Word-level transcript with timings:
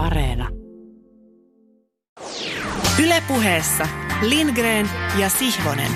Areena. 0.00 0.48
Ylepuheessa 3.04 3.88
Lindgren 4.22 4.90
ja 5.18 5.28
Sihvonen. 5.28 5.92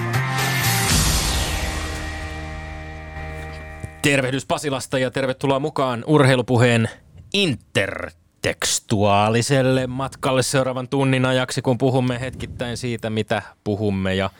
Tervehdys 4.02 4.46
Pasilasta 4.46 4.98
ja 4.98 5.10
tervetuloa 5.10 5.60
mukaan 5.60 6.04
urheilupuheen 6.06 6.88
intertekstuaaliselle 7.34 9.86
matkalle 9.86 10.42
seuraavan 10.42 10.88
tunnin 10.88 11.24
ajaksi, 11.24 11.62
kun 11.62 11.78
puhumme 11.78 12.20
hetkittäin 12.20 12.76
siitä, 12.76 13.10
mitä 13.10 13.42
puhumme 13.64 14.14
ja 14.14 14.30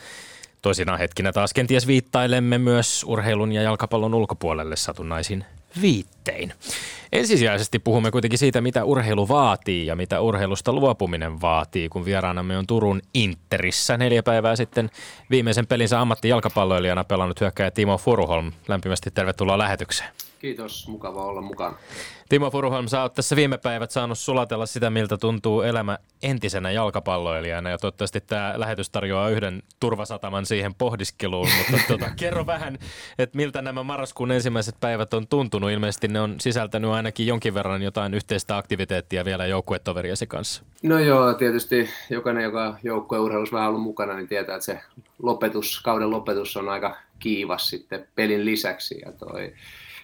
toisina 0.62 0.96
hetkinä 0.96 1.33
taas 1.33 1.53
kenties 1.53 1.87
viittailemme 1.87 2.59
myös 2.59 3.05
urheilun 3.09 3.53
ja 3.53 3.62
jalkapallon 3.62 4.15
ulkopuolelle 4.15 4.77
satunnaisin 4.77 5.45
viittein. 5.81 6.53
Ensisijaisesti 7.13 7.79
puhumme 7.79 8.11
kuitenkin 8.11 8.39
siitä, 8.39 8.61
mitä 8.61 8.85
urheilu 8.85 9.29
vaatii 9.29 9.87
ja 9.87 9.97
mitä 9.97 10.21
urheilusta 10.21 10.73
luopuminen 10.73 11.41
vaatii, 11.41 11.89
kun 11.89 12.05
vieraanamme 12.05 12.59
on 12.59 12.67
Turun 12.67 13.03
Interissä 13.15 13.96
neljä 13.96 14.23
päivää 14.23 14.57
sitten 14.57 14.91
viimeisen 15.31 15.67
pelinsä 15.67 16.01
ammattijalkapalloilijana 16.01 17.05
pelannut 17.05 17.41
hyökkäjä 17.41 17.71
Timo 17.71 17.99
Furuholm. 17.99 18.53
Lämpimästi 18.68 19.11
tervetuloa 19.11 19.59
lähetykseen. 19.59 20.11
Kiitos, 20.44 20.89
mukava 20.89 21.25
olla 21.25 21.40
mukana. 21.40 21.76
Timo 22.29 22.50
Furuholm, 22.50 22.86
sä 22.86 23.03
oot 23.03 23.14
tässä 23.14 23.36
viime 23.36 23.58
päivät 23.58 23.90
saanut 23.90 24.18
sulatella 24.18 24.67
sitä, 24.67 24.90
miltä 24.90 25.17
tuntuu 25.17 25.62
elämä 25.62 25.98
entisenä 26.22 26.70
jalkapalloilijana 26.70 27.70
ja 27.70 27.79
toivottavasti 27.79 28.20
tämä 28.20 28.54
lähetys 28.57 28.90
tarjoaa 28.90 29.29
yhden 29.29 29.62
turvasataman 29.80 30.46
siihen 30.46 30.75
pohdiskeluun, 30.75 31.48
mutta 31.58 31.82
tuota, 31.89 32.11
kerro 32.17 32.47
vähän, 32.47 32.78
että 33.19 33.36
miltä 33.36 33.62
nämä 33.62 33.83
marraskuun 33.83 34.33
ensimmäiset 34.33 34.75
päivät 34.80 35.14
on 35.14 35.27
tuntunut. 35.27 35.70
Ilmeisesti 35.70 36.08
ne 36.08 36.20
on 36.20 36.34
sisältänyt 36.41 36.91
ainakin 36.91 37.27
jonkin 37.27 37.55
verran 37.55 37.83
jotain 37.83 38.14
yhteistä 38.14 38.56
aktiviteettia 38.56 39.25
vielä 39.25 39.47
joukkuetoveriasi 39.47 40.27
kanssa. 40.27 40.62
No 40.83 40.98
joo, 40.98 41.34
tietysti 41.34 41.89
jokainen, 42.11 42.45
joka 42.45 42.77
joukkueurheilussa 42.83 43.56
vähän 43.56 43.69
ollut 43.69 43.83
mukana, 43.83 44.14
niin 44.14 44.29
tietää, 44.29 44.55
että 44.55 44.67
se 44.67 44.81
lopetus, 45.23 45.81
kauden 45.84 46.11
lopetus 46.11 46.56
on 46.56 46.69
aika 46.69 46.97
kiivas 47.19 47.69
sitten 47.69 48.08
pelin 48.14 48.45
lisäksi 48.45 49.01
ja 49.05 49.12
toi 49.12 49.53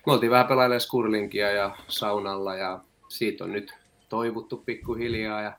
me 0.06 0.12
oltiin 0.12 0.30
vähän 0.30 0.46
pelailemaan 0.46 0.80
skurlinkia 0.80 1.50
ja 1.50 1.76
saunalla 1.88 2.54
ja 2.54 2.80
siitä 3.08 3.44
on 3.44 3.52
nyt 3.52 3.74
toivuttu 4.08 4.56
pikkuhiljaa 4.56 5.42
ja 5.42 5.52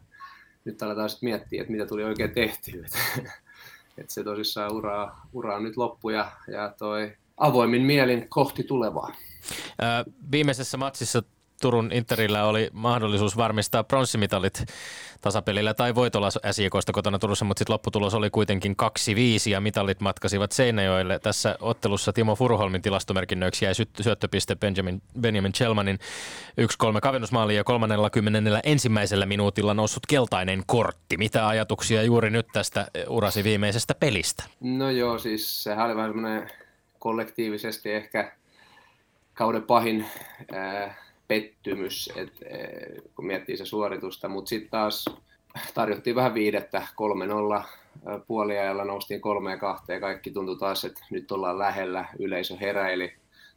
nyt 0.65 0.83
aletaan 0.83 1.09
sitten 1.09 1.29
miettiä, 1.29 1.61
että 1.61 1.71
mitä 1.71 1.85
tuli 1.85 2.03
oikein 2.03 2.31
tehtyä. 2.31 2.85
että 3.97 4.13
se 4.13 4.23
tosissaan 4.23 4.73
ura, 4.73 5.15
ura 5.33 5.59
nyt 5.59 5.77
loppu 5.77 6.09
ja, 6.09 6.31
ja 6.47 6.73
toi 6.77 7.17
avoimin 7.37 7.81
mielin 7.81 8.29
kohti 8.29 8.63
tulevaa. 8.63 9.15
Viimeisessä 10.31 10.77
matsissa 10.77 11.23
Turun 11.61 11.91
Interillä 11.93 12.45
oli 12.45 12.69
mahdollisuus 12.73 13.37
varmistaa 13.37 13.83
pronssimitaalit 13.83 14.63
tasapelillä 15.21 15.73
tai 15.73 15.95
voitolla 15.95 16.29
SJKsta 16.51 16.91
kotona 16.91 17.19
Turussa, 17.19 17.45
mutta 17.45 17.59
sitten 17.59 17.73
lopputulos 17.73 18.13
oli 18.13 18.29
kuitenkin 18.29 18.75
2-5 19.47 19.49
ja 19.49 19.61
mitalit 19.61 19.99
matkasivat 19.99 20.51
Seinäjoelle. 20.51 21.19
Tässä 21.19 21.57
ottelussa 21.59 22.13
Timo 22.13 22.35
Furuholmin 22.35 22.81
tilastomerkinnöiksi 22.81 23.65
jäi 23.65 23.73
syöttöpiste 24.01 24.55
Benjamin, 24.55 25.01
Benjamin 25.21 25.53
Chelmanin 25.53 25.99
1-3 26.61 26.99
kavennusmaali 27.01 27.55
ja 27.55 27.63
30 27.63 28.59
ensimmäisellä 28.63 29.25
minuutilla 29.25 29.73
noussut 29.73 30.05
keltainen 30.05 30.63
kortti. 30.65 31.17
Mitä 31.17 31.47
ajatuksia 31.47 32.03
juuri 32.03 32.29
nyt 32.29 32.47
tästä 32.53 32.87
urasi 33.07 33.43
viimeisestä 33.43 33.95
pelistä? 33.95 34.43
No 34.59 34.89
joo, 34.89 35.19
siis 35.19 35.63
sehän 35.63 35.85
oli 35.85 35.95
vähän 35.95 36.49
kollektiivisesti 36.99 37.91
ehkä 37.91 38.31
kauden 39.33 39.63
pahin 39.63 40.05
äh, 40.53 40.97
pettymys, 41.31 42.09
et, 42.15 42.41
e, 42.41 42.57
kun 43.15 43.25
miettii 43.25 43.57
se 43.57 43.65
suoritusta, 43.65 44.29
mutta 44.29 44.49
sitten 44.49 44.69
taas 44.69 45.05
tarjottiin 45.73 46.15
vähän 46.15 46.33
viidettä 46.33 46.87
3-0 47.59 47.63
puoliajalla, 48.27 48.85
noustiin 48.85 49.21
3 49.21 49.57
2 49.57 49.85
kaikki 49.99 50.31
tuntui 50.31 50.57
taas, 50.57 50.85
että 50.85 51.05
nyt 51.09 51.31
ollaan 51.31 51.59
lähellä, 51.59 52.05
yleisö 52.19 52.57
heräili, 52.61 53.13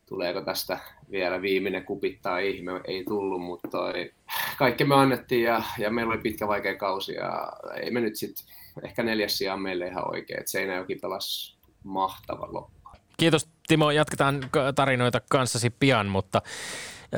tuleeko 0.06 0.40
tästä 0.40 0.78
vielä 1.10 1.42
viimeinen 1.42 1.84
kupittaa? 1.84 2.38
Ihme, 2.38 2.80
ei 2.84 3.04
tullut, 3.04 3.42
mutta 3.42 3.68
toi, 3.68 4.12
kaikki 4.58 4.84
me 4.84 4.94
annettiin 4.94 5.42
ja, 5.42 5.62
ja 5.78 5.90
meillä 5.90 6.12
oli 6.12 6.22
pitkä 6.22 6.48
vaikea 6.48 6.76
kausi 6.76 7.14
ja 7.14 7.52
ei 7.82 7.90
me 7.90 8.00
nyt 8.00 8.16
sitten, 8.16 8.44
ehkä 8.84 9.02
neljäs 9.02 9.38
sijaan 9.38 9.60
meille 9.60 9.86
ihan 9.86 10.10
oikein, 10.10 10.40
että 10.40 10.50
Seinäjoki 10.50 10.94
pelasi 10.94 11.56
mahtavan 11.84 12.54
loppu. 12.54 12.90
Kiitos 13.16 13.48
Timo, 13.66 13.90
jatketaan 13.90 14.40
tarinoita 14.74 15.20
kanssasi 15.28 15.70
pian, 15.70 16.06
mutta 16.06 16.42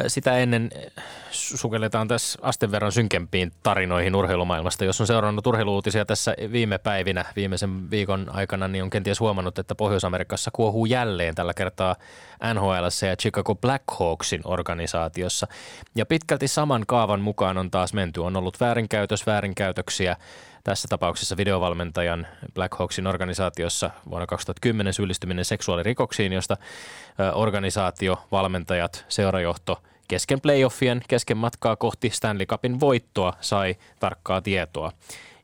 sitä 0.07 0.39
ennen 0.39 0.71
sukelletaan 1.31 2.09
tässä 2.09 2.39
asten 2.43 2.71
verran 2.71 2.93
synkempiin 2.93 3.53
tarinoihin 3.63 4.15
urheilumaailmasta. 4.15 4.85
Jos 4.85 5.01
on 5.01 5.07
seurannut 5.07 5.47
urheiluutisia 5.47 6.05
tässä 6.05 6.35
viime 6.53 6.79
päivinä, 6.79 7.25
viimeisen 7.37 7.91
viikon 7.91 8.27
aikana, 8.33 8.69
niin 8.69 8.85
on 8.85 8.91
kenties 8.91 9.21
huomannut, 9.21 9.59
että 9.59 9.75
Pohjois-Amerikassa 9.75 10.51
kuohuu 10.51 10.87
jälleen 10.87 11.35
tällä 11.35 11.55
kertaa 11.55 11.97
NHL 12.55 13.07
ja 13.09 13.17
Chicago 13.17 13.55
Blackhawksin 13.55 14.41
organisaatiossa. 14.45 15.47
Ja 15.95 16.07
pitkälti 16.07 16.49
saman 16.49 16.85
kaavan 16.87 17.21
mukaan 17.21 17.59
on 17.59 17.71
taas 17.71 17.93
menty. 17.93 18.21
On 18.21 18.37
ollut 18.37 18.61
väärinkäytös, 18.61 19.27
väärinkäytöksiä, 19.27 20.17
tässä 20.67 20.89
tapauksessa 20.89 21.37
videovalmentajan 21.37 22.27
Blackhawksin 22.55 23.07
organisaatiossa 23.07 23.91
vuonna 24.11 24.27
2010 24.27 24.93
syyllistyminen 24.93 25.45
seksuaalirikoksiin, 25.45 26.33
josta 26.33 26.57
organisaatio, 27.35 28.27
valmentajat, 28.33 29.05
seurajohto 29.09 29.83
kesken 30.09 30.41
playoffien, 30.41 31.03
kesken 31.09 31.37
matkaa 31.37 31.77
kohti 31.77 32.11
Stanley 32.11 32.47
Cupin 32.47 32.81
voittoa 32.81 33.33
sai 33.41 33.77
tarkkaa 34.01 34.41
tietoa 34.41 34.93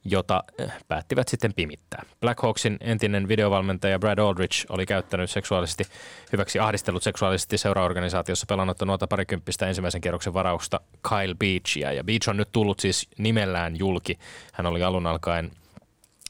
jota 0.04 0.44
eh, 0.58 0.72
päättivät 0.88 1.28
sitten 1.28 1.54
pimittää. 1.54 2.02
Blackhawksin 2.20 2.76
entinen 2.80 3.28
videovalmentaja 3.28 3.98
Brad 3.98 4.18
Aldrich 4.18 4.66
oli 4.68 4.86
käyttänyt 4.86 5.30
seksuaalisesti 5.30 5.84
hyväksi 6.32 6.58
ahdistellut 6.58 7.02
seksuaalisesti 7.02 7.58
seuraorganisaatiossa 7.58 8.46
pelannutta 8.48 8.84
nuota 8.84 9.06
parikymppistä 9.06 9.66
ensimmäisen 9.66 10.00
kierroksen 10.00 10.34
varausta 10.34 10.80
Kyle 11.08 11.34
Beachia. 11.34 11.92
Ja 11.92 12.04
Beach 12.04 12.28
on 12.28 12.36
nyt 12.36 12.48
tullut 12.52 12.80
siis 12.80 13.08
nimellään 13.18 13.78
julki. 13.78 14.18
Hän 14.52 14.66
oli 14.66 14.82
alun 14.82 15.06
alkaen 15.06 15.50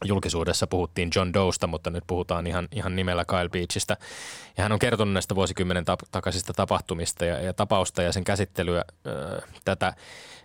julkisuudessa 0.04 0.66
puhuttiin 0.66 1.10
John 1.14 1.32
Doesta, 1.34 1.66
mutta 1.66 1.90
nyt 1.90 2.04
puhutaan 2.06 2.46
ihan, 2.46 2.68
ihan 2.72 2.96
nimellä 2.96 3.24
Kyle 3.24 3.48
Beachistä. 3.48 3.96
Ja 4.56 4.62
hän 4.62 4.72
on 4.72 4.78
kertonut 4.78 5.14
näistä 5.14 5.34
vuosikymmenen 5.34 5.84
tap- 5.84 6.08
takaisista 6.10 6.52
tapahtumista 6.52 7.24
ja, 7.24 7.40
ja 7.40 7.52
tapausta 7.52 8.02
ja 8.02 8.12
sen 8.12 8.24
käsittelyä 8.24 8.84
äh, 9.06 9.42
tätä 9.64 9.94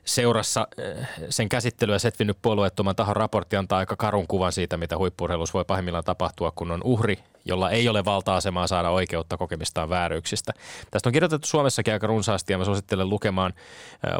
seurassa 0.07 0.67
äh, 0.99 1.09
sen 1.29 1.49
käsittelyä 1.49 1.99
setvinyt 1.99 2.37
puolueettoman 2.41 2.95
tahon 2.95 3.15
raportti 3.15 3.55
antaa 3.55 3.79
aika 3.79 3.95
karun 3.95 4.27
kuvan 4.27 4.51
siitä, 4.51 4.77
mitä 4.77 4.97
huippurheilussa 4.97 5.53
voi 5.53 5.65
pahimmillaan 5.65 6.03
tapahtua, 6.03 6.51
kun 6.51 6.71
on 6.71 6.81
uhri, 6.83 7.19
jolla 7.47 7.71
ei 7.71 7.89
ole 7.89 8.05
valta-asemaa 8.05 8.67
saada 8.67 8.89
oikeutta 8.89 9.37
kokemistaan 9.37 9.89
vääryyksistä. 9.89 10.53
Tästä 10.91 11.09
on 11.09 11.13
kirjoitettu 11.13 11.47
Suomessakin 11.47 11.93
aika 11.93 12.07
runsaasti 12.07 12.53
ja 12.53 12.57
mä 12.57 12.65
suosittelen 12.65 13.09
lukemaan 13.09 13.53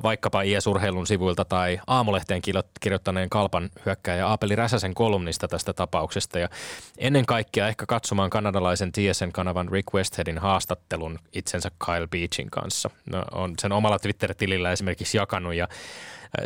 vaikkapa 0.03 0.41
IS-urheilun 0.41 1.07
sivuilta 1.07 1.45
tai 1.45 1.79
Aamulehteen 1.87 2.41
kirjoittaneen 2.79 3.29
Kalpan 3.29 3.69
hyökkääjä 3.85 4.27
Aapeli 4.27 4.55
Räsäsen 4.55 4.93
kolumnista 4.93 5.47
tästä 5.47 5.73
tapauksesta 5.73 6.39
ja 6.39 6.49
ennen 6.97 7.25
kaikkea 7.25 7.67
ehkä 7.67 7.85
katsomaan 7.85 8.29
kanadalaisen 8.29 8.91
TSN-kanavan 8.91 9.71
Rick 9.71 9.93
Westheadin 9.93 10.37
haastattelun 10.37 11.19
itsensä 11.33 11.71
Kyle 11.85 12.07
Beachin 12.07 12.49
kanssa. 12.51 12.89
No, 13.05 13.23
on 13.31 13.53
sen 13.59 13.71
omalla 13.71 13.99
Twitter-tilillä 13.99 14.71
esimerkiksi 14.71 15.17
jakanut 15.17 15.53
ja 15.53 15.67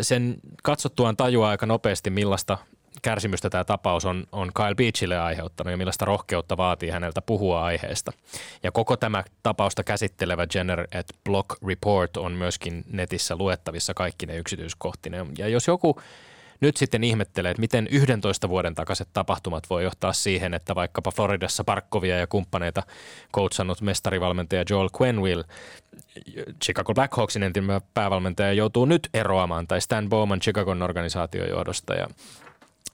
sen 0.01 0.37
katsottuaan 0.63 1.17
tajuaa 1.17 1.49
aika 1.49 1.65
nopeasti, 1.65 2.09
millaista 2.09 2.57
kärsimystä 3.01 3.49
tämä 3.49 3.63
tapaus 3.63 4.05
on, 4.05 4.27
on 4.31 4.51
Kyle 4.55 4.75
Beachille 4.75 5.19
aiheuttanut 5.19 5.71
ja 5.71 5.77
millaista 5.77 6.05
rohkeutta 6.05 6.57
vaatii 6.57 6.89
häneltä 6.89 7.21
puhua 7.21 7.63
aiheesta. 7.63 8.11
Ja 8.63 8.71
koko 8.71 8.97
tämä 8.97 9.23
tapausta 9.43 9.83
käsittelevä 9.83 10.47
Jenner 10.55 10.81
at 10.81 11.07
Block 11.23 11.63
Report 11.67 12.17
on 12.17 12.31
myöskin 12.31 12.83
netissä 12.91 13.35
luettavissa 13.35 13.93
kaikki 13.93 14.25
ne 14.25 14.37
yksityiskohtinen. 14.37 15.27
Ja 15.37 15.47
jos 15.47 15.67
joku 15.67 16.01
nyt 16.61 16.77
sitten 16.77 17.03
ihmettelee, 17.03 17.51
että 17.51 17.61
miten 17.61 17.87
11 17.91 18.49
vuoden 18.49 18.75
takaiset 18.75 19.07
tapahtumat 19.13 19.69
voi 19.69 19.83
johtaa 19.83 20.13
siihen, 20.13 20.53
että 20.53 20.75
vaikkapa 20.75 21.11
Floridassa 21.11 21.63
Parkkovia 21.63 22.17
ja 22.17 22.27
kumppaneita 22.27 22.83
coachannut 23.35 23.81
mestarivalmentaja 23.81 24.63
Joel 24.69 24.89
Quenville, 25.01 25.43
Chicago 26.63 26.93
Blackhawksin 26.93 27.43
entinen 27.43 27.81
päävalmentaja, 27.93 28.53
joutuu 28.53 28.85
nyt 28.85 29.09
eroamaan, 29.13 29.67
tai 29.67 29.81
Stan 29.81 30.09
Bowman 30.09 30.39
Chicagon 30.39 30.81
organisaatiojohdosta. 30.81 31.93
Ja 31.93 32.07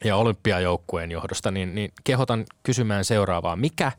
ja 0.05 0.15
olympiajoukkueen 0.15 1.11
johdosta, 1.11 1.51
niin, 1.51 1.75
niin 1.75 1.91
kehotan 2.03 2.45
kysymään 2.63 3.05
seuraavaa. 3.05 3.55
Mikä 3.55 3.91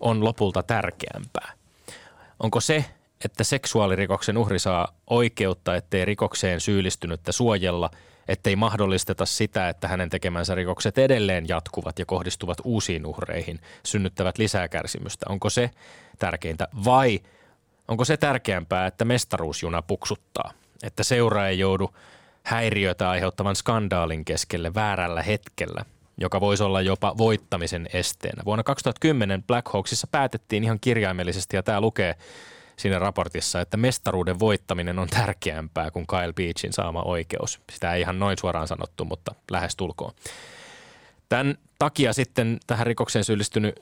on 0.00 0.24
lopulta 0.24 0.62
tärkeämpää? 0.62 1.52
Onko 2.40 2.60
se, 2.60 2.84
että 3.24 3.44
seksuaalirikoksen 3.44 4.38
uhri 4.38 4.58
saa 4.58 4.88
oikeutta, 5.06 5.76
ettei 5.76 6.04
rikokseen 6.04 6.60
syyllistynyttä 6.60 7.32
suojella, 7.32 7.90
ettei 8.30 8.56
mahdollisteta 8.56 9.26
sitä, 9.26 9.68
että 9.68 9.88
hänen 9.88 10.10
tekemänsä 10.10 10.54
rikokset 10.54 10.98
edelleen 10.98 11.48
jatkuvat 11.48 11.98
ja 11.98 12.06
kohdistuvat 12.06 12.58
uusiin 12.64 13.06
uhreihin, 13.06 13.60
synnyttävät 13.86 14.38
lisää 14.38 14.68
kärsimystä. 14.68 15.26
Onko 15.28 15.50
se 15.50 15.70
tärkeintä 16.18 16.68
vai 16.84 17.20
onko 17.88 18.04
se 18.04 18.16
tärkeämpää, 18.16 18.86
että 18.86 19.04
mestaruusjuna 19.04 19.82
puksuttaa, 19.82 20.52
että 20.82 21.02
seura 21.02 21.48
ei 21.48 21.58
joudu 21.58 21.94
häiriötä 22.42 23.10
aiheuttavan 23.10 23.56
skandaalin 23.56 24.24
keskelle 24.24 24.74
väärällä 24.74 25.22
hetkellä, 25.22 25.84
joka 26.18 26.40
voisi 26.40 26.62
olla 26.62 26.80
jopa 26.80 27.18
voittamisen 27.18 27.88
esteenä. 27.92 28.42
Vuonna 28.44 28.62
2010 28.62 29.42
Black 29.42 29.72
Hawksissa 29.72 30.06
päätettiin 30.06 30.64
ihan 30.64 30.80
kirjaimellisesti, 30.80 31.56
ja 31.56 31.62
tämä 31.62 31.80
lukee 31.80 32.16
siinä 32.80 32.98
raportissa, 32.98 33.60
että 33.60 33.76
mestaruuden 33.76 34.38
voittaminen 34.38 34.98
on 34.98 35.08
tärkeämpää 35.08 35.90
kuin 35.90 36.06
Kyle 36.06 36.32
Beachin 36.32 36.72
saama 36.72 37.02
oikeus. 37.02 37.60
Sitä 37.72 37.94
ei 37.94 38.00
ihan 38.00 38.18
noin 38.18 38.38
suoraan 38.38 38.68
sanottu, 38.68 39.04
mutta 39.04 39.34
lähes 39.50 39.76
tulkoon. 39.76 40.12
Tämän 41.28 41.58
takia 41.78 42.12
sitten 42.12 42.58
tähän 42.66 42.86
rikokseen 42.86 43.24
syyllistynyt 43.24 43.74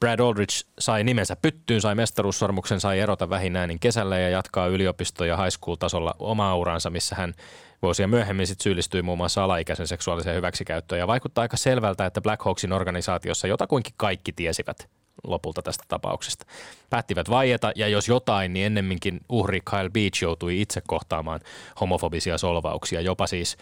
Brad 0.00 0.20
Aldridge 0.20 0.54
sai 0.78 1.04
nimensä 1.04 1.36
pyttyyn, 1.36 1.80
sai 1.80 1.94
mestaruussormuksen, 1.94 2.80
sai 2.80 3.00
erota 3.00 3.30
vähinäänin 3.30 3.80
kesällä 3.80 4.18
ja 4.18 4.28
jatkaa 4.28 4.68
yliopisto- 4.68 5.24
ja 5.24 5.36
high 5.36 5.50
school-tasolla 5.50 6.14
omaa 6.18 6.56
uransa, 6.56 6.90
missä 6.90 7.16
hän 7.16 7.34
vuosia 7.82 8.08
myöhemmin 8.08 8.46
sitten 8.46 8.62
syyllistyi 8.62 9.02
muun 9.02 9.18
muassa 9.18 9.44
alaikäisen 9.44 9.86
seksuaaliseen 9.86 10.36
hyväksikäyttöön. 10.36 10.98
Ja 10.98 11.06
vaikuttaa 11.06 11.42
aika 11.42 11.56
selvältä, 11.56 12.06
että 12.06 12.20
Black 12.20 12.44
Hawksin 12.44 12.72
organisaatiossa 12.72 13.46
jotakuinkin 13.46 13.94
kaikki 13.96 14.32
tiesivät 14.32 14.88
lopulta 15.24 15.62
tästä 15.62 15.84
tapauksesta. 15.88 16.46
Päättivät 16.90 17.30
vaieta 17.30 17.72
ja 17.74 17.88
jos 17.88 18.08
jotain, 18.08 18.52
niin 18.52 18.66
ennemminkin 18.66 19.20
uhri 19.28 19.60
Kyle 19.60 19.90
Beach 19.90 20.22
joutui 20.22 20.60
itse 20.60 20.82
kohtaamaan 20.86 21.40
homofobisia 21.80 22.38
solvauksia, 22.38 23.00
jopa 23.00 23.26
siis 23.26 23.56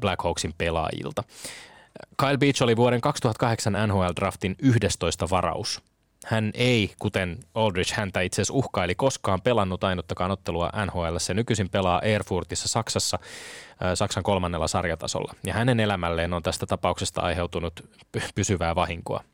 Black 0.00 0.22
Hawksin 0.22 0.54
pelaajilta. 0.58 1.24
Kyle 2.16 2.38
Beach 2.38 2.62
oli 2.62 2.76
vuoden 2.76 3.00
2008 3.00 3.74
NHL-draftin 3.74 4.54
11 4.62 5.30
varaus. 5.30 5.82
Hän 6.24 6.50
ei, 6.54 6.94
kuten 6.98 7.38
Aldridge 7.54 7.94
häntä 7.94 8.20
itse 8.20 8.42
asiassa 8.42 8.54
uhkaili, 8.54 8.94
koskaan 8.94 9.42
pelannut 9.42 9.84
ainuttakaan 9.84 10.30
ottelua 10.30 10.70
NHL. 10.86 11.16
Se 11.18 11.34
nykyisin 11.34 11.70
pelaa 11.70 12.00
Erfurtissa 12.00 12.68
Saksassa, 12.68 13.18
Saksan 13.94 14.22
kolmannella 14.22 14.68
sarjatasolla. 14.68 15.34
Ja 15.46 15.54
hänen 15.54 15.80
elämälleen 15.80 16.32
on 16.32 16.42
tästä 16.42 16.66
tapauksesta 16.66 17.20
aiheutunut 17.20 17.88
pysyvää 18.34 18.74
vahinkoa. 18.74 19.24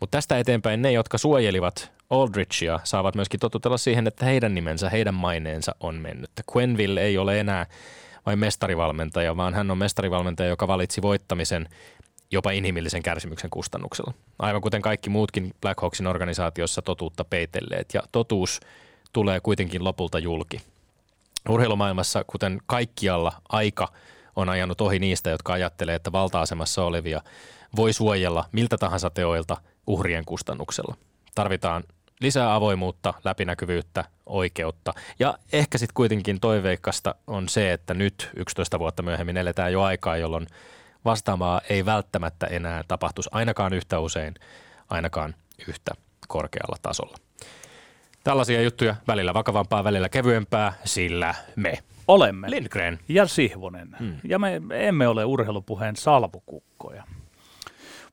Mutta 0.00 0.16
tästä 0.16 0.38
eteenpäin 0.38 0.82
ne, 0.82 0.92
jotka 0.92 1.18
suojelivat 1.18 1.92
Aldridgea, 2.10 2.80
saavat 2.84 3.14
myöskin 3.14 3.40
totutella 3.40 3.78
siihen, 3.78 4.06
että 4.06 4.24
heidän 4.24 4.54
nimensä, 4.54 4.90
heidän 4.90 5.14
maineensa 5.14 5.74
on 5.80 5.94
mennyt. 5.94 6.30
Quenville 6.56 7.00
ei 7.00 7.18
ole 7.18 7.40
enää 7.40 7.66
vain 8.26 8.38
mestarivalmentaja, 8.38 9.36
vaan 9.36 9.54
hän 9.54 9.70
on 9.70 9.78
mestarivalmentaja, 9.78 10.48
joka 10.48 10.68
valitsi 10.68 11.02
voittamisen 11.02 11.68
jopa 12.32 12.50
inhimillisen 12.50 13.02
kärsimyksen 13.02 13.50
kustannuksella. 13.50 14.14
Aivan 14.38 14.60
kuten 14.60 14.82
kaikki 14.82 15.10
muutkin 15.10 15.54
Black 15.60 15.80
Hawksin 15.80 16.06
organisaatiossa 16.06 16.82
totuutta 16.82 17.24
peitelleet. 17.24 17.94
Ja 17.94 18.02
totuus 18.12 18.60
tulee 19.12 19.40
kuitenkin 19.40 19.84
lopulta 19.84 20.18
julki. 20.18 20.60
Urheilumaailmassa, 21.48 22.24
kuten 22.26 22.60
kaikkialla, 22.66 23.32
aika 23.48 23.88
on 24.36 24.48
ajanut 24.48 24.80
ohi 24.80 24.98
niistä, 24.98 25.30
jotka 25.30 25.52
ajattelee, 25.52 25.94
että 25.94 26.12
valta-asemassa 26.12 26.84
olevia 26.84 27.20
voi 27.76 27.92
suojella 27.92 28.44
miltä 28.52 28.78
tahansa 28.78 29.10
teoilta 29.10 29.56
uhrien 29.86 30.24
kustannuksella. 30.24 30.96
Tarvitaan 31.34 31.84
lisää 32.20 32.54
avoimuutta, 32.54 33.14
läpinäkyvyyttä, 33.24 34.04
oikeutta. 34.26 34.92
Ja 35.18 35.38
ehkä 35.52 35.78
sitten 35.78 35.94
kuitenkin 35.94 36.40
toiveikkasta 36.40 37.14
on 37.26 37.48
se, 37.48 37.72
että 37.72 37.94
nyt 37.94 38.30
11 38.36 38.78
vuotta 38.78 39.02
myöhemmin 39.02 39.36
eletään 39.36 39.72
jo 39.72 39.82
aikaa, 39.82 40.16
jolloin 40.16 40.46
vastaamaa 41.04 41.60
ei 41.68 41.84
välttämättä 41.84 42.46
enää 42.46 42.82
tapahtuisi 42.88 43.30
ainakaan 43.32 43.72
yhtä 43.72 43.98
usein, 43.98 44.34
ainakaan 44.90 45.34
yhtä 45.68 45.94
korkealla 46.28 46.76
tasolla. 46.82 47.16
Tällaisia 48.24 48.62
juttuja 48.62 48.96
välillä 49.06 49.34
vakavampaa, 49.34 49.84
välillä 49.84 50.08
kevyempää, 50.08 50.72
sillä 50.84 51.34
me 51.56 51.78
olemme. 52.08 52.50
Lindgren. 52.50 52.98
Ja 53.08 53.26
Sihvonen. 53.26 53.96
Hmm. 53.98 54.16
Ja 54.24 54.38
me 54.38 54.60
emme 54.70 55.08
ole 55.08 55.24
urheilupuheen 55.24 55.96
salvukukkoja. 55.96 57.04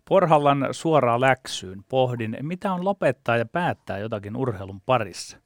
Porhallan 0.06 0.68
suoraan 0.72 1.22
läksyyn 1.22 1.84
pohdin, 1.90 2.38
mitä 2.42 2.74
on 2.74 2.86
lopettaa 2.86 3.38
ja 3.38 3.46
päättää 3.46 3.98
jotakin 3.98 4.36
urheilun 4.36 4.82
parissa. 4.82 5.38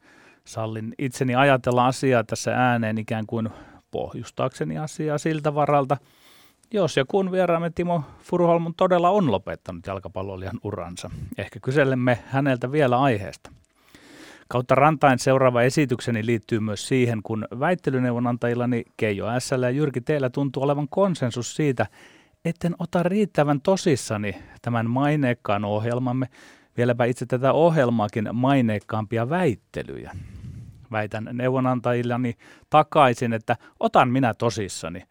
Sallin 0.46 0.94
itseni 0.98 1.36
ajatella 1.36 1.88
asiaa 1.88 2.24
tässä 2.24 2.52
ääneen 2.56 2.98
ikään 2.98 3.26
kuin 3.26 3.50
pohjustaakseni 3.92 4.78
asiaa 4.78 5.18
siltä 5.18 5.56
varalta– 5.56 5.98
jos 6.74 6.98
ja 6.98 7.06
kun 7.06 7.32
vieraamme 7.32 7.70
Timo 7.70 8.04
Furuholmun 8.20 8.74
todella 8.76 9.10
on 9.10 9.32
lopettanut 9.32 9.88
jalkapallolijan 9.88 10.60
uransa. 10.64 11.10
Ehkä 11.38 11.60
kyselemme 11.60 12.20
häneltä 12.28 12.72
vielä 12.72 13.02
aiheesta. 13.02 13.52
Kautta 14.48 14.76
rantain 14.76 15.20
seuraava 15.20 15.62
esitykseni 15.62 16.26
liittyy 16.26 16.60
myös 16.60 16.88
siihen, 16.88 17.24
kun 17.24 17.48
väittelyneuvonantajillani 17.60 18.84
Keijo 18.98 19.26
S. 19.40 19.52
ja 19.52 19.70
Jyrki 19.70 20.02
Teillä 20.02 20.30
tuntuu 20.30 20.64
olevan 20.64 20.88
konsensus 20.90 21.56
siitä, 21.56 21.88
etten 22.46 22.76
ota 22.80 23.04
riittävän 23.04 23.62
tosissani 23.62 24.36
tämän 24.62 24.90
maineikkaan 24.90 25.66
ohjelmamme, 25.66 26.28
vieläpä 26.78 27.06
itse 27.06 27.26
tätä 27.26 27.54
ohjelmaakin 27.54 28.30
maineikkaampia 28.34 29.30
väittelyjä. 29.30 30.12
Väitän 30.92 31.30
neuvonantajillani 31.34 32.34
takaisin, 32.70 33.34
että 33.34 33.58
otan 33.80 34.10
minä 34.10 34.34
tosissani 34.34 35.04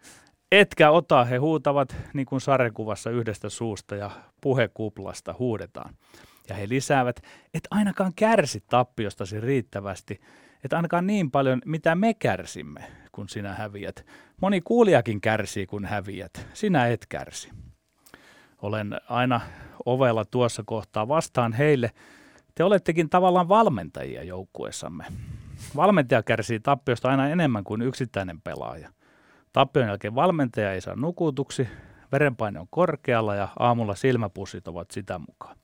Etkä 0.53 0.91
ota, 0.91 1.25
he 1.25 1.37
huutavat 1.37 1.97
niin 2.15 2.27
kuin 2.27 2.41
sarjakuvassa 2.41 3.11
yhdestä 3.11 3.49
suusta 3.49 3.97
ja 3.97 4.11
puhekuplasta 4.41 5.35
huudetaan. 5.39 5.95
Ja 6.49 6.55
he 6.55 6.69
lisäävät, 6.69 7.17
että 7.55 7.69
ainakaan 7.71 8.13
kärsi 8.17 8.65
tappiostasi 8.69 9.41
riittävästi, 9.41 10.21
että 10.65 10.77
ainakaan 10.77 11.07
niin 11.07 11.31
paljon, 11.31 11.63
mitä 11.65 11.95
me 11.95 12.15
kärsimme, 12.15 12.85
kun 13.13 13.29
sinä 13.29 13.55
häviät. 13.55 14.07
Moni 14.41 14.61
kuulijakin 14.61 15.21
kärsii, 15.21 15.67
kun 15.67 15.85
häviät. 15.85 16.47
Sinä 16.53 16.87
et 16.87 17.07
kärsi. 17.09 17.51
Olen 18.63 19.01
aina 19.09 19.41
ovella 19.87 20.25
tuossa 20.25 20.63
kohtaa 20.67 21.09
vastaan 21.09 21.53
heille. 21.53 21.91
Te 22.55 22.65
olettekin 22.65 23.11
tavallaan 23.11 23.49
valmentajia 23.49 24.23
joukkueessamme. 24.23 25.05
Valmentaja 25.77 26.23
kärsii 26.23 26.61
tappiosta 26.61 27.09
aina 27.09 27.29
enemmän 27.29 27.65
kuin 27.65 27.83
yksittäinen 27.83 28.41
pelaaja– 28.41 28.89
Tappion 29.53 29.87
jälkeen 29.87 30.15
valmentaja 30.15 30.73
ei 30.73 30.81
saa 30.81 30.97
nukutuksi, 30.97 31.69
verenpaine 32.13 32.61
on 32.61 32.67
korkealla 32.71 33.35
ja 33.35 33.49
aamulla 33.59 33.95
silmäpussit 33.95 34.69
ovat 34.69 34.91
sitä 34.91 35.19
mukaan. 35.19 35.57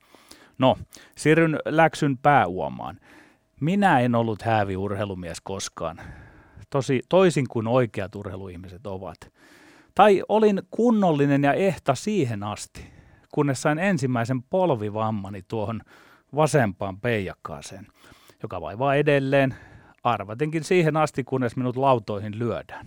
No, 0.57 0.77
siirryn 1.17 1.59
läksyn 1.65 2.17
pääuomaan. 2.17 2.99
Minä 3.61 3.99
en 3.99 4.15
ollut 4.15 4.41
häävi 4.41 4.77
urheilumies 4.77 5.41
koskaan, 5.41 6.01
Tosi, 6.69 7.01
toisin 7.09 7.47
kuin 7.47 7.67
oikeat 7.67 8.15
urheiluihmiset 8.15 8.87
ovat. 8.87 9.17
Tai 9.95 10.23
olin 10.29 10.61
kunnollinen 10.71 11.43
ja 11.43 11.53
ehta 11.53 11.95
siihen 11.95 12.43
asti, 12.43 12.85
kunnes 13.33 13.61
sain 13.61 13.79
ensimmäisen 13.79 14.43
polvivammani 14.43 15.41
tuohon 15.47 15.81
vasempaan 16.35 16.99
peijakkaaseen, 16.99 17.87
joka 18.43 18.61
vaivaa 18.61 18.95
edelleen, 18.95 19.55
arvatenkin 20.03 20.63
siihen 20.63 20.97
asti, 20.97 21.23
kunnes 21.23 21.55
minut 21.55 21.75
lautoihin 21.75 22.39
lyödään. 22.39 22.85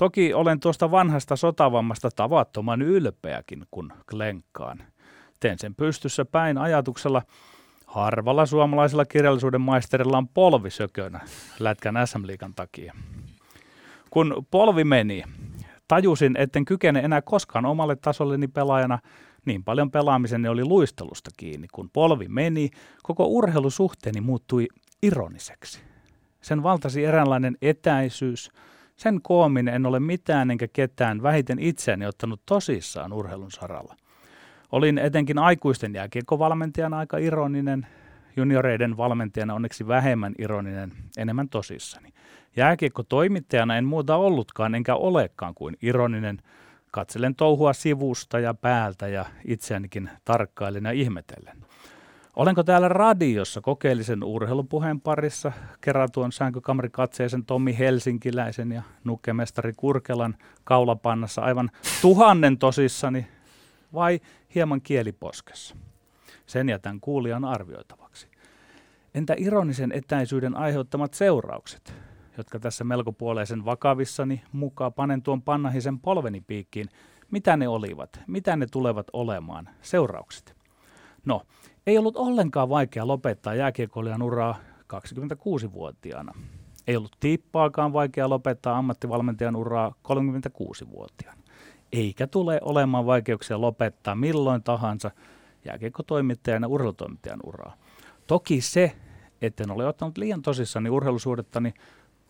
Toki 0.00 0.34
olen 0.34 0.60
tuosta 0.60 0.90
vanhasta 0.90 1.36
sotavammasta 1.36 2.10
tavattoman 2.16 2.82
ylpeäkin, 2.82 3.66
kun 3.70 3.92
klenkkaan. 4.10 4.82
Teen 5.40 5.58
sen 5.58 5.74
pystyssä 5.74 6.24
päin 6.24 6.58
ajatuksella, 6.58 7.22
harvalla 7.86 8.46
suomalaisella 8.46 9.04
kirjallisuuden 9.04 9.60
maisterilla 9.60 10.18
on 10.18 10.28
polvisökönä 10.28 11.20
lätkän 11.58 11.94
SM-liikan 12.04 12.54
takia. 12.54 12.94
Kun 14.10 14.46
polvi 14.50 14.84
meni, 14.84 15.22
tajusin, 15.88 16.36
etten 16.36 16.64
kykene 16.64 17.00
enää 17.00 17.22
koskaan 17.22 17.66
omalle 17.66 17.96
tasolleni 17.96 18.48
pelaajana, 18.48 18.98
niin 19.46 19.64
paljon 19.64 19.90
pelaamiseni 19.90 20.48
oli 20.48 20.64
luistelusta 20.64 21.30
kiinni. 21.36 21.66
Kun 21.72 21.90
polvi 21.92 22.28
meni, 22.28 22.70
koko 23.02 23.26
urheilusuhteeni 23.26 24.20
muuttui 24.20 24.68
ironiseksi. 25.02 25.80
Sen 26.40 26.62
valtasi 26.62 27.04
eräänlainen 27.04 27.56
etäisyys– 27.62 28.50
sen 29.00 29.22
koominen 29.22 29.74
en 29.74 29.86
ole 29.86 30.00
mitään 30.00 30.50
enkä 30.50 30.68
ketään 30.68 31.22
vähiten 31.22 31.58
itseäni 31.58 32.06
ottanut 32.06 32.40
tosissaan 32.46 33.12
urheilun 33.12 33.50
saralla. 33.50 33.96
Olin 34.72 34.98
etenkin 34.98 35.38
aikuisten 35.38 35.94
jääkiekkovalmentajana 35.94 36.98
aika 36.98 37.18
ironinen, 37.18 37.86
junioreiden 38.36 38.96
valmentajana 38.96 39.54
onneksi 39.54 39.88
vähemmän 39.88 40.34
ironinen, 40.38 40.92
enemmän 41.18 41.48
tosissani. 41.48 42.08
Jääkiekko-toimittajana 42.56 43.76
en 43.76 43.84
muuta 43.84 44.16
ollutkaan 44.16 44.74
enkä 44.74 44.94
olekaan 44.94 45.54
kuin 45.54 45.76
ironinen. 45.82 46.38
Katselen 46.90 47.34
touhua 47.34 47.72
sivusta 47.72 48.38
ja 48.38 48.54
päältä 48.54 49.08
ja 49.08 49.24
itseänikin 49.44 50.10
tarkkailen 50.24 50.84
ja 50.84 50.92
ihmetellen. 50.92 51.69
Olenko 52.36 52.62
täällä 52.62 52.88
radiossa 52.88 53.60
kokeellisen 53.60 54.24
urheilupuheen 54.24 55.00
parissa 55.00 55.52
tuon 56.12 56.32
sänkykamerikatseisen 56.32 57.44
Tommi 57.44 57.78
Helsinkiläisen 57.78 58.72
ja 58.72 58.82
nukkemestari 59.04 59.72
Kurkelan 59.76 60.36
kaulapannassa 60.64 61.42
aivan 61.42 61.70
tuhannen 62.02 62.58
tosissani 62.58 63.26
vai 63.94 64.20
hieman 64.54 64.80
kieliposkessa? 64.80 65.76
Sen 66.46 66.68
jätän 66.68 67.00
kuulijan 67.00 67.44
arvioitavaksi. 67.44 68.28
Entä 69.14 69.34
ironisen 69.38 69.92
etäisyyden 69.92 70.56
aiheuttamat 70.56 71.14
seuraukset, 71.14 71.94
jotka 72.38 72.58
tässä 72.58 72.84
melko 72.84 73.12
puoleisen 73.12 73.64
vakavissani 73.64 74.42
mukaan 74.52 74.92
panen 74.92 75.22
tuon 75.22 75.42
pannahisen 75.42 75.98
polveni 75.98 76.40
piikkiin, 76.40 76.88
mitä 77.30 77.56
ne 77.56 77.68
olivat, 77.68 78.20
mitä 78.26 78.56
ne 78.56 78.66
tulevat 78.66 79.06
olemaan, 79.12 79.68
seuraukset. 79.82 80.56
No, 81.24 81.42
ei 81.86 81.98
ollut 81.98 82.16
ollenkaan 82.16 82.68
vaikea 82.68 83.06
lopettaa 83.06 83.54
jääkiekoilijan 83.54 84.22
uraa 84.22 84.58
26-vuotiaana. 84.94 86.32
Ei 86.86 86.96
ollut 86.96 87.16
tippaakaan 87.20 87.92
vaikea 87.92 88.28
lopettaa 88.28 88.78
ammattivalmentajan 88.78 89.56
uraa 89.56 89.94
36-vuotiaana. 90.08 91.42
Eikä 91.92 92.26
tule 92.26 92.60
olemaan 92.62 93.06
vaikeuksia 93.06 93.60
lopettaa 93.60 94.14
milloin 94.14 94.62
tahansa 94.62 95.10
jääkiekkotoimittajan 95.64 96.62
ja 96.62 96.68
urheilutoimittajan 96.68 97.40
uraa. 97.44 97.76
Toki 98.26 98.60
se, 98.60 98.92
etten 99.42 99.70
ole 99.70 99.86
ottanut 99.86 100.18
liian 100.18 100.42
tosissani 100.42 100.90
urheilusuhdettani, 100.90 101.74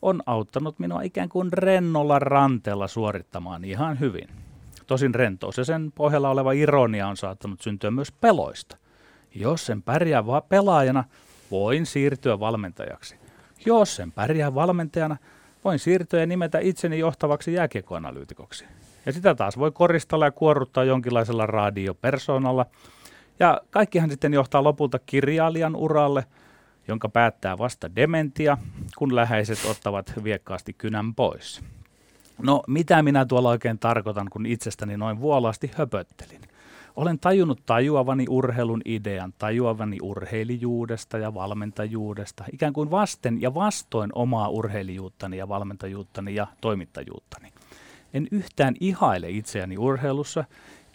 on 0.02 0.22
auttanut 0.26 0.78
minua 0.78 1.02
ikään 1.02 1.28
kuin 1.28 1.52
rennolla 1.52 2.18
ranteella 2.18 2.88
suorittamaan 2.88 3.64
ihan 3.64 4.00
hyvin. 4.00 4.28
Tosin 4.86 5.14
rentous 5.14 5.58
ja 5.58 5.64
sen 5.64 5.92
pohjalla 5.92 6.30
oleva 6.30 6.52
ironia 6.52 7.08
on 7.08 7.16
saattanut 7.16 7.60
syntyä 7.60 7.90
myös 7.90 8.12
peloista. 8.12 8.76
Jos 9.34 9.66
sen 9.66 9.82
pärjää 9.82 10.26
va- 10.26 10.40
pelaajana, 10.40 11.04
voin 11.50 11.86
siirtyä 11.86 12.40
valmentajaksi. 12.40 13.16
Jos 13.66 13.96
sen 13.96 14.12
pärjää 14.12 14.54
valmentajana, 14.54 15.16
voin 15.64 15.78
siirtyä 15.78 16.20
ja 16.20 16.26
nimetä 16.26 16.58
itseni 16.58 16.98
johtavaksi 16.98 17.52
jääkiekkoanalyytikoksi. 17.52 18.64
Ja 19.06 19.12
sitä 19.12 19.34
taas 19.34 19.58
voi 19.58 19.72
koristella 19.72 20.24
ja 20.24 20.30
kuorruttaa 20.30 20.84
jonkinlaisella 20.84 21.46
radiopersonalla. 21.46 22.66
Ja 23.40 23.60
kaikkihan 23.70 24.10
sitten 24.10 24.34
johtaa 24.34 24.64
lopulta 24.64 24.98
kirjailijan 25.06 25.76
uralle, 25.76 26.24
jonka 26.88 27.08
päättää 27.08 27.58
vasta 27.58 27.96
dementia, 27.96 28.58
kun 28.98 29.16
läheiset 29.16 29.58
ottavat 29.70 30.12
viekkaasti 30.24 30.72
kynän 30.72 31.14
pois. 31.14 31.60
No, 32.42 32.62
mitä 32.66 33.02
minä 33.02 33.24
tuolla 33.24 33.48
oikein 33.48 33.78
tarkoitan, 33.78 34.28
kun 34.30 34.46
itsestäni 34.46 34.96
noin 34.96 35.20
vuolaasti 35.20 35.70
höpöttelin? 35.74 36.40
Olen 36.96 37.18
tajunnut 37.18 37.66
tajuavani 37.66 38.24
urheilun 38.28 38.82
idean, 38.84 39.34
tajuavani 39.38 39.98
urheilijuudesta 40.02 41.18
ja 41.18 41.34
valmentajuudesta, 41.34 42.44
ikään 42.52 42.72
kuin 42.72 42.90
vasten 42.90 43.42
ja 43.42 43.54
vastoin 43.54 44.10
omaa 44.14 44.48
urheilijuuttani 44.48 45.36
ja 45.36 45.48
valmentajuuttani 45.48 46.34
ja 46.34 46.46
toimittajuuttani. 46.60 47.52
En 48.14 48.28
yhtään 48.30 48.74
ihaile 48.80 49.30
itseäni 49.30 49.78
urheilussa, 49.78 50.44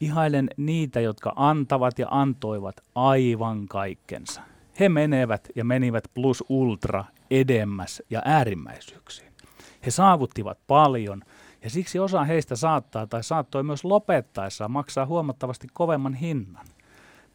ihailen 0.02 0.50
niitä, 0.58 1.00
jotka 1.00 1.34
antavat 1.36 2.00
ja 2.00 2.08
antoivat 2.12 2.76
aivan 2.96 3.68
kaikkensa. 3.68 4.42
He 4.80 4.90
menevät 4.90 5.48
ja 5.56 5.66
menivät 5.66 6.04
plus 6.14 6.44
ultra 6.50 7.06
edemmäs 7.32 8.04
ja 8.10 8.22
äärimmäisyyksiin. 8.26 9.32
He 9.86 9.92
saavuttivat 9.92 10.58
paljon– 10.68 11.22
ja 11.66 11.70
siksi 11.70 12.00
osa 12.00 12.24
heistä 12.24 12.56
saattaa 12.56 13.08
tai 13.08 13.24
saattoi 13.24 13.64
myös 13.64 13.84
lopettaessaan 13.84 14.72
maksaa 14.72 15.06
huomattavasti 15.06 15.68
kovemman 15.74 16.14
hinnan. 16.14 16.66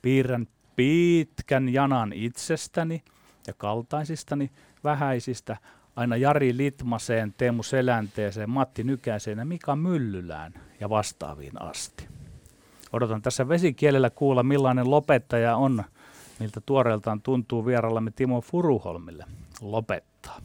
Piirrän 0.03 0.47
pitkän 0.77 1.69
janan 1.69 2.13
itsestäni 2.13 3.03
ja 3.47 3.53
kaltaisistani 3.53 4.51
vähäisistä 4.85 5.57
aina 5.97 6.17
Jari 6.17 6.57
Litmaseen, 6.57 7.35
Teemu 7.37 7.63
Selänteeseen, 7.63 8.51
Matti 8.51 8.85
Nykäiseen 8.85 9.39
ja 9.39 9.45
Mika 9.45 9.77
Myllylään 9.77 10.55
ja 10.81 10.91
vastaaviin 10.91 11.63
asti. 11.63 12.09
Odotan 12.93 13.23
tässä 13.23 13.49
vesikielellä 13.49 14.11
kuulla, 14.11 14.43
millainen 14.43 14.91
lopettaja 14.91 15.57
on, 15.57 15.85
miltä 16.39 16.61
tuoreeltaan 16.67 17.23
tuntuu 17.23 17.67
vierallamme 17.67 18.11
Timo 18.11 18.41
Furuholmille 18.41 19.25
lopettaa. 19.61 20.41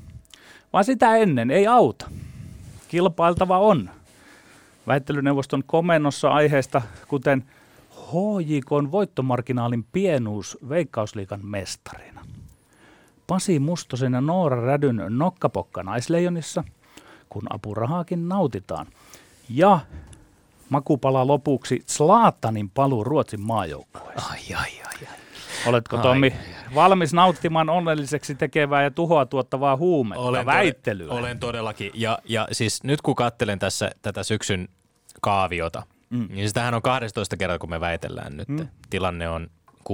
Vaan 0.73 0.85
sitä 0.85 1.15
ennen 1.15 1.51
ei 1.51 1.67
auta 1.67 2.09
kilpailtava 2.95 3.59
on. 3.59 3.89
Väittelyneuvoston 4.87 5.63
komennossa 5.65 6.29
aiheesta, 6.29 6.81
kuten 7.07 7.45
HJK 7.91 8.91
voittomarginaalin 8.91 9.85
pienuus 9.91 10.57
Veikkausliikan 10.69 11.45
mestarina. 11.45 12.25
Pasi 13.27 13.59
Mustosen 13.59 14.13
ja 14.13 14.21
Noora 14.21 14.61
Rädyn 14.61 15.01
nokkapokka 15.09 15.83
naisleijonissa, 15.83 16.63
kun 17.29 17.43
apurahaakin 17.49 18.29
nautitaan. 18.29 18.87
Ja 19.49 19.79
makupala 20.69 21.27
lopuksi 21.27 21.83
Slaatanin 21.85 22.69
paluu 22.69 23.03
Ruotsin 23.03 23.41
maajoukkueeseen. 23.41 24.31
Ai, 24.31 24.39
ai, 24.55 24.71
ai, 24.85 25.07
ai. 25.11 25.24
Oletko 25.65 25.97
Tommi 25.97 26.33
valmis 26.75 27.13
nauttimaan 27.13 27.69
onnelliseksi 27.69 28.35
tekevää 28.35 28.83
ja 28.83 28.91
tuhoa 28.91 29.25
tuottavaa 29.25 29.77
huumetta, 29.77 30.23
olen 30.23 30.45
väittelyä? 30.45 31.07
Tod- 31.07 31.17
olen 31.17 31.39
todellakin. 31.39 31.91
Ja, 31.93 32.19
ja 32.25 32.47
siis 32.51 32.83
nyt 32.83 33.01
kun 33.01 33.15
katselen 33.15 33.59
tässä 33.59 33.91
tätä 34.01 34.23
syksyn 34.23 34.67
kaaviota, 35.21 35.83
mm. 36.09 36.27
niin 36.31 36.47
sitähän 36.47 36.73
on 36.73 36.81
12 36.81 37.37
kertaa, 37.37 37.59
kun 37.59 37.69
me 37.69 37.79
väitellään 37.79 38.37
nyt. 38.37 38.47
Mm. 38.47 38.67
Tilanne 38.89 39.29
on 39.29 39.49
6-5. 39.89 39.91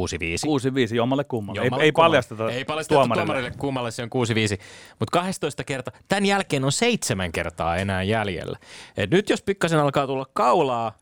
6-5 0.92 0.96
jommalle 0.96 1.24
kummalle. 1.24 1.62
Jommalle 1.62 1.84
ei, 1.84 1.88
ei 1.88 1.92
paljasteta 1.92 2.52
Ei 2.52 2.66
paljasteta 2.66 2.96
tuomarille. 2.96 3.26
tuomarille 3.26 3.52
kummalle, 3.58 3.92
se 3.92 4.04
on 4.04 4.10
6-5. 4.58 4.62
Mutta 5.00 5.20
12 5.20 5.64
kertaa, 5.64 5.94
tämän 6.08 6.26
jälkeen 6.26 6.66
on 6.66 6.72
seitsemän 6.72 7.32
kertaa 7.32 7.78
enää 7.78 8.04
jäljellä. 8.04 8.58
Et 8.98 9.12
nyt 9.12 9.30
jos 9.30 9.42
pikkasen 9.42 9.80
alkaa 9.80 10.08
tulla 10.08 10.26
kaulaa, 10.34 10.94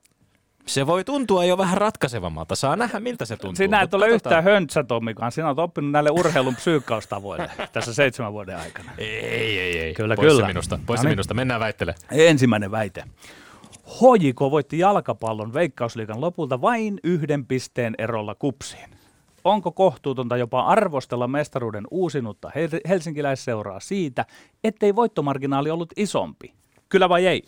se 0.69 0.87
voi 0.87 1.03
tuntua 1.03 1.45
jo 1.45 1.57
vähän 1.57 1.77
ratkaisevammalta. 1.77 2.55
Saa 2.55 2.75
nähdä, 2.75 2.99
miltä 2.99 3.25
se 3.25 3.37
tuntuu. 3.37 3.55
Sinä 3.55 3.81
et 3.81 3.93
ole 3.93 4.07
yhtään 4.07 4.43
höntsä, 4.43 4.83
Tommikaan. 4.83 5.31
Sinä 5.31 5.47
olet 5.47 5.59
oppinut 5.59 5.91
näille 5.91 6.09
urheilun 6.09 6.55
psyykkaustavoille 6.55 7.49
tässä 7.73 7.93
seitsemän 7.93 8.33
vuoden 8.33 8.57
aikana. 8.57 8.91
Ei, 8.97 9.59
ei, 9.59 9.79
ei. 9.79 9.93
Kyllä, 9.93 10.15
Pois 10.15 10.33
kyllä. 10.33 10.47
minusta. 10.47 10.79
Pois 10.85 10.99
no 10.99 11.03
niin. 11.03 11.11
minusta. 11.11 11.33
Mennään 11.33 11.59
väittele. 11.59 11.95
Ensimmäinen 12.11 12.71
väite. 12.71 13.03
Hojiko 14.01 14.51
voitti 14.51 14.79
jalkapallon 14.79 15.53
veikkausliikan 15.53 16.21
lopulta 16.21 16.61
vain 16.61 16.99
yhden 17.03 17.45
pisteen 17.45 17.95
erolla 17.97 18.35
kupsiin. 18.35 18.89
Onko 19.43 19.71
kohtuutonta 19.71 20.37
jopa 20.37 20.61
arvostella 20.61 21.27
mestaruuden 21.27 21.83
uusinutta 21.91 22.51
helsinkiläisseuraa 22.89 23.79
siitä, 23.79 24.25
ettei 24.63 24.95
voittomarginaali 24.95 25.69
ollut 25.71 25.93
isompi? 25.97 26.53
Kyllä 26.89 27.09
vai 27.09 27.27
ei? 27.27 27.43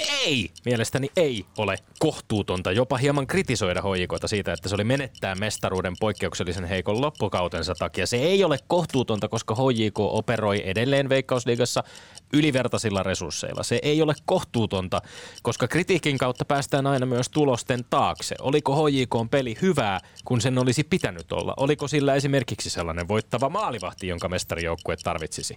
Ei! 0.00 0.50
Mielestäni 0.64 1.08
ei 1.16 1.44
ole 1.58 1.76
kohtuutonta 1.98 2.72
jopa 2.72 2.96
hieman 2.96 3.26
kritisoida 3.26 3.82
hoikota 3.82 4.28
siitä, 4.28 4.52
että 4.52 4.68
se 4.68 4.74
oli 4.74 4.84
menettää 4.84 5.34
mestaruuden 5.34 5.94
poikkeuksellisen 6.00 6.64
heikon 6.64 7.00
loppukautensa 7.00 7.74
takia. 7.74 8.06
Se 8.06 8.16
ei 8.16 8.44
ole 8.44 8.58
kohtuutonta, 8.66 9.28
koska 9.28 9.54
HJK 9.54 9.98
operoi 9.98 10.62
edelleen 10.64 11.08
Veikkausliigassa 11.08 11.84
ylivertaisilla 12.32 13.02
resursseilla. 13.02 13.62
Se 13.62 13.78
ei 13.82 14.02
ole 14.02 14.14
kohtuutonta, 14.26 15.02
koska 15.42 15.68
kritiikin 15.68 16.18
kautta 16.18 16.44
päästään 16.44 16.86
aina 16.86 17.06
myös 17.06 17.28
tulosten 17.28 17.84
taakse. 17.90 18.34
Oliko 18.40 18.86
HJK 18.86 19.30
peli 19.30 19.56
hyvää, 19.62 20.00
kun 20.24 20.40
sen 20.40 20.58
olisi 20.58 20.84
pitänyt 20.84 21.32
olla? 21.32 21.54
Oliko 21.56 21.88
sillä 21.88 22.14
esimerkiksi 22.14 22.70
sellainen 22.70 23.08
voittava 23.08 23.48
maalivahti, 23.48 24.06
jonka 24.08 24.28
mestarijoukkue 24.28 24.96
tarvitsisi? 24.96 25.56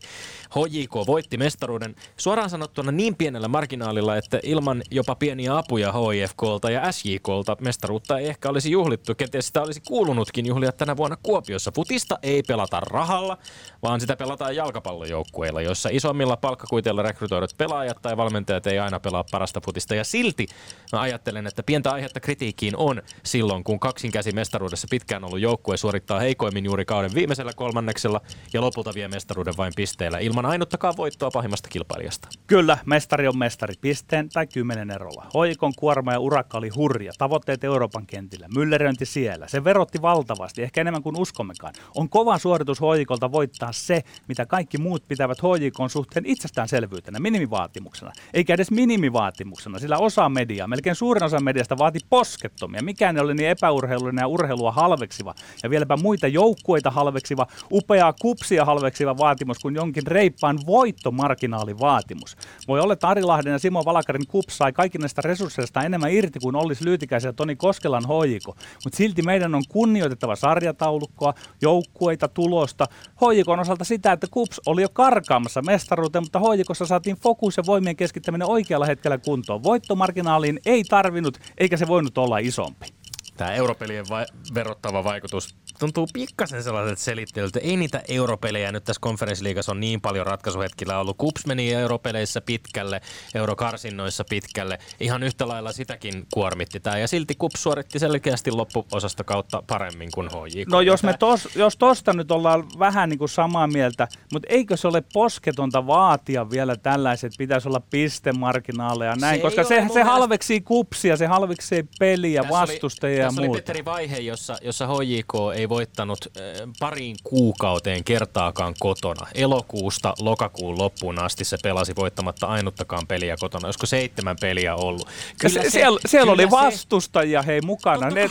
HJK 0.55 1.07
voitti 1.07 1.37
mestaruuden 1.37 1.95
suoraan 2.17 2.49
sanottuna 2.49 2.91
niin 2.91 3.15
pienellä 3.15 3.47
marginaalilla, 3.47 4.17
että 4.17 4.28
ilman 4.43 4.81
jopa 4.91 5.15
pieniä 5.15 5.57
apuja 5.57 5.93
HIFKlta 5.93 6.69
ja 6.71 6.91
SJKlta 6.91 7.57
mestaruutta 7.61 8.17
ei 8.17 8.27
ehkä 8.27 8.49
olisi 8.49 8.71
juhlittu. 8.71 9.15
Kenties 9.15 9.47
sitä 9.47 9.61
olisi 9.61 9.81
kuulunutkin 9.87 10.45
juhlia 10.45 10.71
tänä 10.71 10.97
vuonna 10.97 11.17
Kuopiossa. 11.23 11.71
Futista 11.75 12.19
ei 12.23 12.43
pelata 12.43 12.79
rahalla, 12.79 13.37
vaan 13.83 13.99
sitä 13.99 14.15
pelataan 14.15 14.55
jalkapallojoukkueilla, 14.55 15.61
joissa 15.61 15.89
isommilla 15.91 16.37
palkkakuiteilla 16.37 17.03
rekrytoidut 17.03 17.57
pelaajat 17.57 18.01
tai 18.01 18.17
valmentajat 18.17 18.67
ei 18.67 18.79
aina 18.79 18.99
pelaa 18.99 19.23
parasta 19.31 19.61
futista. 19.65 19.95
Ja 19.95 20.03
silti 20.03 20.47
mä 20.91 21.01
ajattelen, 21.01 21.47
että 21.47 21.63
pientä 21.63 21.91
aihetta 21.91 22.19
kritiikkiin 22.19 22.77
on 22.77 23.01
silloin, 23.23 23.63
kun 23.63 23.79
kaksinkäsi 23.79 24.31
mestaruudessa 24.31 24.87
pitkään 24.91 25.23
ollut 25.23 25.39
joukkue 25.39 25.77
suorittaa 25.77 26.19
heikoimmin 26.19 26.65
juuri 26.65 26.85
kauden 26.85 27.15
viimeisellä 27.15 27.51
kolmanneksella 27.55 28.21
ja 28.53 28.61
lopulta 28.61 28.93
vie 28.93 29.07
mestaruuden 29.07 29.57
vain 29.57 29.73
pisteellä 29.75 30.19
ilman 30.19 30.45
ainuttakaan 30.45 30.97
voittoa 30.97 31.31
pahimmasta 31.31 31.69
kilpailijasta. 31.69 32.27
Kyllä, 32.47 32.77
mestari 32.85 33.27
on 33.27 33.37
mestari. 33.37 33.73
Pisteen 33.81 34.18
tai 34.27 34.47
kymmenen 34.47 34.91
erolla. 34.91 35.25
Hoikon 35.33 35.73
kuorma 35.77 36.13
ja 36.13 36.19
urakka 36.19 36.57
oli 36.57 36.69
hurja. 36.69 37.11
Tavoitteet 37.17 37.63
Euroopan 37.63 38.05
kentillä. 38.07 38.47
Mülleröinti 38.47 39.05
siellä. 39.05 39.47
Se 39.47 39.63
verotti 39.63 40.01
valtavasti, 40.01 40.63
ehkä 40.63 40.81
enemmän 40.81 41.03
kuin 41.03 41.19
uskommekaan. 41.19 41.73
On 41.95 42.09
kova 42.09 42.37
suoritus 42.37 42.81
Hoikolta 42.81 43.31
voittaa 43.31 43.71
se, 43.71 44.03
mitä 44.27 44.45
kaikki 44.45 44.77
muut 44.77 45.07
pitävät 45.07 45.43
Hoikon 45.43 45.89
suhteen 45.89 46.25
itsestäänselvyytenä, 46.25 47.19
minimivaatimuksena. 47.19 48.11
Eikä 48.33 48.53
edes 48.53 48.71
minimivaatimuksena, 48.71 49.79
sillä 49.79 49.97
osa 49.97 50.29
mediaa, 50.29 50.67
melkein 50.67 50.95
suurin 50.95 51.23
osa 51.23 51.39
mediasta 51.39 51.77
vaati 51.77 51.99
poskettomia. 52.09 52.83
Mikään 52.83 53.17
ei 53.17 53.23
ole 53.23 53.33
niin 53.33 53.49
epäurheilullinen 53.49 54.23
ja 54.23 54.27
urheilua 54.27 54.71
halveksiva 54.71 55.33
ja 55.63 55.69
vieläpä 55.69 55.97
muita 55.97 56.27
joukkueita 56.27 56.91
halveksiva, 56.91 57.47
upeaa 57.71 58.13
kupsia 58.13 58.65
halveksiva 58.65 59.17
vaatimus 59.17 59.59
kuin 59.59 59.75
jonkin 59.75 60.07
reippaan 60.07 60.59
voittomarginaalivaatimus. 60.65 62.37
Voi 62.67 62.79
olla, 62.79 62.93
että 62.93 63.07
Ari 63.07 63.23
Lahden 63.23 63.51
ja 63.51 63.59
Simo 63.59 63.85
Valak 63.85 64.08
Jalkarin 64.09 64.27
KUPS 64.27 64.57
sai 64.57 64.73
kaikki 64.73 64.97
näistä 64.97 65.21
resursseista 65.21 65.83
enemmän 65.83 66.11
irti 66.11 66.39
kuin 66.39 66.55
olisi 66.55 66.85
Lyytikäisen 66.85 67.29
ja 67.29 67.33
Toni 67.33 67.55
Koskelan 67.55 68.05
hoiko. 68.05 68.55
Mutta 68.83 68.97
silti 68.97 69.21
meidän 69.21 69.55
on 69.55 69.63
kunnioitettava 69.69 70.35
sarjataulukkoa, 70.35 71.33
joukkueita, 71.61 72.27
tulosta. 72.27 72.85
Hoikon 73.21 73.59
osalta 73.59 73.83
sitä, 73.83 74.11
että 74.11 74.27
KUPS 74.31 74.61
oli 74.65 74.81
jo 74.81 74.89
karkaamassa 74.93 75.61
mestaruuteen, 75.61 76.23
mutta 76.23 76.39
hoikossa 76.39 76.85
saatiin 76.85 77.17
fokus 77.17 77.57
ja 77.57 77.63
voimien 77.65 77.95
keskittäminen 77.95 78.47
oikealla 78.47 78.85
hetkellä 78.85 79.17
kuntoon. 79.17 79.63
Voittomarginaaliin 79.63 80.59
ei 80.65 80.83
tarvinnut, 80.83 81.37
eikä 81.57 81.77
se 81.77 81.87
voinut 81.87 82.17
olla 82.17 82.37
isompi 82.37 82.98
tämä 83.39 83.53
europelien 83.53 84.05
vai- 84.09 84.25
verottava 84.53 85.03
vaikutus 85.03 85.55
tuntuu 85.79 86.07
pikkasen 86.13 86.63
sellaiselta 86.63 87.01
selittelyiltä. 87.01 87.59
Ei 87.59 87.77
niitä 87.77 88.01
europelejä 88.07 88.71
nyt 88.71 88.83
tässä 88.83 88.99
konferenssiliigassa 88.99 89.71
on 89.71 89.79
niin 89.79 90.01
paljon 90.01 90.25
ratkaisuhetkillä 90.27 90.99
ollut. 90.99 91.17
Kups 91.17 91.45
meni 91.45 91.73
europeleissä 91.73 92.41
pitkälle, 92.41 93.01
eurokarsinnoissa 93.35 94.23
pitkälle. 94.29 94.79
Ihan 94.99 95.23
yhtä 95.23 95.47
lailla 95.47 95.71
sitäkin 95.71 96.25
kuormitti 96.33 96.79
tämä. 96.79 96.97
Ja 96.97 97.07
silti 97.07 97.35
Kups 97.35 97.63
suoritti 97.63 97.99
selkeästi 97.99 98.51
loppuosasta 98.51 99.23
kautta 99.23 99.63
paremmin 99.67 100.09
kuin 100.13 100.29
HJK. 100.29 100.67
No 100.67 100.81
jos, 100.81 101.03
me 101.03 101.13
tos, 101.13 101.55
jos 101.55 101.77
tosta 101.77 102.13
nyt 102.13 102.31
ollaan 102.31 102.63
vähän 102.79 103.09
niin 103.09 103.19
kuin 103.19 103.29
samaa 103.29 103.67
mieltä, 103.67 104.07
mutta 104.33 104.47
eikö 104.51 104.77
se 104.77 104.87
ole 104.87 105.03
posketonta 105.13 105.87
vaatia 105.87 106.49
vielä 106.49 106.75
tällaiset, 106.75 107.33
pitäisi 107.37 107.67
olla 107.67 107.81
pistemarginaaleja 107.89 109.15
näin, 109.15 109.35
se 109.35 109.41
koska 109.41 109.63
se, 109.63 109.85
se 109.93 110.03
halveksii 110.03 110.61
kupsia, 110.61 111.17
se 111.17 111.27
halveksii 111.27 111.83
peliä, 111.99 112.43
vastustajia 112.49 113.28
ja 113.35 113.41
muuta. 113.41 113.51
oli 113.51 113.57
Petteri 113.57 113.85
vaihe, 113.85 114.17
jossa, 114.17 114.57
jossa 114.61 114.87
HJK 114.87 115.33
ei 115.55 115.69
voittanut 115.69 116.19
äh, 116.25 116.43
pariin 116.79 117.15
kuukauteen 117.23 118.03
kertaakaan 118.03 118.73
kotona. 118.79 119.27
Elokuusta 119.35 120.13
lokakuun 120.19 120.79
loppuun 120.79 121.19
asti 121.19 121.45
se 121.45 121.57
pelasi 121.63 121.95
voittamatta 121.95 122.47
ainuttakaan 122.47 123.07
peliä 123.07 123.35
kotona. 123.39 123.67
Olisiko 123.67 123.85
seitsemän 123.85 124.35
peliä 124.41 124.75
ollut? 124.75 125.07
Kyllä 125.41 125.63
se, 125.63 125.69
siellä 125.69 125.99
siellä 126.05 126.31
kyllä 126.31 126.43
oli 126.43 126.51
vastustajia 126.51 127.41
hei 127.41 127.61
mukana. 127.61 128.09
Ne, 128.09 128.29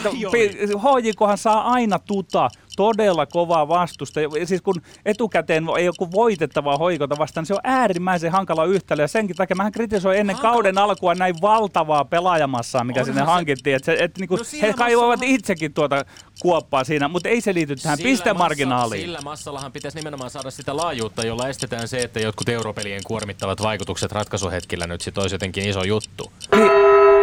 HJKhan 0.79 1.39
saa 1.39 1.73
aina 1.73 1.99
tuta 1.99 2.51
todella 2.79 3.27
kovaa 3.27 3.69
vastusta. 3.69 4.21
Siis 4.45 4.63
kun 4.63 4.83
etukäteen 5.05 5.67
ei 5.79 5.85
joku 5.85 6.13
voitettavaa 6.13 6.77
hoikota 6.77 7.19
vastaan, 7.19 7.43
niin 7.43 7.47
se 7.47 7.55
on 7.55 7.61
äärimmäisen 7.65 8.33
hankala 8.33 8.65
yhtälö. 8.65 9.03
Ja 9.03 9.09
senkin 9.09 9.37
takia 9.37 9.57
mä 9.57 9.71
kritisoi 9.71 10.19
ennen 10.19 10.37
hankala. 10.37 10.53
kauden 10.53 10.79
alkua 10.79 11.15
näin 11.15 11.35
valtavaa 11.43 12.05
pelaajamassaa, 12.05 12.85
mikä 12.85 13.01
Onhan 13.01 13.15
sinne 13.15 13.27
se... 13.27 13.31
hankittiin. 13.33 13.77
Että 13.77 13.87
se, 13.87 13.97
et 14.01 14.19
niinku, 14.19 14.37
no 14.37 14.43
he 14.63 14.73
kaivoivat 14.73 15.21
on... 15.21 15.27
itsekin 15.27 15.75
tuota 15.75 16.05
kuoppaa 16.41 16.85
siinä, 16.85 17.09
mutta 17.09 17.29
ei 17.29 17.41
se 17.41 17.55
liity 17.55 17.77
tähän 17.77 17.99
sillä 17.99 18.11
pistemarginaaliin. 18.11 19.01
Massa, 19.01 19.07
sillä 19.07 19.31
massallahan 19.31 19.73
pitäisi 19.73 19.99
nimenomaan 19.99 20.31
saada 20.31 20.51
sitä 20.51 20.77
laajuutta, 20.77 21.27
jolla 21.27 21.49
estetään 21.49 21.89
se, 21.89 21.99
että 21.99 22.21
jotkut 22.21 22.49
europelien 22.49 23.03
kuormittavat 23.07 23.63
vaikutukset 23.63 24.13
ratkaisuhetkillä 24.13 24.87
nyt 24.87 25.01
sit 25.01 25.19
olisi 25.19 25.35
jotenkin 25.35 25.69
iso 25.69 25.85
juttu. 25.85 26.33
Niin 26.55 27.18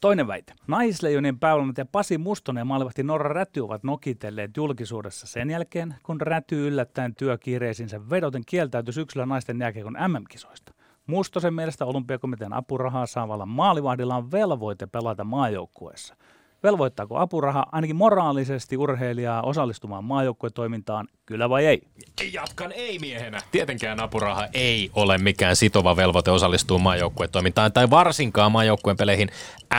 Toinen 0.00 0.26
väite. 0.26 0.52
Naisleijonien 0.66 1.38
päävalmentaja 1.38 1.86
Pasi 1.92 2.18
Mustonen 2.18 2.60
ja 2.60 2.64
maalivahti 2.64 3.02
Norra 3.02 3.32
Räty 3.32 3.60
ovat 3.60 3.84
nokitelleet 3.84 4.56
julkisuudessa 4.56 5.26
sen 5.26 5.50
jälkeen, 5.50 5.94
kun 6.02 6.20
Räty 6.20 6.68
yllättäen 6.68 7.14
työkiireisinsä 7.14 8.10
vedoten 8.10 8.42
kieltäytyi 8.46 8.92
syksyllä 8.92 9.26
naisten 9.26 9.60
jääkiekon 9.60 9.96
MM-kisoista. 10.08 10.74
Mustosen 11.06 11.54
mielestä 11.54 11.84
olympiakomitean 11.84 12.52
apurahaa 12.52 13.06
saavalla 13.06 13.46
maalivahdilla 13.46 14.16
on 14.16 14.30
velvoite 14.30 14.86
pelata 14.86 15.24
maajoukkueessa– 15.24 16.16
Velvoittaako 16.62 17.18
apuraha 17.18 17.66
ainakin 17.72 17.96
moraalisesti 17.96 18.76
urheilijaa 18.76 19.42
osallistumaan 19.42 20.04
maajoukkuetoimintaan, 20.04 21.08
kyllä 21.26 21.48
vai 21.48 21.66
ei? 21.66 21.82
Jatkan 22.32 22.72
ei 22.72 22.98
miehenä. 22.98 23.38
Tietenkään 23.52 24.00
apuraha 24.00 24.46
ei 24.54 24.90
ole 24.94 25.18
mikään 25.18 25.56
sitova 25.56 25.96
velvoite 25.96 26.30
osallistua 26.30 26.78
maajoukkuetoimintaan 26.78 27.72
tai 27.72 27.90
varsinkaan 27.90 28.52
maajoukkueen 28.52 28.96
peleihin 28.96 29.28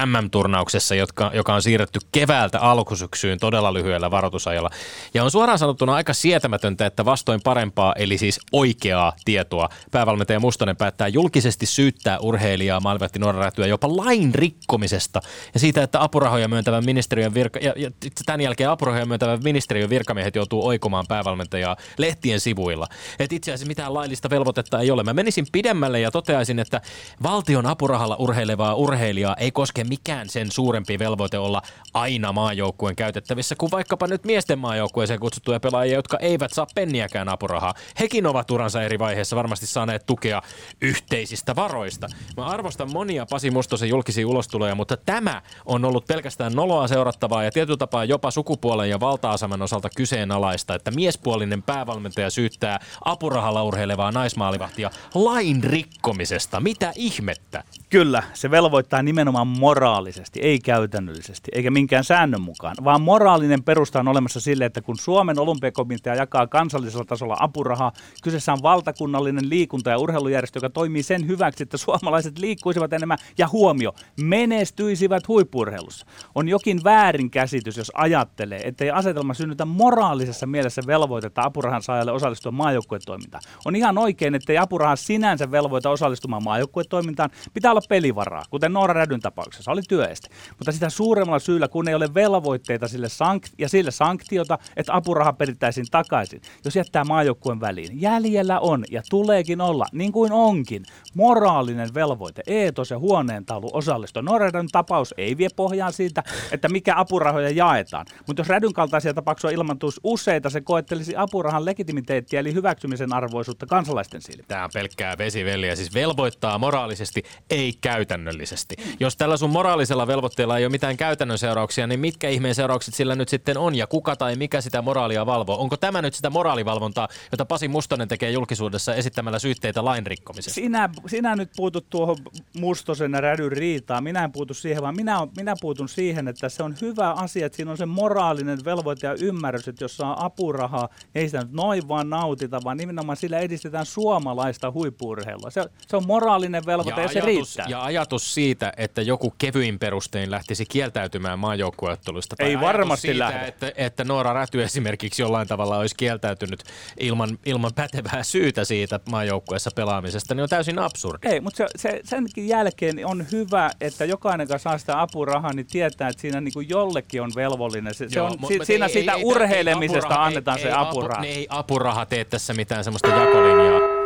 MM-turnauksessa, 0.06 0.96
jotka, 0.96 1.32
joka 1.34 1.54
on 1.54 1.62
siirretty 1.62 2.00
keväältä 2.12 2.60
alkusyksyyn 2.60 3.40
todella 3.40 3.74
lyhyellä 3.74 4.12
varoitusajalla. 4.12 4.70
Ja 5.14 5.24
on 5.24 5.32
suoraan 5.32 5.60
sanottuna 5.60 5.96
aika 5.96 6.14
sietämätöntä, 6.14 6.86
että 6.86 7.06
vastoin 7.06 7.42
parempaa, 7.44 7.94
eli 7.98 8.18
siis 8.18 8.40
oikeaa 8.52 9.14
tietoa, 9.26 9.70
päävalmentaja 9.92 10.40
Mustonen 10.40 10.78
päättää 10.78 11.08
julkisesti 11.08 11.66
syyttää 11.66 12.20
urheilijaa 12.20 12.80
Malvetti 12.80 13.20
Norrarätyä 13.20 13.68
jopa 13.68 13.98
lain 13.98 14.36
rikkomisesta 14.36 15.22
ja 15.54 15.60
siitä, 15.60 15.84
että 15.84 16.04
apurahoja 16.04 16.48
myöntävän 16.72 16.86
ministeriön 16.86 17.34
virka, 17.34 17.60
ja, 17.60 17.74
ja 17.78 17.92
tämän 18.26 18.42
jälkeen 18.42 18.70
apurahoja 18.70 19.06
myöntävän 19.06 19.40
ministeriön 19.44 19.90
virkamiehet 19.90 20.36
joutuu 20.36 20.68
oikomaan 20.68 21.06
päävalmentajaa 21.08 21.76
lehtien 21.98 22.40
sivuilla. 22.40 22.88
Että 23.20 23.36
itse 23.36 23.52
asiassa 23.52 23.68
mitään 23.68 23.94
laillista 23.94 24.30
velvoitetta 24.30 24.80
ei 24.80 24.92
ole. 24.92 25.04
Mä 25.04 25.14
menisin 25.14 25.46
pidemmälle 25.52 26.00
ja 26.00 26.12
toteaisin, 26.12 26.60
että 26.60 26.82
valtion 27.24 27.66
apurahalla 27.66 28.16
urheilevaa 28.16 28.76
urheilijaa 28.76 29.36
ei 29.36 29.52
koske 29.52 29.84
mikään 29.84 30.30
sen 30.30 30.52
suurempi 30.52 31.00
velvoite 31.00 31.38
olla 31.38 31.62
aina 31.94 32.32
maajoukkueen 32.32 32.96
käytettävissä 32.96 33.56
kuin 33.56 33.72
vaikkapa 33.72 34.08
nyt 34.08 34.24
miesten 34.26 34.60
maajoukkueeseen 34.60 35.20
kutsuttuja 35.20 35.60
pelaajia, 35.60 35.96
jotka 35.96 36.18
eivät 36.18 36.54
saa 36.54 36.68
penniäkään 36.76 37.30
apurahaa. 37.30 37.74
Hekin 38.00 38.28
ovat 38.28 38.52
uransa 38.52 38.84
eri 38.84 39.00
vaiheissa 39.00 39.36
varmasti 39.36 39.66
saaneet 39.66 40.06
tukea 40.06 40.42
yhteisistä 40.82 41.56
varoista. 41.56 42.08
Mä 42.38 42.46
arvostan 42.46 42.92
monia 42.92 43.26
Pasi 43.26 43.52
Mustosen 43.52 43.90
julkisia 43.90 44.28
ulostuloja, 44.28 44.76
mutta 44.76 44.98
tämä 44.98 45.42
on 45.66 45.86
ollut 45.86 46.08
pelkästään 46.08 46.56
noloa 46.62 46.88
seurattavaa 46.88 47.44
ja 47.44 47.52
tietyllä 47.52 47.78
tapaa 47.78 48.06
jopa 48.06 48.32
sukupuolen 48.32 48.90
ja 48.90 49.00
valta-aseman 49.00 49.62
osalta 49.62 49.90
kyseenalaista, 49.96 50.76
että 50.76 50.92
miespuolinen 50.92 51.64
päävalmentaja 51.64 52.30
syyttää 52.30 52.80
apurahalla 53.06 53.64
urheilevaa 53.64 54.12
naismaalivahtia 54.12 54.92
lain 55.16 55.64
rikkomisesta. 55.64 56.60
Mitä 56.60 56.94
ihmettä? 56.96 57.64
Kyllä, 57.90 58.24
se 58.34 58.52
velvoittaa 58.52 59.02
nimenomaan 59.02 59.48
moraalisesti, 59.48 60.40
ei 60.40 60.60
käytännöllisesti, 60.60 61.52
eikä 61.56 61.72
minkään 61.72 62.04
säännön 62.04 62.42
mukaan, 62.42 62.76
vaan 62.84 63.02
moraalinen 63.02 63.64
perusta 63.64 64.00
on 64.00 64.08
olemassa 64.08 64.40
sille, 64.40 64.66
että 64.66 64.82
kun 64.82 64.98
Suomen 64.98 65.40
olympiakomitea 65.40 66.16
jakaa 66.16 66.48
kansallisella 66.48 67.06
tasolla 67.06 67.38
apurahaa, 67.40 67.92
kyseessä 68.24 68.54
on 68.54 68.64
valtakunnallinen 68.64 69.50
liikunta- 69.50 69.90
ja 69.90 69.98
urheilujärjestö, 69.98 70.58
joka 70.58 70.70
toimii 70.70 71.04
sen 71.04 71.28
hyväksi, 71.28 71.64
että 71.64 71.78
suomalaiset 71.78 72.40
liikkuisivat 72.40 72.94
enemmän 72.94 73.18
ja 73.38 73.48
huomio, 73.48 73.94
menestyisivät 74.22 75.28
huippurheilussa. 75.28 76.06
On 76.36 76.51
jokin 76.52 76.84
väärinkäsitys, 76.84 77.78
jos 77.78 77.92
ajattelee, 77.96 78.62
ettei 78.64 78.92
asetelma 78.92 79.34
synnytä 79.34 79.66
moraalisessa 79.66 80.48
mielessä 80.48 80.82
velvoitetta 80.88 81.42
apurahan 81.44 81.82
saajalle 81.84 82.12
osallistua 82.12 82.52
maajoukkuetoimintaan. 82.52 83.44
On 83.66 83.76
ihan 83.76 83.98
oikein, 83.98 84.36
ettei 84.36 84.58
apuraha 84.58 84.96
sinänsä 84.96 85.52
velvoita 85.52 85.90
osallistumaan 85.90 86.44
maajoukkuetoimintaan, 86.44 87.30
pitää 87.54 87.72
olla 87.72 87.82
pelivaraa, 87.90 88.44
kuten 88.50 88.74
Noora 88.74 88.94
Rädyn 88.94 89.20
tapauksessa 89.20 89.72
oli 89.72 89.82
työeste. 89.90 90.28
Mutta 90.58 90.72
sitä 90.72 90.90
suuremmalla 90.90 91.40
syyllä, 91.40 91.68
kun 91.68 91.88
ei 91.88 91.96
ole 91.96 92.14
velvoitteita 92.14 92.88
sille 92.88 93.08
sankt- 93.08 93.56
ja 93.58 93.70
sille 93.70 93.92
sanktiota, 93.92 94.58
että 94.78 94.96
apuraha 94.96 95.34
perittäisiin 95.34 95.88
takaisin, 95.92 96.42
jos 96.66 96.76
jättää 96.76 97.04
maajoukkueen 97.04 97.60
väliin. 97.60 98.02
Jäljellä 98.02 98.60
on 98.60 98.84
ja 98.92 99.02
tuleekin 99.10 99.62
olla, 99.62 99.86
niin 99.92 100.12
kuin 100.12 100.32
onkin, 100.32 100.84
moraalinen 101.16 101.94
velvoite, 101.94 102.42
eetos 102.48 102.92
ja 102.92 103.00
huoneentaulu 103.00 103.70
osallistua. 103.74 104.22
Norjan 104.22 104.68
tapaus 104.72 105.14
ei 105.18 105.38
vie 105.38 105.48
pohjaan 105.56 105.94
siitä, 105.94 106.24
että 106.52 106.70
mikä 106.70 106.94
apurahoja 106.98 107.50
jaetaan. 107.50 108.06
Mutta 108.28 108.40
jos 108.40 108.48
Rädyn 108.48 108.74
kaltaisia 108.74 109.14
tapauksia 109.14 109.50
ilmantuisi 109.50 110.00
useita, 110.04 110.50
se 110.50 110.62
koettelisi 110.62 111.16
apurahan 111.16 111.66
legitimiteettiä 111.66 112.40
eli 112.40 112.54
hyväksymisen 112.54 113.14
arvoisuutta 113.14 113.66
kansalaisten 113.66 114.22
silmiin. 114.22 114.46
Tämä 114.48 114.64
on 114.64 114.70
pelkkää 114.74 115.18
vesiveliä, 115.18 115.76
siis 115.76 115.94
velvoittaa 115.94 116.58
moraalisesti, 116.58 117.24
ei 117.50 117.74
käytännöllisesti. 117.82 118.76
Jos 119.00 119.18
tällä 119.18 119.38
sun 119.38 119.50
moraalisella 119.50 120.08
velvoitteella 120.08 120.58
ei 120.58 120.66
ole 120.66 120.72
mitään 120.72 120.98
käytännön 120.98 121.38
seurauksia, 121.38 121.88
niin 121.88 122.00
mitkä 122.00 122.30
ihmeen 122.30 122.56
seuraukset 122.56 122.94
sillä 122.94 123.16
nyt 123.16 123.30
sitten 123.30 123.58
on 123.58 123.76
ja 123.76 123.88
kuka 123.88 124.16
tai 124.16 124.36
mikä 124.36 124.62
sitä 124.62 124.82
moraalia 124.82 125.26
valvoo? 125.26 125.58
Onko 125.58 125.78
tämä 125.78 126.02
nyt 126.02 126.14
sitä 126.14 126.30
moraalivalvontaa, 126.30 127.08
jota 127.32 127.46
Pasi 127.46 127.68
Mustonen 127.68 128.08
tekee 128.08 128.32
julkisuudessa 128.32 128.96
esittämällä 128.96 129.40
syytteitä 129.40 129.86
lain 129.86 130.08
rikkomisesta? 130.08 130.56
Sinä, 130.56 130.90
sinä 131.08 131.36
nyt 131.36 131.50
puutut 131.56 131.90
tuohon 131.90 132.18
Mustosen 132.60 133.12
ja 133.12 133.22
rädyn 133.22 133.52
riitaan. 133.52 134.04
Minä 134.04 134.24
en 134.24 134.32
puutu 134.32 134.54
siihen, 134.54 134.84
vaan 134.84 134.96
minä, 134.96 135.28
minä 135.38 135.56
puutun 135.62 135.90
siihen, 135.90 136.28
että 136.32 136.50
se 136.50 136.64
on 136.64 136.76
hyvä 136.82 137.12
asia, 137.12 137.46
että 137.46 137.56
siinä 137.56 137.72
on 137.72 137.78
se 137.78 137.86
moraalinen 137.86 138.60
velvoite 138.66 139.08
ja 139.08 139.16
ymmärrys, 139.22 139.68
että 139.68 139.84
jos 139.84 139.98
saa 139.98 140.26
apurahaa, 140.26 140.90
ei 141.16 141.26
sitä 141.26 141.42
nyt 141.42 141.52
noin 141.52 141.88
vaan 141.88 142.10
nautita, 142.10 142.62
vaan 142.64 142.78
nimenomaan 142.78 143.18
sillä 143.18 143.40
edistetään 143.40 143.86
suomalaista 143.86 144.72
huippurheilua. 144.72 145.50
Se, 145.50 145.66
se 145.88 145.98
on 145.98 146.08
moraalinen 146.08 146.66
velvoite 146.66 147.02
ja, 147.02 147.06
ja 147.06 147.08
se 147.08 147.20
ajatus, 147.20 147.26
riittää. 147.26 147.66
Ja 147.70 147.84
ajatus 147.84 148.34
siitä, 148.34 148.74
että 148.78 149.02
joku 149.02 149.34
kevyin 149.38 149.80
perustein 149.80 150.32
lähtisi 150.32 150.66
kieltäytymään 150.66 151.40
maajoukkueottelusta. 151.40 152.36
Ei 152.40 152.60
varmasti 152.60 153.08
siitä, 153.08 153.20
lähde. 153.20 153.48
Että, 153.48 153.72
että 153.76 154.04
Noora 154.04 154.34
Räty 154.34 154.64
esimerkiksi 154.64 155.22
jollain 155.22 155.48
tavalla 155.48 155.78
olisi 155.78 155.96
kieltäytynyt 155.98 156.64
ilman, 157.00 157.38
ilman 157.46 157.72
pätevää 157.76 158.24
syytä 158.24 158.66
siitä 158.66 159.00
maajoukkueessa 159.10 159.70
pelaamisesta, 159.76 160.36
niin 160.36 160.44
on 160.44 160.50
täysin 160.50 160.80
absurdi. 160.80 161.28
Ei, 161.28 161.40
mutta 161.40 161.58
se, 161.58 161.68
se, 161.76 162.02
senkin 162.04 162.48
jälkeen 162.48 163.06
on 163.06 163.26
hyvä, 163.32 163.72
että 163.82 164.06
jokainen, 164.06 164.46
joka 164.46 164.58
saa 164.58 164.78
sitä 164.78 165.02
apurahaa, 165.02 165.54
niin 165.54 165.68
tietää, 165.68 166.10
että 166.10 166.21
siinä 166.22 166.42
niin 166.42 166.54
kuin 166.54 166.70
jollekin 166.70 167.22
on 167.22 167.32
velvollinen. 167.36 167.94
Se, 167.94 168.04
Joo, 168.04 168.12
se 168.12 168.22
on, 168.22 168.48
si, 168.48 168.60
siinä 168.64 168.86
ei, 168.86 168.94
sitä 168.94 169.14
ei, 169.14 169.24
urheilemisesta 169.24 170.14
ei, 170.14 170.28
annetaan 170.28 170.58
ei, 170.58 170.64
se 170.64 170.72
apuraha. 170.72 171.20
Apu, 171.20 171.28
ei 171.28 171.48
apuraha 171.50 172.06
tee 172.06 172.26
tässä 172.26 172.54
mitään 172.54 172.84
semmoista 172.84 173.08
jakolinjaa 173.08 174.02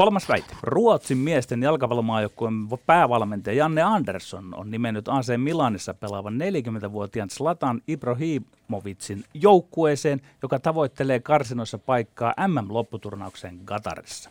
kolmas 0.00 0.28
väite. 0.28 0.56
Ruotsin 0.62 1.18
miesten 1.18 1.62
jalkapallomaajoukkueen 1.62 2.54
päävalmentaja 2.86 3.56
Janne 3.56 3.82
Andersson 3.82 4.54
on 4.54 4.70
nimennyt 4.70 5.08
AC 5.08 5.36
Milanissa 5.36 5.94
pelaavan 5.94 6.34
40-vuotiaan 6.34 7.30
Slatan 7.30 7.80
Ibrahimovicin 7.88 9.24
joukkueeseen, 9.34 10.20
joka 10.42 10.58
tavoittelee 10.58 11.20
karsinoissa 11.20 11.78
paikkaa 11.78 12.34
MM-lopputurnaukseen 12.48 13.60
Gatarissa. 13.64 14.30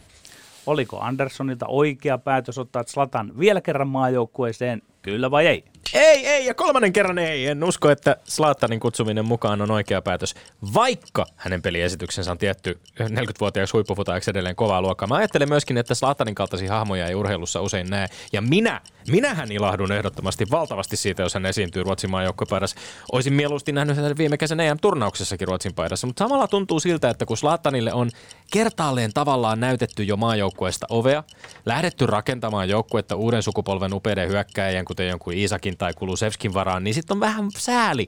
Oliko 0.66 1.00
Anderssonilta 1.00 1.66
oikea 1.68 2.18
päätös 2.18 2.58
ottaa 2.58 2.84
Slatan 2.88 3.32
vielä 3.40 3.62
kerran 3.62 3.88
maajoukkueeseen, 3.88 4.82
kyllä 5.02 5.32
vai 5.32 5.48
ei? 5.48 5.64
Ei, 5.94 6.28
ei, 6.28 6.46
ja 6.46 6.54
kolmannen 6.54 6.94
kerran 6.94 7.18
ei. 7.18 7.48
En 7.48 7.64
usko, 7.64 7.90
että 7.90 8.16
Slaattanin 8.24 8.80
kutsuminen 8.80 9.26
mukaan 9.26 9.62
on 9.62 9.72
oikea 9.72 10.02
päätös, 10.02 10.36
vaikka 10.74 11.26
hänen 11.36 11.62
peliesityksensä 11.62 12.32
on 12.32 12.38
tietty 12.38 12.80
40-vuotiaaksi 13.02 13.72
huippufutaajaksi 13.74 14.32
edelleen 14.32 14.56
kovaa 14.56 14.82
luokkaa. 14.82 15.08
Mä 15.08 15.16
ajattelen 15.16 15.50
myöskin, 15.50 15.78
että 15.78 15.96
Slaattanin 15.96 16.36
kaltaisia 16.36 16.74
hahmoja 16.74 17.08
ei 17.08 17.16
urheilussa 17.16 17.62
usein 17.62 17.90
näe. 17.90 18.08
Ja 18.34 18.42
minä, 18.42 18.82
minähän 19.08 19.52
ilahdun 19.52 19.92
ehdottomasti 19.92 20.46
valtavasti 20.52 20.98
siitä, 20.98 21.24
jos 21.24 21.34
hän 21.34 21.46
esiintyy 21.46 21.84
Ruotsin 21.84 22.12
maajoukkuepaidassa. 22.12 22.78
Olisin 23.12 23.34
mieluusti 23.34 23.72
nähnyt 23.72 23.98
hänet 23.98 24.18
viime 24.18 24.38
kesän 24.38 24.60
EM-turnauksessakin 24.60 25.48
Ruotsin 25.48 25.74
paidassa, 25.74 26.08
mutta 26.08 26.24
samalla 26.24 26.48
tuntuu 26.48 26.80
siltä, 26.80 27.10
että 27.10 27.26
kun 27.26 27.38
Slaattanille 27.38 27.94
on 27.94 28.10
kertaalleen 28.52 29.14
tavallaan 29.14 29.60
näytetty 29.60 30.04
jo 30.04 30.18
maajoukkueesta 30.18 30.86
ovea, 30.90 31.24
lähdetty 31.66 32.06
rakentamaan 32.06 32.70
joukkuetta 32.70 33.16
uuden 33.16 33.44
sukupolven 33.44 33.94
upeiden 33.94 34.30
hyökkäjien, 34.30 34.86
kuten 34.86 35.08
jonkun 35.08 35.34
Iisakin 35.34 35.78
tai 35.80 35.94
Kulusevskin 35.94 36.54
varaan, 36.54 36.84
niin 36.84 36.94
sitten 36.94 37.16
on 37.16 37.20
vähän 37.20 37.50
sääli 37.58 38.08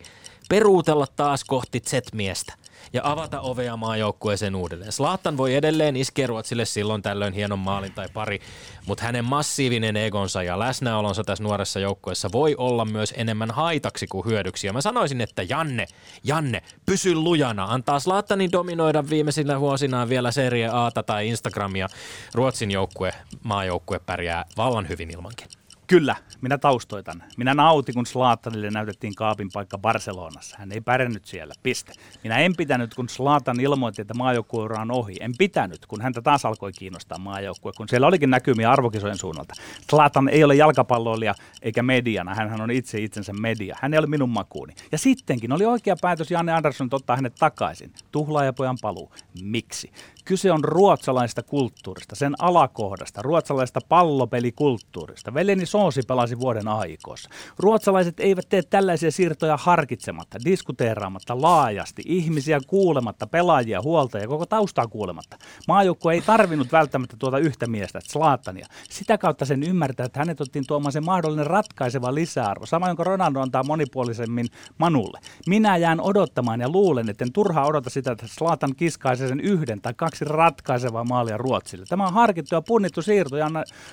peruutella 0.49 1.07
taas 1.15 1.43
kohti 1.43 1.79
Z-miestä 1.79 2.53
ja 2.93 3.01
avata 3.03 3.41
ovea 3.41 3.77
maajoukkueeseen 3.77 4.55
uudelleen. 4.55 4.91
Slaattan 4.91 5.37
voi 5.37 5.55
edelleen 5.55 5.95
iskeä 5.95 6.27
Ruotsille 6.27 6.65
silloin 6.65 7.01
tällöin 7.01 7.33
hienon 7.33 7.59
maalin 7.59 7.93
tai 7.93 8.07
pari, 8.13 8.39
mutta 8.87 9.03
hänen 9.03 9.25
massiivinen 9.25 9.97
egonsa 9.97 10.43
ja 10.43 10.59
läsnäolonsa 10.59 11.23
tässä 11.23 11.43
nuoressa 11.43 11.79
joukkueessa 11.79 12.29
voi 12.31 12.55
olla 12.57 12.85
myös 12.85 13.13
enemmän 13.17 13.51
haitaksi 13.51 14.07
kuin 14.07 14.25
hyödyksi. 14.25 14.67
Ja 14.67 14.73
mä 14.73 14.81
sanoisin, 14.81 15.21
että 15.21 15.43
Janne, 15.43 15.87
Janne, 16.23 16.63
pysy 16.85 17.15
lujana. 17.15 17.65
Antaa 17.65 17.99
Slaattanin 17.99 18.51
dominoida 18.51 19.09
viimeisinä 19.09 19.59
vuosinaan 19.59 20.09
vielä 20.09 20.31
Serie 20.31 20.67
Ata 20.67 21.03
tai 21.03 21.27
Instagramia. 21.27 21.87
Ruotsin 22.33 22.71
joukkue, 22.71 23.13
maajoukkue 23.43 23.99
pärjää 23.99 24.45
vallan 24.57 24.89
hyvin 24.89 25.11
ilmankin. 25.11 25.60
Kyllä, 25.91 26.15
minä 26.41 26.57
taustoitan. 26.57 27.23
Minä 27.37 27.53
nautin, 27.53 27.95
kun 27.95 28.05
Slaattanille 28.05 28.69
näytettiin 28.69 29.15
kaapin 29.15 29.49
paikka 29.53 29.77
Barcelonassa. 29.77 30.55
Hän 30.59 30.71
ei 30.71 30.81
pärjännyt 30.81 31.25
siellä, 31.25 31.53
piste. 31.63 31.93
Minä 32.23 32.37
en 32.37 32.55
pitänyt, 32.57 32.93
kun 32.93 33.09
Slaatan 33.09 33.59
ilmoitti, 33.59 34.01
että 34.01 34.13
maajoukkueura 34.13 34.81
on 34.81 34.91
ohi. 34.91 35.15
En 35.19 35.31
pitänyt, 35.37 35.85
kun 35.85 36.01
häntä 36.01 36.21
taas 36.21 36.45
alkoi 36.45 36.71
kiinnostaa 36.71 37.17
maajoukkue, 37.17 37.71
kun 37.77 37.89
siellä 37.89 38.07
olikin 38.07 38.29
näkymiä 38.29 38.71
arvokisojen 38.71 39.17
suunnalta. 39.17 39.53
Slaatan 39.89 40.29
ei 40.29 40.43
ole 40.43 40.55
jalkapalloilija 40.55 41.35
eikä 41.61 41.83
mediana, 41.83 42.35
hän 42.35 42.61
on 42.61 42.71
itse 42.71 42.99
itsensä 42.99 43.33
media. 43.33 43.77
Hän 43.81 43.93
ei 43.93 43.99
ole 43.99 44.07
minun 44.07 44.29
makuuni. 44.29 44.73
Ja 44.91 44.97
sittenkin 44.97 45.53
oli 45.53 45.65
oikea 45.65 45.95
päätös 46.01 46.31
Janne 46.31 46.51
Andersson 46.51 46.89
ottaa 46.91 47.15
hänet 47.15 47.35
takaisin. 47.39 47.93
Tuhlaajapojan 48.11 48.77
paluu. 48.81 49.11
Miksi? 49.43 49.91
Kyse 50.25 50.51
on 50.51 50.63
ruotsalaista 50.63 51.43
kulttuurista, 51.43 52.15
sen 52.15 52.33
alakohdasta, 52.39 53.21
ruotsalaista 53.21 53.79
pallopelikulttuurista. 53.89 55.33
Veljeni 55.33 55.65
Soosi 55.81 56.01
pelasi 56.07 56.39
vuoden 56.39 56.67
aikoissa. 56.67 57.29
Ruotsalaiset 57.59 58.19
eivät 58.19 58.45
tee 58.49 58.61
tällaisia 58.61 59.11
siirtoja 59.11 59.57
harkitsematta, 59.57 60.37
diskuteeraamatta 60.45 61.41
laajasti, 61.41 62.01
ihmisiä 62.05 62.59
kuulematta, 62.67 63.27
pelaajia 63.27 63.81
huolta 63.81 64.17
ja 64.17 64.27
koko 64.27 64.45
taustaa 64.45 64.87
kuulematta. 64.87 65.37
Maajoukkue 65.67 66.13
ei 66.13 66.21
tarvinnut 66.21 66.71
välttämättä 66.71 67.15
tuota 67.19 67.37
yhtä 67.37 67.67
miestä, 67.67 67.99
Slaatania. 68.03 68.65
Sitä 68.89 69.17
kautta 69.17 69.45
sen 69.45 69.63
ymmärtää, 69.63 70.05
että 70.05 70.19
hänet 70.19 70.41
ottiin 70.41 70.67
tuomaan 70.67 70.91
se 70.91 71.01
mahdollinen 71.01 71.47
ratkaiseva 71.47 72.15
lisäarvo, 72.15 72.65
sama 72.65 72.87
jonka 72.87 73.03
Ronaldo 73.03 73.39
antaa 73.39 73.63
monipuolisemmin 73.63 74.47
Manulle. 74.77 75.19
Minä 75.47 75.77
jään 75.77 76.01
odottamaan 76.01 76.59
ja 76.59 76.69
luulen, 76.69 77.09
että 77.09 77.25
en 77.25 77.33
turhaa 77.33 77.65
odota 77.65 77.89
sitä, 77.89 78.11
että 78.11 78.27
Slaatan 78.27 78.75
kiskaisee 78.75 79.27
sen 79.27 79.39
yhden 79.39 79.81
tai 79.81 79.93
kaksi 79.93 80.25
ratkaisevaa 80.25 81.03
maalia 81.03 81.37
Ruotsille. 81.37 81.85
Tämä 81.89 82.07
on 82.07 82.13
harkittu 82.13 82.55
ja 82.55 82.61
punnittu 82.61 83.01
siirto 83.01 83.35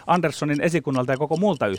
Anderssonin 0.07 0.61
esikunnalta 0.61 1.13
ja 1.13 1.19
koko 1.19 1.37
muulta 1.37 1.67
yhteisöltä. 1.67 1.78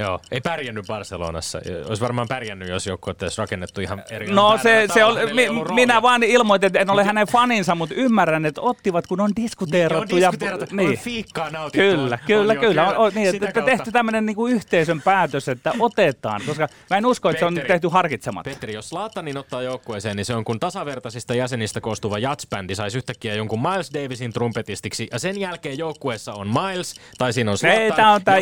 Joo, 0.00 0.20
ei 0.30 0.40
pärjännyt 0.40 0.86
Barcelonassa. 0.86 1.60
Olisi 1.88 2.02
varmaan 2.02 2.28
pärjännyt, 2.28 2.68
jos 2.68 2.86
joku 2.86 3.10
olisi 3.22 3.38
rakennettu 3.38 3.80
ihan 3.80 4.02
eri 4.10 4.26
No 4.30 4.58
se, 4.62 4.88
se 4.94 5.04
oli, 5.04 5.34
mi, 5.34 5.46
minä 5.74 6.02
vaan 6.02 6.22
ilmoitin, 6.22 6.66
että 6.66 6.78
en 6.78 6.90
ole 6.90 7.04
hänen 7.04 7.26
faninsa, 7.26 7.74
mutta 7.74 7.94
ymmärrän, 7.94 8.46
että 8.46 8.60
ottivat, 8.60 9.06
kun 9.06 9.20
on 9.20 9.30
diskuteerattu. 9.36 10.16
Niin, 10.16 10.26
on 10.26 10.32
diskuteerattu, 10.32 10.74
ja, 10.74 10.82
niin. 10.82 10.98
fiikkaa 10.98 11.50
nautittu. 11.50 11.78
Kyllä, 11.78 12.18
kyllä, 12.26 12.52
on 12.52 12.58
kyllä. 12.58 12.88
On, 12.88 12.96
on, 12.96 13.12
niin, 13.14 13.28
että 13.28 13.52
kautta. 13.52 13.70
tehty 13.70 13.92
tämmöinen 13.92 14.26
niin 14.26 14.36
kuin 14.36 14.54
yhteisön 14.54 15.02
päätös, 15.02 15.48
että 15.48 15.72
otetaan, 15.78 16.40
koska 16.46 16.68
mä 16.90 16.96
en 16.96 17.06
usko, 17.06 17.30
että 17.30 17.40
Petteri, 17.40 17.56
se 17.56 17.62
on 17.62 17.68
tehty 17.68 17.88
harkitsematta. 17.88 18.50
Petteri, 18.50 18.74
jos 18.74 18.92
Laatanin 18.92 19.36
ottaa 19.36 19.62
joukkueeseen, 19.62 20.16
niin 20.16 20.24
se 20.24 20.34
on 20.34 20.44
kun 20.44 20.60
tasavertaisista 20.60 21.34
jäsenistä 21.34 21.80
koostuva 21.80 22.18
jatsbändi 22.18 22.74
saisi 22.74 22.98
yhtäkkiä 22.98 23.34
jonkun 23.34 23.62
Miles 23.62 23.90
Davisin 23.94 24.32
trumpetistiksi 24.32 25.08
ja 25.12 25.18
sen 25.18 25.40
jälkeen 25.40 25.78
joukkueessa 25.78 26.34
on 26.34 26.48
Miles 26.48 26.94
tai 27.18 27.32
siinä 27.32 27.50
on 27.50 27.58
Zlatan. 27.58 27.82
Ei, 27.82 27.92
tämä 27.92 28.12
on 28.12 28.24
tämä 28.24 28.36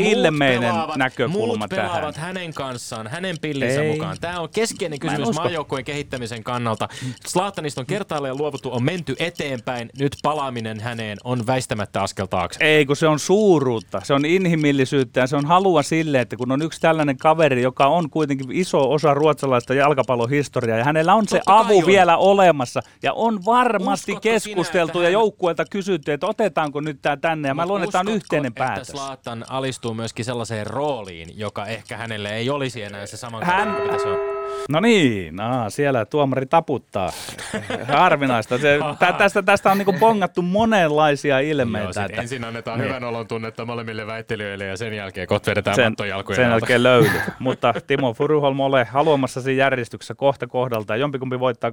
ilmeinen 0.82 0.98
näkökulma 0.98 1.56
muut 1.56 1.70
tähän. 1.70 1.90
pelaavat 1.90 2.16
hänen 2.16 2.54
kanssaan, 2.54 3.06
hänen 3.06 3.36
pillinsä 3.40 3.82
Ei. 3.82 3.92
mukaan. 3.92 4.16
Tämä 4.20 4.40
on 4.40 4.48
keskeinen 4.48 4.98
kysymys 4.98 5.34
maajoukkueen 5.34 5.84
kehittämisen 5.84 6.44
kannalta. 6.44 6.88
Zlatanista 7.28 7.80
on 7.80 7.86
kertaalleen 7.86 8.36
luovuttu, 8.36 8.72
on 8.72 8.84
menty 8.84 9.16
eteenpäin. 9.18 9.90
Nyt 9.98 10.16
palaaminen 10.22 10.80
häneen 10.80 11.18
on 11.24 11.46
väistämättä 11.46 12.02
askel 12.02 12.26
taakse. 12.26 12.64
Ei, 12.64 12.86
kun 12.86 12.96
se 12.96 13.08
on 13.08 13.18
suuruutta, 13.18 14.00
se 14.04 14.14
on 14.14 14.24
inhimillisyyttä 14.24 15.20
ja 15.20 15.26
se 15.26 15.36
on 15.36 15.46
halua 15.46 15.82
sille, 15.82 16.20
että 16.20 16.36
kun 16.36 16.52
on 16.52 16.62
yksi 16.62 16.80
tällainen 16.80 17.16
kaveri, 17.16 17.62
joka 17.62 17.86
on 17.86 18.10
kuitenkin 18.10 18.52
iso 18.52 18.92
osa 18.92 19.14
ruotsalaista 19.14 19.74
jalkapallohistoriaa 19.74 20.78
ja 20.78 20.84
hänellä 20.84 21.14
on 21.14 21.26
Totta 21.26 21.36
se 21.36 21.42
avu 21.46 21.78
on. 21.78 21.86
vielä 21.86 22.16
olemassa 22.16 22.80
ja 23.02 23.12
on 23.12 23.44
varmasti 23.44 24.12
Uskotko 24.12 24.30
keskusteltu 24.30 24.92
sinä, 24.92 25.04
ja 25.04 25.10
joukkueelta 25.10 25.64
kysytty, 25.70 26.12
että 26.12 26.26
otetaanko 26.26 26.80
nyt 26.80 26.98
tämä 27.02 27.16
tänne 27.16 27.48
ja 27.48 27.54
mä 27.54 27.66
luulen, 27.66 27.84
että 27.84 27.92
tämä 27.98 28.10
on 28.10 28.16
yhteinen 28.16 28.54
päätös. 28.54 28.88
että 28.88 28.92
Slaatan 28.92 29.44
alistuu 29.48 29.94
myöskin 29.94 30.24
sellaiseen 30.24 30.55
rooliin, 30.64 31.38
joka 31.38 31.66
ehkä 31.66 31.96
hänelle 31.96 32.36
ei 32.36 32.50
olisi 32.50 32.82
enää 32.82 33.06
se 33.06 33.16
sama 33.16 33.44
Hän... 33.44 33.74
kuin 33.74 33.82
mitä 33.86 33.98
se 34.02 34.08
on? 34.08 34.36
No 34.68 34.80
niin, 34.80 35.36
no, 35.36 35.70
siellä 35.70 36.04
tuomari 36.04 36.46
taputtaa. 36.46 37.12
Harvinaista. 37.98 38.58
Se, 38.58 38.78
tä, 38.98 39.12
tästä, 39.12 39.42
tästä 39.42 39.70
on 39.70 39.78
niinku 39.78 39.92
bongattu 39.92 40.42
monenlaisia 40.42 41.40
ilmeitä. 41.40 42.00
Joo, 42.00 42.06
että, 42.06 42.22
ensin 42.22 42.44
annetaan 42.44 42.78
niin. 42.78 42.88
hyvän 42.88 43.04
olon 43.04 43.28
tunnetta 43.28 43.64
molemmille 43.64 44.06
väittelijöille 44.06 44.64
ja 44.64 44.76
sen 44.76 44.92
jälkeen 44.92 45.26
kohta 45.26 45.50
vedetään 45.50 45.76
sen, 45.76 45.92
mattojalkoja. 45.92 46.36
Sen 46.36 46.50
jälkeen 46.50 46.82
löydy. 46.82 47.10
Mutta 47.38 47.74
Timo 47.86 48.14
Furuholm, 48.14 48.60
ole 48.60 48.84
haluamassasi 48.84 49.56
järjestyksessä 49.56 50.14
kohta 50.14 50.46
kohdalta. 50.46 50.96
Jompikumpi 50.96 51.40
voittaa 51.40 51.70
2-1 51.70 51.72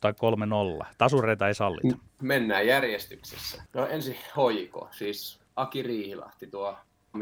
tai 0.00 0.12
3-0. 0.82 0.86
Tasureita 0.98 1.48
ei 1.48 1.54
sallita. 1.54 1.98
Mennään 2.22 2.66
järjestyksessä. 2.66 3.62
No 3.74 3.86
ensin 3.86 4.16
hoiko, 4.36 4.88
siis 4.90 5.40
Aki 5.56 5.82
Riihilahti, 5.82 6.46
tuo 6.46 6.76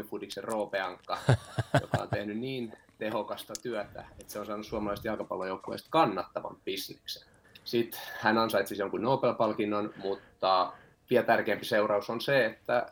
Fudiksen 0.09 0.43
Roopeankka, 0.43 1.17
joka 1.81 1.97
on 2.01 2.09
tehnyt 2.09 2.37
niin 2.37 2.73
tehokasta 2.97 3.53
työtä, 3.63 4.05
että 4.19 4.33
se 4.33 4.39
on 4.39 4.45
saanut 4.45 4.65
suomalaiset 4.65 5.05
jalkapallojoukkueesta 5.05 5.87
kannattavan 5.91 6.57
bisneksen. 6.65 7.27
Sitten 7.63 7.99
hän 8.19 8.37
ansaitsi 8.37 8.77
jonkun 8.77 9.01
Nobel-palkinnon, 9.01 9.93
mutta 9.97 10.73
vielä 11.09 11.25
tärkeämpi 11.25 11.65
seuraus 11.65 12.09
on 12.09 12.21
se, 12.21 12.45
että 12.45 12.85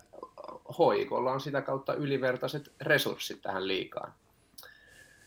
hoikolla 0.78 1.32
on 1.32 1.42
sitä 1.42 1.62
kautta 1.62 1.94
ylivertaiset 1.94 2.72
resurssit 2.82 3.42
tähän 3.42 3.68
liikaan. 3.68 4.14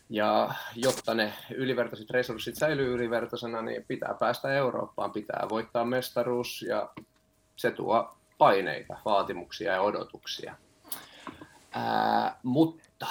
Ja 0.09 0.53
jotta 0.75 1.13
ne 1.13 1.33
ylivertaiset 1.55 2.09
resurssit 2.09 2.55
säilyy 2.55 2.93
ylivertaisena, 2.93 3.61
niin 3.61 3.85
pitää 3.87 4.15
päästä 4.19 4.53
Eurooppaan, 4.53 5.11
pitää 5.11 5.47
voittaa 5.49 5.85
mestaruus 5.85 6.61
ja 6.61 6.89
se 7.55 7.71
tuo 7.71 8.17
paineita, 8.37 8.97
vaatimuksia 9.05 9.73
ja 9.73 9.81
odotuksia. 9.81 10.55
Ää, 11.73 12.39
mutta 12.43 13.07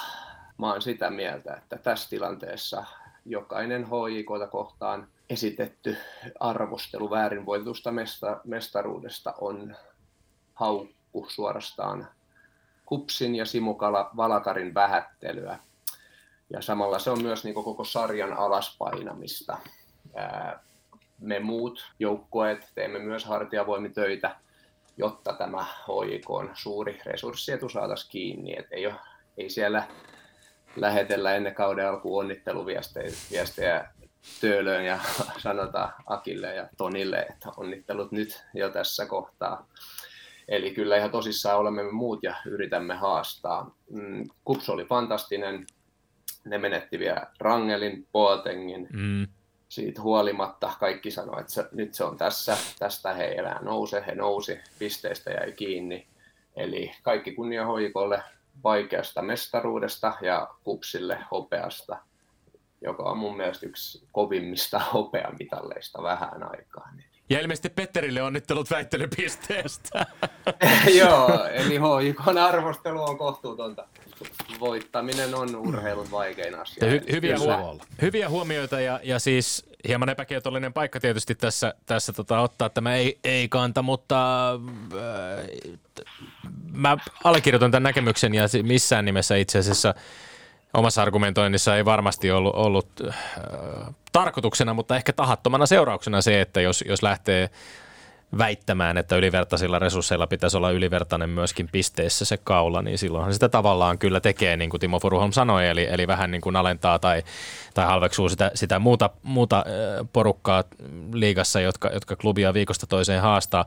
mä 0.58 0.72
oon 0.72 0.82
sitä 0.82 1.10
mieltä, 1.10 1.54
että 1.54 1.78
tässä 1.78 2.10
tilanteessa 2.10 2.84
jokainen 3.24 3.86
HIKta 3.86 4.46
kohtaan 4.46 5.08
esitetty 5.30 5.96
arvostelu 6.40 7.10
väärinvoitetusta 7.10 7.92
mesta, 7.92 8.40
mestaruudesta 8.44 9.34
on 9.40 9.76
haukku 10.54 11.26
suorastaan 11.28 12.08
Kupsin 12.86 13.34
ja 13.34 13.44
Simukala 13.44 14.10
Valakarin 14.16 14.74
vähättelyä. 14.74 15.58
Ja 16.50 16.62
samalla 16.62 16.98
se 16.98 17.10
on 17.10 17.22
myös 17.22 17.44
niin 17.44 17.54
koko 17.54 17.84
sarjan 17.84 18.32
alaspainamista. 18.32 19.58
Me 21.18 21.40
muut 21.40 21.92
joukkueet 21.98 22.72
teemme 22.74 22.98
myös 22.98 23.24
hartiavoimitöitä 23.24 24.36
jotta 24.96 25.32
tämä 25.32 25.64
HIK 25.64 26.30
on 26.30 26.50
suuri 26.54 27.00
resurssietu 27.06 27.68
saataisiin 27.68 28.10
kiinni. 28.10 28.58
Et 28.58 28.66
ei, 28.70 28.86
ole, 28.86 28.94
ei 29.38 29.50
siellä 29.50 29.88
lähetellä 30.76 31.34
ennen 31.34 31.54
kauden 31.54 31.88
alkuun 31.88 32.24
onnitteluviestejä 32.24 33.88
Töölöön 34.40 34.84
ja 34.84 34.98
sanotaan 35.38 35.92
Akille 36.06 36.54
ja 36.54 36.68
Tonille, 36.76 37.18
että 37.30 37.48
onnittelut 37.56 38.12
nyt 38.12 38.44
jo 38.54 38.70
tässä 38.70 39.06
kohtaa. 39.06 39.68
Eli 40.48 40.70
kyllä 40.70 40.96
ihan 40.96 41.10
tosissaan 41.10 41.58
olemme 41.58 41.82
me 41.82 41.92
muut 41.92 42.22
ja 42.22 42.34
yritämme 42.46 42.94
haastaa. 42.94 43.74
Mm, 43.90 44.28
Kups 44.44 44.68
oli 44.68 44.84
fantastinen. 44.84 45.66
Ne 46.44 46.58
menetti 46.58 46.98
vielä 46.98 47.26
Rangelin, 47.40 48.08
Boatengin. 48.12 48.88
Mm. 48.92 49.26
Siitä 49.72 50.02
huolimatta 50.02 50.72
kaikki 50.80 51.10
sanoivat, 51.10 51.40
että 51.40 51.52
se, 51.52 51.68
nyt 51.72 51.94
se 51.94 52.04
on 52.04 52.16
tässä, 52.16 52.56
tästä 52.78 53.14
he 53.14 53.34
elää 53.38 53.58
nouse, 53.62 54.04
he 54.06 54.14
nousi, 54.14 54.60
pisteistä 54.78 55.30
jäi 55.30 55.52
kiinni. 55.52 56.06
Eli 56.56 56.92
kaikki 57.02 57.32
kunnia 57.32 57.66
hoikolle 57.66 58.22
vaikeasta 58.64 59.22
mestaruudesta 59.22 60.12
ja 60.20 60.48
Kupsille 60.64 61.18
hopeasta, 61.30 61.96
joka 62.80 63.02
on 63.02 63.18
mun 63.18 63.36
mielestä 63.36 63.66
yksi 63.66 64.06
kovimmista 64.12 64.78
hopeamitalleista 64.94 66.02
vähän 66.02 66.50
aikaa. 66.50 66.88
Ja 67.30 67.40
ilmeisesti 67.40 67.68
Petterille 67.68 68.22
onnittelut 68.22 68.70
väittelypisteestä. 68.70 70.06
Joo, 70.98 71.44
eli 71.44 71.78
HJKn 71.78 72.38
arvostelu 72.38 73.02
on 73.02 73.18
kohtuutonta. 73.18 73.88
Voittaminen 74.60 75.34
on 75.34 75.56
urheilun 75.56 76.10
vaikein 76.10 76.54
asia. 76.54 76.84
Hy- 76.86 77.12
hyviä, 77.12 77.38
huo- 77.38 77.78
hyviä 78.02 78.28
huomioita 78.28 78.80
ja, 78.80 79.00
ja 79.02 79.18
siis 79.18 79.64
hieman 79.88 80.08
epäkietollinen 80.08 80.72
paikka 80.72 81.00
tietysti 81.00 81.34
tässä, 81.34 81.74
tässä 81.86 82.12
tota, 82.12 82.40
ottaa 82.40 82.68
tämä 82.68 82.94
ei, 82.94 83.18
ei 83.24 83.48
kanta, 83.48 83.82
mutta 83.82 84.50
äh, 84.52 85.78
mä 86.72 86.96
allekirjoitan 87.24 87.70
tämän 87.70 87.82
näkemyksen 87.82 88.34
ja 88.34 88.44
missään 88.62 89.04
nimessä 89.04 89.36
itse 89.36 89.58
asiassa 89.58 89.94
omassa 90.74 91.02
argumentoinnissa 91.02 91.76
ei 91.76 91.84
varmasti 91.84 92.30
ollut, 92.30 92.54
ollut 92.54 92.88
äh, 93.08 93.16
tarkoituksena, 94.12 94.74
mutta 94.74 94.96
ehkä 94.96 95.12
tahattomana 95.12 95.66
seurauksena 95.66 96.22
se, 96.22 96.40
että 96.40 96.60
jos, 96.60 96.84
jos 96.86 97.02
lähtee 97.02 97.50
väittämään, 98.38 98.98
että 98.98 99.16
ylivertaisilla 99.16 99.78
resursseilla 99.78 100.26
pitäisi 100.26 100.56
olla 100.56 100.70
ylivertainen 100.70 101.30
myöskin 101.30 101.68
pisteessä 101.72 102.24
se 102.24 102.36
kaula, 102.36 102.82
niin 102.82 102.98
silloinhan 102.98 103.32
sitä 103.32 103.48
tavallaan 103.48 103.98
kyllä 103.98 104.20
tekee, 104.20 104.56
niin 104.56 104.70
kuin 104.70 104.80
Timo 104.80 105.00
Furuholm 105.00 105.32
sanoi, 105.32 105.68
eli, 105.68 105.86
eli 105.90 106.06
vähän 106.06 106.30
niin 106.30 106.40
kuin 106.40 106.56
alentaa 106.56 106.98
tai, 106.98 107.22
tai 107.74 107.86
halveksuu 107.86 108.28
sitä, 108.28 108.50
sitä 108.54 108.78
muuta, 108.78 109.10
muuta 109.22 109.64
porukkaa 110.12 110.64
liigassa, 111.12 111.60
jotka, 111.60 111.90
jotka 111.94 112.16
klubia 112.16 112.54
viikosta 112.54 112.86
toiseen 112.86 113.22
haastaa. 113.22 113.64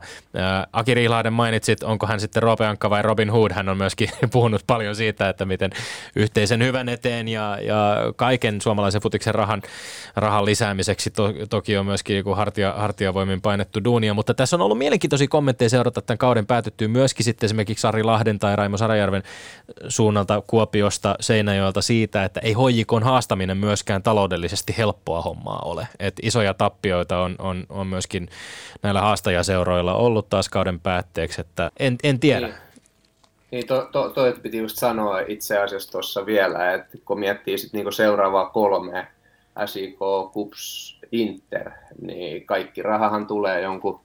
Aki 0.72 0.94
Riihlahden 0.94 1.32
mainitsit, 1.32 1.82
onko 1.82 2.06
hän 2.06 2.20
sitten 2.20 2.42
Roope 2.42 2.66
Ankka 2.66 2.90
vai 2.90 3.02
Robin 3.02 3.30
Hood, 3.30 3.52
hän 3.52 3.68
on 3.68 3.76
myöskin 3.76 4.08
puhunut 4.32 4.62
paljon 4.66 4.96
siitä, 4.96 5.28
että 5.28 5.44
miten 5.44 5.70
yhteisen 6.16 6.62
hyvän 6.62 6.88
eteen 6.88 7.28
ja, 7.28 7.58
ja 7.62 7.96
kaiken 8.16 8.60
suomalaisen 8.60 9.02
futiksen 9.02 9.34
rahan, 9.34 9.62
rahan 10.16 10.44
lisäämiseksi 10.44 11.10
to, 11.10 11.32
toki 11.50 11.76
on 11.76 11.86
myöskin 11.86 12.24
hartia, 12.36 12.72
hartiavoimin 12.72 13.40
painettu 13.40 13.84
duunia, 13.84 14.14
mutta 14.14 14.34
tässä 14.34 14.55
on 14.56 14.64
ollut 14.64 14.78
mielenkiintoisia 14.78 15.28
kommentteja 15.28 15.68
seurata 15.68 16.02
tämän 16.02 16.18
kauden 16.18 16.46
päätyttyä 16.46 16.88
myöskin 16.88 17.24
sitten 17.24 17.46
esimerkiksi 17.46 17.82
Sari 17.82 18.02
Lahden 18.02 18.38
tai 18.38 18.56
Raimo 18.56 18.76
Sarajärven 18.76 19.22
suunnalta 19.88 20.42
Kuopiosta 20.46 21.16
Seinäjoelta 21.20 21.82
siitä, 21.82 22.24
että 22.24 22.40
ei 22.40 22.52
hoijikon 22.52 23.02
haastaminen 23.02 23.56
myöskään 23.56 24.02
taloudellisesti 24.02 24.74
helppoa 24.78 25.22
hommaa 25.22 25.62
ole. 25.64 25.88
Et 25.98 26.14
isoja 26.22 26.54
tappioita 26.54 27.18
on, 27.18 27.36
on, 27.38 27.66
on 27.68 27.86
myöskin 27.86 28.28
näillä 28.82 29.00
haastajaseuroilla 29.00 29.94
ollut 29.94 30.28
taas 30.28 30.48
kauden 30.48 30.80
päätteeksi, 30.80 31.40
että 31.40 31.70
en, 31.78 31.96
en 32.02 32.20
tiedä. 32.20 32.46
Niin. 32.46 32.66
Niin, 33.50 33.66
to, 33.66 33.88
to, 33.92 34.08
toi 34.08 34.34
piti 34.42 34.58
just 34.58 34.78
sanoa 34.78 35.20
itse 35.20 35.58
asiassa 35.58 35.92
tuossa 35.92 36.26
vielä, 36.26 36.74
että 36.74 36.98
kun 37.04 37.20
miettii 37.20 37.58
sit 37.58 37.72
niinku 37.72 37.90
seuraavaa 37.90 38.50
kolmea, 38.50 39.06
SIK, 39.66 39.98
KUPS, 40.32 40.96
Inter, 41.12 41.70
niin 42.02 42.46
kaikki 42.46 42.82
rahahan 42.82 43.26
tulee 43.26 43.60
jonkun 43.60 44.00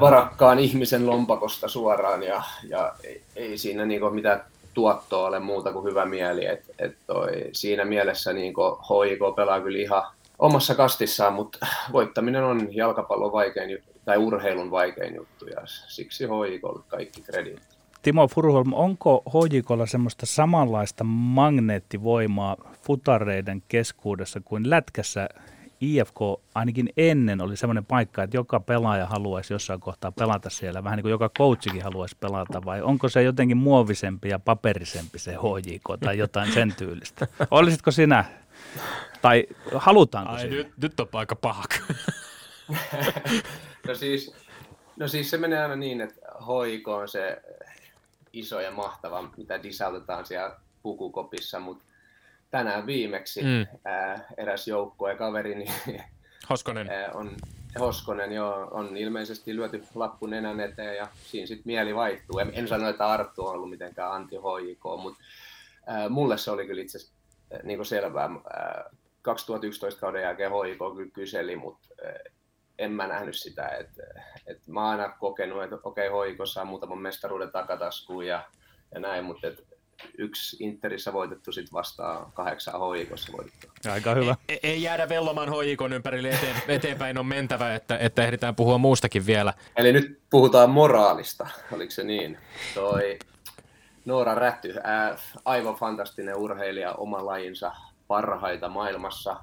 varakkaan 0.00 0.58
ihmisen 0.58 1.06
lompakosta 1.06 1.68
suoraan 1.68 2.22
ja, 2.22 2.42
ja 2.68 2.94
ei, 3.04 3.22
ei 3.36 3.58
siinä 3.58 3.86
niinku 3.86 4.10
mitään 4.10 4.44
tuottoa 4.74 5.26
ole 5.26 5.40
muuta 5.40 5.72
kuin 5.72 5.84
hyvä 5.84 6.04
mieli. 6.04 6.46
Et, 6.46 6.70
et 6.78 6.96
toi, 7.06 7.30
siinä 7.52 7.84
mielessä 7.84 8.32
niinku 8.32 8.62
HIK 8.62 9.36
pelaa 9.36 9.60
kyllä 9.60 9.78
ihan 9.78 10.02
omassa 10.38 10.74
kastissaan, 10.74 11.32
mutta 11.32 11.66
voittaminen 11.92 12.44
on 12.44 12.68
jalkapallon 12.70 13.32
vaikein 13.32 13.78
tai 14.04 14.16
urheilun 14.16 14.70
vaikein 14.70 15.14
juttu 15.14 15.46
ja 15.46 15.60
siksi 15.66 16.24
HIKlle 16.24 16.82
kaikki 16.88 17.22
krediitti. 17.22 17.72
Timo 18.02 18.28
Furuholm, 18.28 18.72
onko 18.72 19.22
HJKlla 19.28 19.86
semmoista 19.86 20.26
samanlaista 20.26 21.04
magneettivoimaa 21.04 22.56
futareiden 22.82 23.62
keskuudessa 23.68 24.40
kuin 24.44 24.70
lätkässä 24.70 25.28
IFK 25.82 26.16
ainakin 26.54 26.88
ennen 26.96 27.40
oli 27.40 27.56
semmoinen 27.56 27.84
paikka, 27.84 28.22
että 28.22 28.36
joka 28.36 28.60
pelaaja 28.60 29.06
haluaisi 29.06 29.52
jossain 29.52 29.80
kohtaa 29.80 30.12
pelata 30.12 30.50
siellä, 30.50 30.84
vähän 30.84 30.96
niin 30.96 31.02
kuin 31.02 31.10
joka 31.10 31.30
coachikin 31.38 31.82
haluaisi 31.82 32.16
pelata, 32.20 32.64
vai 32.64 32.82
onko 32.82 33.08
se 33.08 33.22
jotenkin 33.22 33.56
muovisempi 33.56 34.28
ja 34.28 34.38
paperisempi 34.38 35.18
se 35.18 35.32
HJK 35.32 36.00
tai 36.00 36.18
jotain 36.18 36.52
sen 36.52 36.74
tyylistä? 36.78 37.26
Olisitko 37.50 37.90
sinä, 37.90 38.24
tai 39.22 39.46
halutaanko 39.74 40.32
Ai, 40.32 40.48
nyt, 40.48 40.68
nyt 40.82 41.00
on 41.00 41.08
aika 41.12 41.36
paha. 41.36 41.64
no, 43.88 43.94
siis, 43.94 44.34
no 44.96 45.08
siis 45.08 45.30
se 45.30 45.38
menee 45.38 45.62
aina 45.62 45.76
niin, 45.76 46.00
että 46.00 46.20
HJK 46.40 46.88
on 46.88 47.08
se 47.08 47.42
iso 48.32 48.60
ja 48.60 48.70
mahtava, 48.70 49.30
mitä 49.36 49.62
disautetaan 49.62 50.26
siellä 50.26 50.56
pukukopissa, 50.82 51.60
mutta 51.60 51.84
tänään 52.52 52.86
viimeksi 52.86 53.42
mm. 53.42 53.66
ää, 53.84 54.24
eräs 54.36 54.68
joukkue 54.68 55.14
kaverini 55.14 55.66
Hoskonen. 56.50 56.90
Ää, 56.90 57.10
on, 57.14 57.36
Hoskonen 57.80 58.32
jo 58.32 58.68
on 58.70 58.96
ilmeisesti 58.96 59.56
lyöty 59.56 59.84
lappu 59.94 60.26
nenän 60.26 60.60
eteen 60.60 60.96
ja 60.96 61.08
siinä 61.24 61.46
sitten 61.46 61.66
mieli 61.66 61.94
vaihtuu. 61.94 62.38
En, 62.38 62.50
en 62.54 62.68
sano, 62.68 62.88
että 62.88 63.08
Arttu 63.08 63.46
on 63.46 63.54
ollut 63.54 63.70
mitenkään 63.70 64.12
anti 64.12 64.36
mutta 65.02 65.20
ää, 65.86 66.08
mulle 66.08 66.38
se 66.38 66.50
oli 66.50 66.66
kyllä 66.66 66.82
itse 66.82 66.98
asiassa 66.98 67.14
niin 67.62 67.86
selvää. 67.86 68.30
Ää, 68.54 68.90
2011 69.22 70.00
kauden 70.00 70.22
jälkeen 70.22 70.50
HIK 70.50 70.78
kyllä 70.96 71.10
kyseli, 71.12 71.56
mutta 71.56 71.88
en 72.78 72.92
mä 72.92 73.06
nähnyt 73.06 73.36
sitä. 73.36 73.68
että 73.68 74.02
et 74.46 74.66
mä 74.66 74.80
oon 74.80 75.00
aina 75.00 75.14
kokenut, 75.20 75.62
että 75.62 75.76
okei, 75.82 76.08
okay, 76.08 76.30
HIK 76.30 76.38
saa 76.44 76.64
muutaman 76.64 76.98
mestaruuden 76.98 77.52
takataskuun 77.52 78.26
ja, 78.26 78.44
ja 78.94 79.00
näin, 79.00 79.24
mutta 79.24 79.46
et 79.46 79.71
yksi 80.18 80.56
Interissä 80.64 81.12
voitettu 81.12 81.52
sit 81.52 81.72
vastaan 81.72 82.32
kahdeksan 82.32 82.78
hoikossa 82.78 83.32
voitettu. 83.32 83.66
Aika 83.92 84.14
hyvä. 84.14 84.36
Ei, 84.48 84.60
ei 84.62 84.82
jäädä 84.82 85.08
vellomaan 85.08 85.48
hoikon 85.48 85.92
ympärille 85.92 86.30
eteen, 86.30 86.56
eteenpäin 86.68 87.18
on 87.18 87.26
mentävä, 87.26 87.74
että, 87.74 87.98
että 87.98 88.24
ehditään 88.24 88.56
puhua 88.56 88.78
muustakin 88.78 89.26
vielä. 89.26 89.54
Eli 89.76 89.92
nyt 89.92 90.20
puhutaan 90.30 90.70
moraalista, 90.70 91.46
oliko 91.72 91.90
se 91.90 92.04
niin? 92.04 92.38
Toi 92.74 93.18
Noora 94.04 94.34
Räty, 94.34 94.74
ää, 94.84 95.16
aivan 95.44 95.74
fantastinen 95.74 96.36
urheilija, 96.36 96.92
oma 96.92 97.26
lajinsa, 97.26 97.72
parhaita 98.08 98.68
maailmassa, 98.68 99.36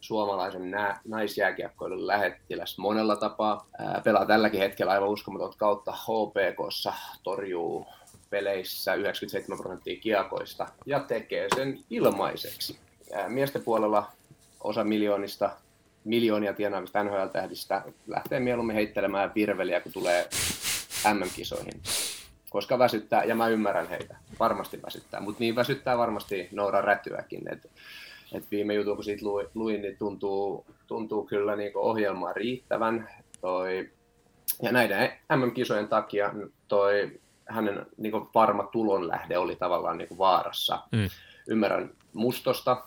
suomalaisen 0.00 0.70
nä- 0.70 1.00
naisjääkiekkoilun 1.04 2.06
lähettiläs 2.06 2.78
monella 2.78 3.16
tapaa. 3.16 3.66
Ää, 3.78 4.00
pelaa 4.04 4.26
tälläkin 4.26 4.60
hetkellä 4.60 4.92
aivan 4.92 5.08
uskomaton 5.08 5.52
kautta 5.56 5.92
HPKssa, 5.92 6.92
torjuu 7.22 7.86
peleissä 8.30 8.94
97 8.94 9.58
prosenttia 9.58 10.00
kiekoista 10.00 10.66
ja 10.86 11.00
tekee 11.00 11.48
sen 11.54 11.78
ilmaiseksi. 11.90 12.78
Miesten 13.28 13.62
puolella 13.62 14.12
osa 14.60 14.84
miljoonista, 14.84 15.50
miljoonia 16.04 16.52
tienaavista 16.52 17.04
NHL-tähdistä 17.04 17.82
lähtee 18.06 18.40
mieluummin 18.40 18.76
heittelemään 18.76 19.32
virveliä, 19.34 19.80
kun 19.80 19.92
tulee 19.92 20.28
MM-kisoihin. 21.14 21.80
Koska 22.50 22.78
väsyttää, 22.78 23.24
ja 23.24 23.34
mä 23.34 23.48
ymmärrän 23.48 23.88
heitä, 23.88 24.16
varmasti 24.40 24.82
väsyttää, 24.82 25.20
mutta 25.20 25.40
niin 25.40 25.56
väsyttää 25.56 25.98
varmasti 25.98 26.48
Noora 26.52 26.80
Rätyäkin. 26.80 27.52
Et, 27.52 27.70
et 28.32 28.44
viime 28.50 28.74
jutun, 28.74 28.96
kun 28.96 29.04
siitä 29.04 29.24
luin, 29.54 29.82
niin 29.82 29.96
tuntuu, 29.98 30.66
tuntuu 30.86 31.24
kyllä 31.26 31.56
niin 31.56 31.72
ohjelmaa 31.74 32.32
riittävän. 32.32 33.08
Toi, 33.40 33.90
ja 34.62 34.72
näiden 34.72 35.12
MM-kisojen 35.36 35.88
takia 35.88 36.34
toi 36.68 37.20
hänen 37.46 37.86
niin 37.96 38.12
kuin 38.12 38.28
varma 38.34 38.62
tulonlähde 38.62 39.38
oli 39.38 39.56
tavallaan 39.56 39.98
niin 39.98 40.08
kuin 40.08 40.18
vaarassa. 40.18 40.82
Mm. 40.92 41.08
Ymmärrän 41.48 41.90
mustosta, 42.12 42.82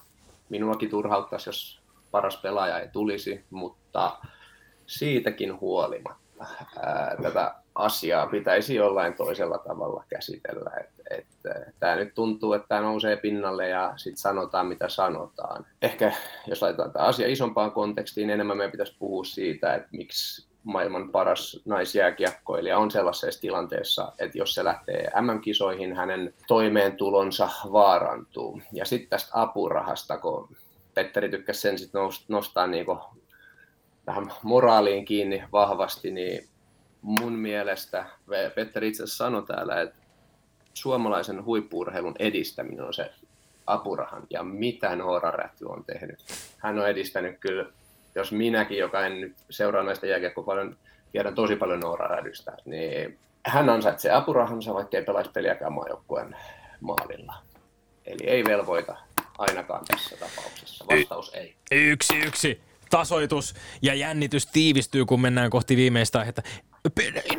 minuakin 0.49 0.89
turhauttaisi, 0.89 1.49
jos 1.49 1.81
paras 2.11 2.37
pelaaja 2.37 2.79
ei 2.79 2.87
tulisi, 2.87 3.45
mutta 3.49 4.17
siitäkin 4.85 5.59
huolimatta 5.59 6.45
ää, 6.81 7.15
tätä 7.21 7.55
asiaa 7.75 8.27
pitäisi 8.27 8.75
jollain 8.75 9.13
toisella 9.13 9.57
tavalla 9.57 10.03
käsitellä. 10.09 10.71
Tämä 11.79 11.95
nyt 11.95 12.13
tuntuu, 12.13 12.53
että 12.53 12.67
tämä 12.67 12.81
nousee 12.81 13.17
pinnalle 13.17 13.69
ja 13.69 13.93
sitten 13.95 14.21
sanotaan, 14.21 14.67
mitä 14.67 14.89
sanotaan. 14.89 15.65
Ehkä 15.81 16.13
jos 16.47 16.61
laitetaan 16.61 16.91
tämä 16.91 17.05
asia 17.05 17.27
isompaan 17.27 17.71
kontekstiin, 17.71 18.29
enemmän 18.29 18.57
meidän 18.57 18.71
pitäisi 18.71 18.95
puhua 18.99 19.23
siitä, 19.23 19.73
että 19.75 19.89
miksi 19.91 20.48
maailman 20.69 21.11
paras 21.11 21.61
naisjääkiekkoilija 21.65 22.77
on 22.77 22.91
sellaisessa 22.91 23.41
tilanteessa, 23.41 24.11
että 24.19 24.37
jos 24.37 24.53
se 24.53 24.63
lähtee 24.63 25.11
MM-kisoihin, 25.21 25.95
hänen 25.95 26.33
toimeentulonsa 26.47 27.49
vaarantuu. 27.71 28.61
Ja 28.73 28.85
sitten 28.85 29.09
tästä 29.09 29.31
apurahasta, 29.33 30.17
kun 30.17 30.57
Petteri 30.93 31.29
tykkäsi 31.29 31.61
sen 31.61 31.79
sit 31.79 31.91
nostaa 32.27 32.67
niin 32.67 32.85
tähän 34.05 34.31
moraaliin 34.43 35.05
kiinni 35.05 35.43
vahvasti, 35.51 36.11
niin 36.11 36.47
mun 37.01 37.33
mielestä, 37.33 38.05
Petteri 38.55 38.87
itse 38.87 39.03
asiassa 39.03 39.23
sanoi 39.23 39.43
täällä, 39.43 39.81
että 39.81 39.99
suomalaisen 40.73 41.45
huippuurheilun 41.45 42.15
edistäminen 42.19 42.85
on 42.85 42.93
se 42.93 43.11
apurahan 43.67 44.23
ja 44.29 44.43
mitä 44.43 44.95
Noora 44.95 45.31
Räty 45.31 45.65
on 45.65 45.83
tehnyt. 45.85 46.19
Hän 46.57 46.79
on 46.79 46.89
edistänyt 46.89 47.39
kyllä, 47.39 47.65
jos 48.15 48.31
minäkin, 48.31 48.77
joka 48.77 49.05
en 49.05 49.21
nyt 49.21 49.35
seuraa 49.49 49.83
näistä 49.83 50.07
jääkiekkoa 50.07 50.43
paljon, 50.43 50.77
tiedän 51.11 51.35
tosi 51.35 51.55
paljon 51.55 51.79
Noora 51.79 52.07
Rädystä, 52.07 52.57
niin 52.65 53.19
hän 53.45 53.69
ansaitsee 53.69 54.11
apurahansa, 54.11 54.73
vaikka 54.73 54.97
ei 54.97 55.03
pelaisi 55.03 55.31
peliäkään 55.31 55.73
maajoukkueen 55.73 56.35
maalilla. 56.81 57.35
Eli 58.05 58.29
ei 58.29 58.43
velvoita 58.43 58.95
ainakaan 59.37 59.85
tässä 59.85 60.17
tapauksessa. 60.17 60.85
Vastaus 60.91 61.33
ei. 61.33 61.55
Yksi, 61.71 62.17
yksi. 62.17 62.61
Tasoitus 62.89 63.55
ja 63.81 63.93
jännitys 63.93 64.45
tiivistyy, 64.45 65.05
kun 65.05 65.21
mennään 65.21 65.49
kohti 65.49 65.75
viimeistä 65.75 66.19
aihetta. 66.19 66.41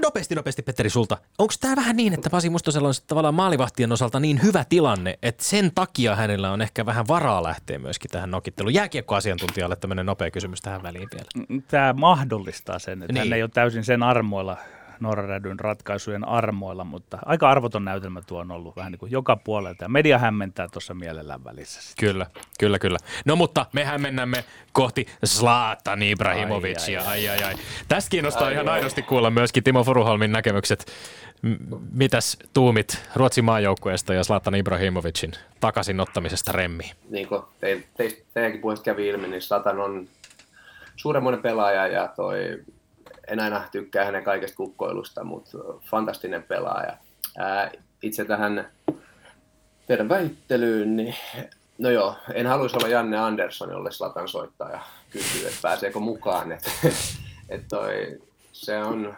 Nopeasti, 0.03 0.35
nopeasti 0.35 0.63
Petteri 0.63 0.91
sulta. 0.91 1.19
Onko 1.39 1.55
tämä 1.61 1.77
vähän 1.77 1.97
niin, 1.97 2.15
että 2.15 2.31
Pasi 2.31 2.51
Mustosella 2.51 2.89
on 2.89 2.95
tavallaan 3.07 3.35
maalivahtien 3.35 3.93
osalta 3.93 4.21
niin 4.21 4.43
hyvä 4.43 4.65
tilanne, 4.69 5.19
että 5.23 5.45
sen 5.45 5.73
takia 5.75 6.17
hänellä 6.17 6.51
on 6.51 6.63
ehkä 6.63 6.87
vähän 6.87 7.09
varaa 7.09 7.43
lähteä 7.43 7.79
myöskin 7.79 8.11
tähän 8.11 8.31
nokitteluun? 8.31 8.75
Jääkiekkoasiantuntijalle 8.75 9.77
tämmöinen 9.77 10.07
nopea 10.07 10.31
kysymys 10.31 10.61
tähän 10.61 10.83
väliin 10.83 11.09
vielä. 11.13 11.63
Tämä 11.69 11.93
mahdollistaa 11.93 12.79
sen, 12.79 13.03
että 13.03 13.13
niin. 13.13 13.25
hän 13.25 13.33
ei 13.33 13.43
ole 13.43 13.51
täysin 13.55 13.85
sen 13.85 14.03
armoilla 14.03 14.57
Norradyn 15.01 15.61
ratkaisujen 15.61 16.29
armoilla, 16.29 16.85
mutta 16.85 17.19
aika 17.25 17.51
arvoton 17.51 17.85
näytelmä 17.85 18.21
tuo 18.27 18.41
on 18.41 18.51
ollut 18.51 18.77
vähän 18.77 18.93
niin 18.93 18.99
kuin 18.99 19.13
joka 19.13 19.37
puolelta. 19.37 19.85
Ja 19.85 19.89
media 19.89 20.19
hämmentää 20.19 20.69
tuossa 20.69 20.95
mielellään 20.95 21.45
välissä. 21.45 21.83
Sitä. 21.83 22.01
Kyllä, 22.01 22.27
kyllä, 22.59 22.79
kyllä. 22.79 22.99
No 23.25 23.37
mutta 23.37 23.67
me 23.73 23.85
hämmennämme 23.85 24.45
kohti 24.73 25.07
Zlatan 25.27 26.03
Ibrahimovicia. 26.03 27.03
Ai, 27.03 27.29
ai, 27.29 27.39
ai. 27.39 27.45
ai. 27.45 27.55
Tästä 27.89 28.11
kiinnostaa 28.11 28.47
ai, 28.47 28.53
ihan 28.53 28.69
ai. 28.69 28.79
aidosti 28.79 29.03
kuulla 29.03 29.31
myöskin 29.31 29.65
Timo 29.65 29.85
Furuholmin 29.85 30.33
näkemykset. 30.33 30.93
Mitäs 31.93 32.37
tuumit 32.53 33.03
Ruotsin 33.15 33.45
maajoukkueesta 33.45 34.15
ja 34.15 34.25
Zlatan 34.25 34.55
Ibrahimovicin 34.55 35.33
takaisin 35.61 36.01
ottamisesta 36.01 36.53
remmi? 36.53 36.91
Niin 37.11 37.29
kuin 37.29 37.43
te, 37.61 37.83
te, 37.97 38.23
teidänkin 38.35 38.61
puheesta 38.61 38.85
kävi 38.85 39.09
ilmi, 39.09 39.29
niin 39.29 39.43
Zlatan 39.43 39.81
on 39.81 40.09
suuremmoinen 40.97 41.43
pelaaja 41.43 41.87
ja 41.87 42.09
toi 42.17 42.63
en 43.31 43.41
aina 43.41 43.65
tykkää 43.73 44.05
hänen 44.05 44.25
kaikesta 44.25 44.57
kukkoilusta, 44.57 45.25
mutta 45.25 45.59
fantastinen 45.85 46.43
pelaaja. 46.43 46.97
Ää, 47.39 47.71
itse 48.03 48.25
tähän 48.25 48.69
teidän 49.87 50.09
väittelyyn, 50.09 50.97
niin 50.97 51.15
no 51.79 51.91
joo, 51.91 52.17
en 52.35 52.47
haluaisi 52.47 52.77
olla 52.77 52.89
Janne 52.89 53.19
Andersson, 53.19 53.71
jolle 53.71 53.91
Slatan 53.91 54.29
soittaa 54.29 54.71
ja 54.71 54.81
kysyy, 55.11 55.47
että 55.47 55.59
pääseekö 55.63 55.99
mukaan. 55.99 56.53
Et, 56.53 56.63
et 57.49 57.69
toi, 57.69 58.21
se 58.53 58.83
on 58.83 59.17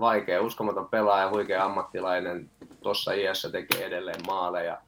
vaikea, 0.00 0.42
uskomaton 0.42 0.88
pelaaja, 0.88 1.30
huikea 1.30 1.64
ammattilainen, 1.64 2.50
tuossa 2.82 3.12
iässä 3.12 3.50
tekee 3.50 3.84
edelleen 3.86 4.26
maaleja 4.26 4.78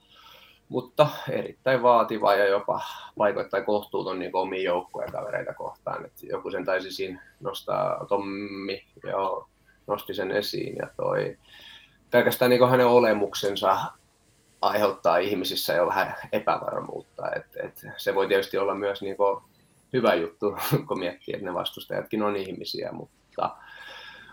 mutta 0.75 1.09
erittäin 1.31 1.83
vaativa 1.83 2.35
ja 2.35 2.49
jopa 2.49 2.81
paikoittain 3.19 3.65
kohtuuton 3.65 4.19
niin 4.19 4.31
omiin 4.37 4.65
joukkojen 4.65 5.13
kavereita 5.13 5.55
kohtaan. 5.55 6.05
Et 6.05 6.13
joku 6.23 6.51
sen 6.51 6.65
taisi 6.65 6.91
siinä 6.91 7.23
nostaa, 7.41 8.07
Tommi 8.07 8.85
jo 9.05 9.49
nosti 9.87 10.15
sen 10.15 10.31
esiin 10.31 10.77
ja 10.77 10.89
toi, 10.97 11.39
pelkästään 12.11 12.51
niin 12.51 12.69
hänen 12.71 12.87
olemuksensa 12.87 13.79
aiheuttaa 14.63 15.19
ihmisissä 15.19 15.75
jo 15.75 15.87
vähän 15.87 16.15
epävarmuutta. 16.33 17.33
Et, 17.37 17.47
et 17.65 17.87
se 17.97 18.15
voi 18.15 18.29
tietysti 18.29 18.59
olla 18.59 18.75
myös 18.75 19.03
niin 19.03 19.17
hyvä 19.93 20.15
juttu, 20.15 20.57
kun 20.89 20.99
miettii, 20.99 21.35
että 21.35 21.47
ne 21.47 21.55
vastustajatkin 21.55 22.23
on 22.23 22.37
ihmisiä, 22.37 22.93
mutta 22.93 23.57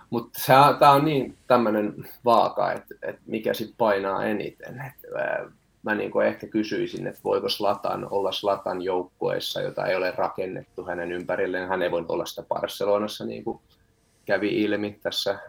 mutta 0.10 0.40
tämä 0.80 0.92
on 0.92 1.06
niin 1.06 1.38
tämmöinen 1.48 1.94
vaaka, 2.26 2.72
että, 2.72 2.96
että 3.02 3.22
mikä 3.26 3.54
sitten 3.54 3.78
painaa 3.78 4.26
eniten. 4.26 4.82
Et, 4.82 5.12
mä 5.84 5.96
niin 5.96 6.12
kuin 6.12 6.28
ehkä 6.28 6.48
kysyisin, 6.48 7.08
että 7.08 7.22
voiko 7.24 7.50
Slatan 7.50 8.08
olla 8.12 8.32
Slatan 8.32 8.82
joukkueessa, 8.82 9.62
jota 9.62 9.86
ei 9.86 9.96
ole 9.96 10.12
rakennettu 10.12 10.86
hänen 10.86 11.12
ympärilleen. 11.12 11.70
Hän 11.70 11.82
ei 11.82 11.92
voinut 11.92 12.12
olla 12.12 12.26
sitä 12.26 12.44
Barcelonassa, 12.44 13.26
niin 13.26 13.44
kuin 13.44 13.60
kävi 14.26 14.62
ilmi 14.64 15.00
tässä 15.04 15.40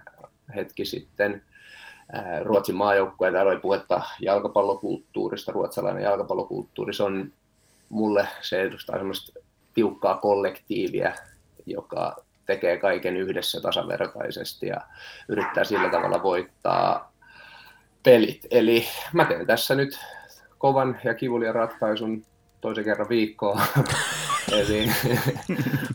hetki 0.55 0.85
sitten. 0.85 1.42
Ruotsin 2.42 2.75
maajoukkue, 2.75 3.33
täällä 3.33 3.53
oli 3.53 3.61
puhetta 3.61 4.03
jalkapallokulttuurista, 4.21 5.53
ruotsalainen 5.53 6.03
jalkapallokulttuuri, 6.03 6.95
se 6.95 7.03
on 7.03 7.33
mulle, 7.88 8.29
se 8.40 8.62
edustaa 8.62 8.97
semmoista 8.97 9.40
tiukkaa 9.75 10.14
kollektiivia, 10.14 11.12
joka 11.66 12.16
tekee 12.47 12.77
kaiken 12.77 13.16
yhdessä 13.16 13.61
tasavertaisesti 13.61 14.66
ja 14.66 14.81
yrittää 15.29 15.64
sillä 15.64 15.90
tavalla 15.90 16.23
voittaa 16.23 17.12
pelit. 18.03 18.47
Eli 18.51 18.85
mä 19.12 19.25
teen 19.25 19.47
tässä 19.47 19.75
nyt 19.75 19.99
kovan 20.62 21.01
ja 21.05 21.14
kivulian 21.14 21.55
ratkaisun 21.55 22.25
toisen 22.61 22.85
kerran 22.85 23.09
viikkoa. 23.09 23.62
Eli 24.53 24.88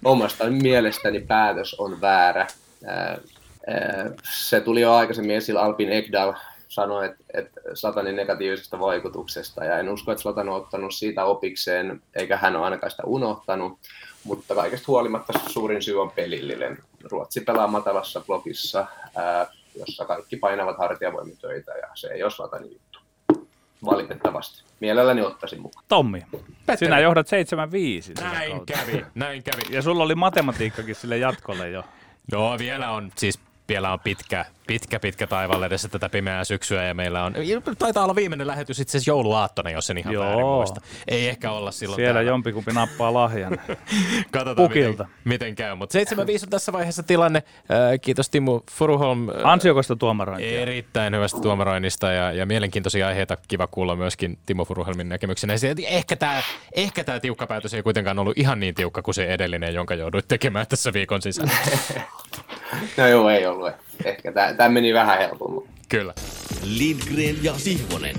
omasta 0.06 0.50
mielestäni 0.50 1.20
päätös 1.20 1.74
on 1.74 2.02
väärä. 2.02 2.48
Se 4.24 4.62
tuli 4.62 4.82
jo 4.82 4.94
aikaisemmin 4.94 5.36
esillä, 5.36 5.62
Alpin 5.62 5.92
Ekdal 5.92 6.34
sanoi, 6.68 7.06
että, 7.06 7.24
että 7.34 7.62
Slatanin 7.74 8.16
negatiivisesta 8.16 8.80
vaikutuksesta, 8.80 9.66
ja 9.66 9.80
en 9.80 9.90
usko, 9.90 10.12
että 10.12 10.22
Slatan 10.22 10.50
on 10.50 10.56
ottanut 10.56 10.94
siitä 10.94 11.26
opikseen, 11.26 12.02
eikä 12.16 12.38
hän 12.38 12.56
ole 12.56 12.66
ainakaan 12.66 12.92
sitä 12.92 13.04
unohtanut, 13.06 13.80
mutta 14.24 14.56
kaikesta 14.56 14.86
huolimatta 14.88 15.34
suurin 15.50 15.82
syy 15.82 16.02
on 16.02 16.12
pelillinen. 16.12 16.78
Ruotsi 17.04 17.42
pelaa 17.42 17.68
matalassa 17.68 18.22
blogissa, 18.22 18.88
jossa 19.76 20.06
kaikki 20.06 20.38
painavat 20.38 20.78
hartiavoimitöitä, 20.78 21.72
ja 21.72 21.88
se 21.96 22.08
ei 22.08 22.24
ole 22.24 22.32
Slatanin 22.32 22.72
juttu 22.72 22.97
valitettavasti. 23.86 24.64
Mielelläni 24.80 25.22
ottaisin 25.22 25.62
mukaan. 25.62 25.86
Tommi, 25.88 26.26
Petteri. 26.32 26.78
sinä 26.78 27.00
johdat 27.00 27.28
7-5. 27.28 28.24
Näin 28.24 28.66
kävi, 28.66 29.06
näin 29.16 29.44
kävi. 29.44 29.76
Ja 29.76 29.82
sulla 29.82 30.04
oli 30.04 30.16
matematiikkakin 30.16 30.96
sille 30.96 31.18
jatkolle 31.18 31.70
jo. 31.70 31.84
Joo, 32.32 32.58
vielä 32.58 32.92
on 32.92 33.12
siis 33.16 33.40
vielä 33.70 33.94
on 33.94 34.00
pitkä, 34.00 34.46
pitkä, 34.68 35.00
pitkä 35.00 35.28
taivaalla 35.28 35.66
edessä 35.66 35.90
tätä 35.90 36.10
pimeää 36.10 36.44
syksyä 36.44 36.84
ja 36.84 36.94
meillä 36.94 37.24
on, 37.24 37.34
taitaa 37.80 38.04
olla 38.04 38.16
viimeinen 38.16 38.48
lähetys 38.48 38.80
itse 38.80 38.98
asiassa 38.98 39.12
jouluaattona, 39.12 39.70
jos 39.70 39.90
en 39.90 39.98
ihan 39.98 40.14
Joo. 40.14 40.26
väärin 40.26 40.46
muista. 40.46 40.82
Ei 41.08 41.28
ehkä 41.30 41.52
olla 41.52 41.72
silloin 41.72 41.96
Siellä 41.96 42.14
täällä. 42.14 42.32
jompikumpi 42.32 42.72
nappaa 42.72 43.14
lahjan 43.14 43.58
Katsotaan, 44.32 44.68
Pukilta. 44.68 45.04
Miten, 45.04 45.24
miten 45.24 45.56
käy, 45.56 45.76
mutta 45.76 46.00
7-5 46.00 46.00
on 46.44 46.50
tässä 46.50 46.74
vaiheessa 46.74 47.04
tilanne. 47.04 47.44
Kiitos 48.02 48.30
Timo 48.30 48.64
Furuholm. 48.72 49.28
Ansiokasta 49.44 49.96
tuomarointia. 49.96 50.62
Erittäin 50.62 51.16
hyvästä 51.16 51.42
tuomaroinnista 51.42 52.12
ja, 52.12 52.32
ja 52.32 52.46
mielenkiintoisia 52.46 53.08
aiheita. 53.08 53.38
Kiva 53.48 53.68
kuulla 53.68 53.96
myöskin 53.96 54.38
Timo 54.46 54.66
Furuholmin 54.66 55.10
näkemyksenä. 55.10 55.54
Ehkä 55.88 56.16
tämä 56.16 56.42
ehkä 56.76 57.04
tämä 57.04 57.20
tiukka 57.20 57.48
päätös 57.48 57.74
ei 57.74 57.84
kuitenkaan 57.84 58.20
ollut 58.20 58.38
ihan 58.38 58.60
niin 58.60 58.76
tiukka 58.76 59.02
kuin 59.02 59.16
se 59.16 59.26
edellinen, 59.26 59.74
jonka 59.74 59.96
jouduit 59.96 60.28
tekemään 60.28 60.68
tässä 60.68 60.94
viikon 60.94 61.22
sisällä. 61.22 61.52
no 62.98 63.08
joo, 63.08 63.30
ei 63.30 63.46
ollut. 63.46 63.72
Ehkä 64.06 64.32
tämä 64.32 64.70
meni 64.70 64.94
vähän 64.94 65.18
helpommin. 65.18 65.70
Kyllä. 65.90 66.14
Lindgren 66.64 67.44
ja 67.44 67.54
Sihvonen. 67.54 68.16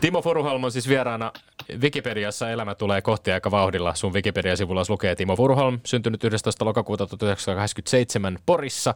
Timo 0.00 0.22
Furuholm 0.22 0.64
on 0.64 0.72
siis 0.72 0.88
vieraana 0.88 1.32
Wikipediassa 1.80 2.50
Elämä 2.50 2.74
tulee 2.74 3.02
kohti 3.02 3.32
aika 3.32 3.50
vauhdilla. 3.50 3.94
Sun 3.94 4.12
Wikipedia-sivulla 4.12 4.82
lukee 4.88 5.14
Timo 5.16 5.36
Furuholm, 5.36 5.80
syntynyt 5.84 6.24
11. 6.24 6.64
lokakuuta 6.64 7.06
1987 7.06 8.38
Porissa, 8.46 8.94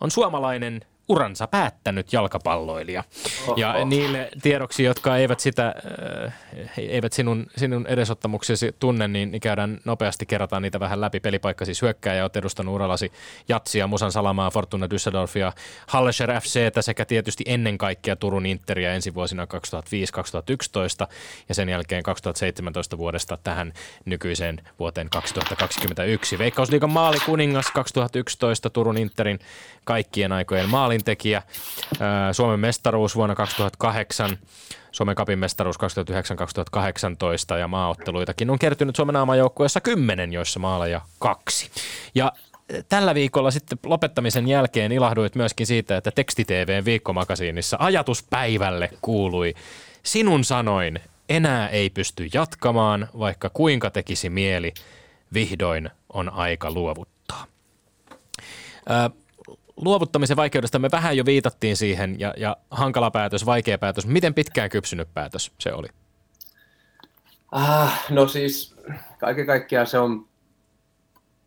on 0.00 0.10
suomalainen 0.10 0.80
uransa 1.08 1.46
päättänyt 1.46 2.12
jalkapalloilija. 2.12 3.04
Oho. 3.46 3.56
Ja 3.56 3.84
niille 3.84 4.28
tiedoksi, 4.42 4.84
jotka 4.84 5.16
eivät 5.16 5.40
sitä, 5.40 5.74
äh, 6.24 6.34
eivät 6.78 7.12
sinun, 7.12 7.46
sinun 7.56 7.86
edesottamuksesi 7.86 8.76
tunne, 8.78 9.08
niin 9.08 9.40
käydään 9.40 9.80
nopeasti, 9.84 10.26
kerrataan 10.26 10.62
niitä 10.62 10.80
vähän 10.80 11.00
läpi. 11.00 11.20
Pelipaikka 11.20 11.64
siis 11.64 11.82
hyökkääjä, 11.82 12.24
olet 12.24 12.36
edustanut 12.36 12.74
urallasi 12.74 13.12
Jatsia, 13.48 13.86
Musan 13.86 14.12
Salamaa, 14.12 14.50
Fortuna 14.50 14.86
Düsseldorfia, 14.86 15.52
Hallescher 15.86 16.40
FCtä 16.40 16.82
sekä 16.82 17.04
tietysti 17.04 17.44
ennen 17.46 17.78
kaikkea 17.78 18.16
Turun 18.16 18.46
Interia 18.46 18.94
ensi 18.94 19.14
vuosina 19.14 19.44
2005-2011 21.04 21.08
ja 21.48 21.54
sen 21.54 21.68
jälkeen 21.68 22.02
2017 22.02 22.98
vuodesta 22.98 23.38
tähän 23.44 23.72
nykyiseen 24.04 24.60
vuoteen 24.78 25.10
2021. 25.10 26.38
Veikkausliikan 26.38 26.90
maalikuningas 26.90 27.70
2011 27.70 28.70
Turun 28.70 28.98
Interin 28.98 29.38
kaikkien 29.84 30.32
aikojen 30.32 30.68
maalintekijä. 30.98 31.42
Suomen 32.32 32.60
mestaruus 32.60 33.16
vuonna 33.16 33.34
2008, 33.34 34.38
Suomen 34.92 35.14
kapin 35.14 35.38
mestaruus 35.38 35.76
2009-2018 37.54 37.58
ja 37.58 37.68
maaotteluitakin 37.68 38.50
on 38.50 38.58
kertynyt 38.58 38.96
Suomen 38.96 39.16
aamajoukkueessa 39.16 39.80
kymmenen, 39.80 40.32
joissa 40.32 40.60
maaleja 40.60 41.00
kaksi. 41.18 41.70
Ja 42.14 42.32
tällä 42.88 43.14
viikolla 43.14 43.50
sitten 43.50 43.78
lopettamisen 43.86 44.48
jälkeen 44.48 44.92
ilahduit 44.92 45.34
myöskin 45.34 45.66
siitä, 45.66 45.96
että 45.96 46.10
TVn 46.46 46.84
viikkomakasiinissa 46.84 47.76
ajatuspäivälle 47.80 48.90
kuului 49.02 49.54
sinun 50.02 50.44
sanoin, 50.44 51.00
enää 51.28 51.68
ei 51.68 51.90
pysty 51.90 52.28
jatkamaan, 52.34 53.08
vaikka 53.18 53.50
kuinka 53.50 53.90
tekisi 53.90 54.30
mieli, 54.30 54.74
vihdoin 55.34 55.90
on 56.12 56.28
aika 56.28 56.70
luovuttaa 56.70 57.46
luovuttamisen 59.84 60.36
vaikeudesta 60.36 60.78
me 60.78 60.88
vähän 60.92 61.16
jo 61.16 61.24
viitattiin 61.24 61.76
siihen 61.76 62.20
ja, 62.20 62.34
ja 62.36 62.56
hankala 62.70 63.10
päätös, 63.10 63.46
vaikea 63.46 63.78
päätös. 63.78 64.06
Miten 64.06 64.34
pitkään 64.34 64.70
kypsynyt 64.70 65.08
päätös 65.14 65.52
se 65.58 65.72
oli? 65.72 65.88
Ah, 67.52 68.04
no 68.10 68.28
siis 68.28 68.76
kaiken 69.18 69.46
kaikkiaan 69.46 69.86
se 69.86 69.98
on 69.98 70.28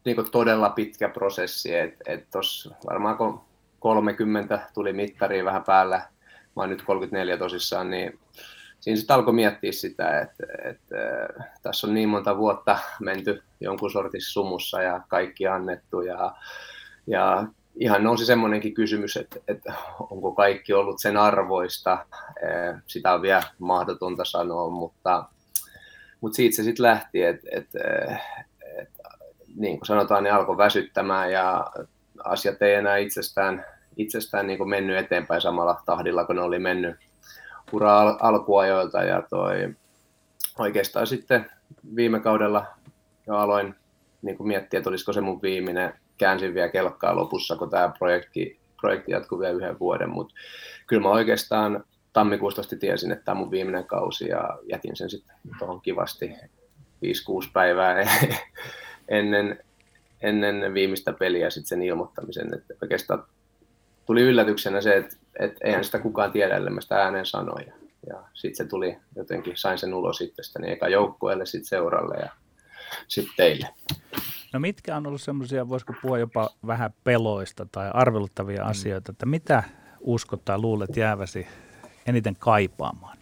niin 0.05 0.31
todella 0.31 0.69
pitkä 0.69 1.09
prosessi. 1.09 1.75
Että 1.75 2.03
et 2.07 2.29
tuossa 2.31 2.75
varmaan 2.89 3.17
kun 3.17 3.41
30 3.79 4.59
tuli 4.73 4.93
mittariin 4.93 5.45
vähän 5.45 5.63
päällä, 5.63 5.97
mä 6.55 6.61
oon 6.63 6.69
nyt 6.69 6.81
34 6.81 7.37
tosissaan, 7.37 7.89
niin 7.89 8.19
siinä 8.79 8.97
sitten 8.97 9.15
alkoi 9.15 9.33
miettiä 9.33 9.71
sitä, 9.71 10.21
että, 10.21 10.43
että 10.63 10.95
tässä 11.63 11.87
on 11.87 11.93
niin 11.93 12.09
monta 12.09 12.37
vuotta 12.37 12.79
menty 12.99 13.43
jonkun 13.59 13.91
sortissa 13.91 14.33
sumussa 14.33 14.81
ja 14.81 15.01
kaikki 15.07 15.47
annettu 15.47 16.01
ja, 16.01 16.35
ja 17.07 17.47
ihan 17.75 18.03
nousi 18.03 18.25
semmoinenkin 18.25 18.73
kysymys, 18.73 19.17
että, 19.17 19.39
että 19.47 19.73
onko 19.99 20.31
kaikki 20.31 20.73
ollut 20.73 21.01
sen 21.01 21.17
arvoista. 21.17 22.05
Sitä 22.87 23.13
on 23.13 23.21
vielä 23.21 23.43
mahdotonta 23.59 24.25
sanoa, 24.25 24.69
mutta, 24.69 25.25
mutta 26.21 26.35
siitä 26.35 26.55
se 26.55 26.63
sitten 26.63 26.83
lähti, 26.83 27.23
että, 27.23 27.47
että, 27.51 27.79
että 28.81 29.03
niin 29.55 29.77
kuin 29.77 29.87
sanotaan, 29.87 30.23
niin 30.23 30.33
alkoi 30.33 30.57
väsyttämään 30.57 31.31
ja 31.31 31.71
asiat 32.23 32.61
ei 32.61 32.73
enää 32.73 32.97
itsestään, 32.97 33.65
itsestään 33.97 34.47
niin 34.47 34.57
kuin 34.57 34.69
mennyt 34.69 34.97
eteenpäin 34.97 35.41
samalla 35.41 35.81
tahdilla, 35.85 36.25
kun 36.25 36.35
ne 36.35 36.41
oli 36.41 36.59
mennyt 36.59 36.95
ura 37.71 37.99
al- 37.99 38.17
alkuajoilta 38.19 39.03
ja 39.03 39.23
toi, 39.29 39.75
oikeastaan 40.59 41.07
sitten 41.07 41.51
viime 41.95 42.19
kaudella 42.19 42.65
jo 43.27 43.35
aloin 43.35 43.75
niin 44.21 44.37
kuin 44.37 44.47
miettiä, 44.47 44.77
että 44.77 44.89
olisiko 44.89 45.13
se 45.13 45.21
mun 45.21 45.41
viimeinen, 45.41 45.93
käänsin 46.21 46.53
vielä 46.53 46.69
kelkkaa 46.69 47.15
lopussa, 47.15 47.55
kun 47.55 47.69
tämä 47.69 47.93
projekti, 47.99 48.59
projekti 48.81 49.11
jatkuu 49.11 49.39
vielä 49.39 49.53
yhden 49.53 49.79
vuoden, 49.79 50.09
mutta 50.09 50.33
kyllä 50.87 51.01
mä 51.01 51.09
oikeastaan 51.09 51.83
tammikuusta 52.13 52.61
tiesin, 52.79 53.11
että 53.11 53.25
tämä 53.25 53.33
on 53.33 53.37
mun 53.37 53.51
viimeinen 53.51 53.85
kausi 53.85 54.29
ja 54.29 54.59
jätin 54.63 54.95
sen 54.95 55.09
sitten 55.09 55.35
tuohon 55.59 55.81
kivasti 55.81 56.27
5-6 56.27 57.49
päivää 57.53 57.95
ennen, 59.07 59.59
ennen 60.21 60.73
viimeistä 60.73 61.13
peliä 61.13 61.49
sitten 61.49 61.67
sen 61.67 61.81
ilmoittamisen, 61.81 62.53
että 62.53 62.73
oikeastaan 62.81 63.23
tuli 64.05 64.21
yllätyksenä 64.21 64.81
se, 64.81 64.97
että, 64.97 65.15
että 65.39 65.59
eihän 65.63 65.83
sitä 65.83 65.99
kukaan 65.99 66.31
tiedä, 66.31 66.55
ellei 66.55 66.73
mä 66.73 66.81
sitä 66.81 66.95
ääneen 66.95 67.25
sanoja. 67.25 67.73
Ja 68.07 68.23
sitten 68.33 68.65
se 68.65 68.69
tuli 68.69 68.97
jotenkin, 69.15 69.57
sain 69.57 69.77
sen 69.77 69.93
ulos 69.93 70.21
itsestäni, 70.21 70.71
eka 70.71 70.87
joukkueelle, 70.87 71.45
sitten 71.45 71.69
seuralle 71.69 72.15
ja 72.15 72.29
sitten 73.07 73.33
teille. 73.37 73.67
No 74.53 74.59
mitkä 74.59 74.95
on 74.95 75.07
ollut 75.07 75.21
semmoisia, 75.21 75.69
voisiko 75.69 75.93
puhua 76.01 76.19
jopa 76.19 76.49
vähän 76.67 76.93
peloista 77.03 77.67
tai 77.71 77.91
arveluttavia 77.93 78.63
mm. 78.63 78.69
asioita, 78.69 79.11
että 79.11 79.25
mitä 79.25 79.63
uskot 79.99 80.45
tai 80.45 80.57
luulet 80.57 80.97
jääväsi 80.97 81.47
eniten 82.05 82.35
kaipaamaan? 82.39 83.17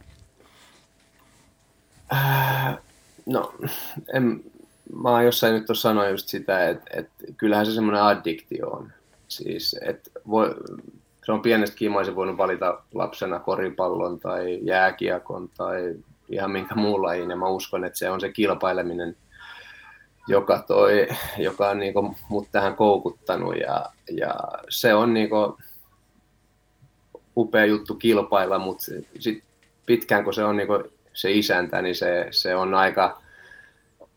Äh, 2.13 2.77
no, 3.25 3.53
en, 4.13 4.43
mä 4.95 5.09
oon 5.09 5.25
jossain 5.25 5.53
nyt 5.53 5.65
tuossa 5.65 5.89
sanoin 5.89 6.11
just 6.11 6.27
sitä, 6.27 6.69
että, 6.69 6.85
että 6.93 7.13
kyllähän 7.37 7.65
se 7.65 7.71
semmoinen 7.71 8.03
addiktio 8.03 8.67
on. 8.67 8.91
Siis, 9.27 9.75
että 9.81 10.09
voi, 10.29 10.55
se 11.25 11.31
on 11.31 11.41
pienestä 11.41 11.75
kimaisen 11.75 12.15
voinut 12.15 12.37
valita 12.37 12.81
lapsena 12.93 13.39
koripallon 13.39 14.19
tai 14.19 14.59
jääkiekon 14.61 15.49
tai 15.57 15.95
ihan 16.29 16.51
minkä 16.51 16.75
muun 16.75 17.01
lajin, 17.01 17.29
ja 17.29 17.35
mä 17.35 17.47
uskon, 17.47 17.83
että 17.83 17.99
se 17.99 18.09
on 18.09 18.21
se 18.21 18.31
kilpaileminen, 18.31 19.15
joka, 20.29 20.63
toi, 20.67 21.07
joka 21.37 21.69
on 21.69 21.79
niinku 21.79 22.15
mut 22.29 22.47
tähän 22.51 22.75
koukuttanut, 22.75 23.55
ja, 23.55 23.85
ja 24.11 24.35
se 24.69 24.93
on 24.93 25.13
niinku 25.13 25.57
upea 27.37 27.65
juttu 27.65 27.95
kilpailla, 27.95 28.59
mutta 28.59 28.85
sit 29.19 29.43
pitkään 29.85 30.23
kun 30.23 30.33
se 30.33 30.43
on 30.43 30.57
niinku 30.57 30.83
se 31.13 31.31
isäntä, 31.31 31.81
niin 31.81 31.95
se, 31.95 32.27
se 32.31 32.55
on 32.55 32.73
aika, 32.73 33.21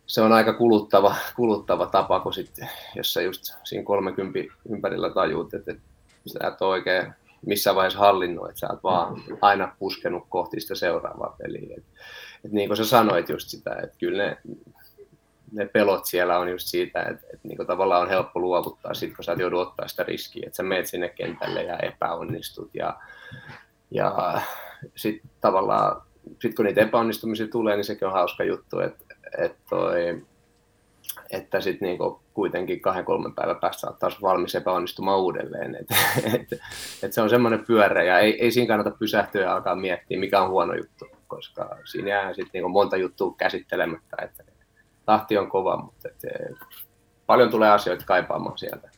se 0.06 0.20
on 0.20 0.32
aika 0.32 0.52
kuluttava, 0.52 1.14
kuluttava 1.36 1.86
tapa, 1.86 2.20
kun 2.20 2.32
sit, 2.32 2.60
jos 2.94 3.14
sä 3.14 3.22
just 3.22 3.42
siinä 3.64 3.84
30 3.84 4.38
ympärillä 4.68 5.10
tajuut, 5.10 5.54
että, 5.54 5.72
että 5.72 5.82
sä 6.26 6.48
et 6.48 6.62
oikein 6.62 7.12
missään 7.46 7.76
vaiheessa 7.76 7.98
hallinnut, 7.98 8.48
että 8.48 8.60
sä 8.60 8.68
oot 8.70 8.82
vaan 8.82 9.22
aina 9.40 9.76
puskenut 9.78 10.26
kohti 10.28 10.60
sitä 10.60 10.74
seuraavaa 10.74 11.36
peliä. 11.38 11.76
Et, 11.76 11.84
et 12.44 12.52
niin 12.52 12.68
kuin 12.68 12.76
sä 12.76 12.84
sanoit 12.84 13.28
just 13.28 13.48
sitä, 13.48 13.74
että 13.82 13.96
kyllä 13.98 14.26
ne, 14.26 14.38
ne 15.52 15.66
pelot 15.66 16.06
siellä 16.06 16.38
on 16.38 16.48
just 16.48 16.66
siitä, 16.66 17.02
että, 17.02 17.26
että 17.34 17.48
niin 17.48 17.66
tavallaan 17.66 18.02
on 18.02 18.08
helppo 18.08 18.40
luovuttaa 18.40 18.94
sit, 18.94 19.16
kun 19.16 19.24
sä 19.24 19.36
joudut 19.38 19.68
ottaa 19.68 19.88
sitä 19.88 20.02
riskiä, 20.02 20.46
että 20.46 20.56
sä 20.56 20.62
meet 20.62 20.86
sinne 20.86 21.08
kentälle 21.08 21.62
ja 21.62 21.78
epäonnistut 21.78 22.70
ja, 22.74 22.96
ja 23.90 24.40
sitten 24.96 25.30
tavallaan 25.40 26.02
sit 26.40 26.54
kun 26.54 26.64
niitä 26.64 26.80
epäonnistumisia 26.80 27.48
tulee, 27.48 27.76
niin 27.76 27.84
sekin 27.84 28.08
on 28.08 28.14
hauska 28.14 28.44
juttu, 28.44 28.80
että, 28.80 29.04
että, 29.38 29.58
toi, 29.70 30.22
että 31.30 31.60
sitten 31.60 31.88
niinku 31.88 32.22
kuitenkin 32.34 32.80
kahden 32.80 33.04
kolmen 33.04 33.34
päivän 33.34 33.60
päästä 33.60 33.80
saat 33.80 33.98
taas 33.98 34.22
valmis 34.22 34.54
epäonnistumaan 34.54 35.20
uudelleen. 35.20 35.76
Et, 35.80 35.86
et, 36.34 36.60
et 37.02 37.12
se 37.12 37.22
on 37.22 37.30
semmoinen 37.30 37.64
pyörä 37.66 38.02
ja 38.02 38.18
ei, 38.18 38.42
ei 38.42 38.50
siinä 38.50 38.68
kannata 38.68 38.98
pysähtyä 38.98 39.42
ja 39.42 39.54
alkaa 39.54 39.76
miettiä, 39.76 40.20
mikä 40.20 40.42
on 40.42 40.50
huono 40.50 40.74
juttu, 40.74 41.06
koska 41.28 41.78
siinä 41.84 42.08
jää 42.08 42.34
sitten 42.34 42.50
niinku 42.52 42.68
monta 42.68 42.96
juttua 42.96 43.34
käsittelemättä. 43.38 44.16
Että 44.22 44.44
tahti 45.04 45.38
on 45.38 45.50
kova, 45.50 45.76
mutta 45.76 46.08
et, 46.08 46.22
paljon 47.26 47.50
tulee 47.50 47.70
asioita 47.70 48.04
kaipaamaan 48.04 48.58
sieltä. 48.58 48.90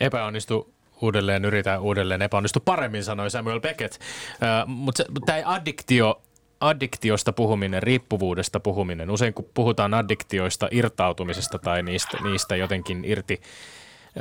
Epäonnistu 0.00 0.74
uudelleen, 1.02 1.44
yritä 1.44 1.80
uudelleen, 1.80 2.22
epäonnistu 2.22 2.60
paremmin, 2.60 3.04
sanoi 3.04 3.30
Samuel 3.30 3.60
Beckett. 3.60 3.94
Uh, 3.94 4.68
mutta 4.68 5.04
tämä 5.26 5.42
addiktio 5.44 6.22
addiktiosta 6.62 7.32
puhuminen, 7.32 7.82
riippuvuudesta 7.82 8.60
puhuminen, 8.60 9.10
usein 9.10 9.34
kun 9.34 9.48
puhutaan 9.54 9.94
addiktioista, 9.94 10.68
irtautumisesta 10.70 11.58
tai 11.58 11.82
niistä, 11.82 12.18
niistä 12.22 12.56
jotenkin 12.56 13.04
irti 13.04 13.40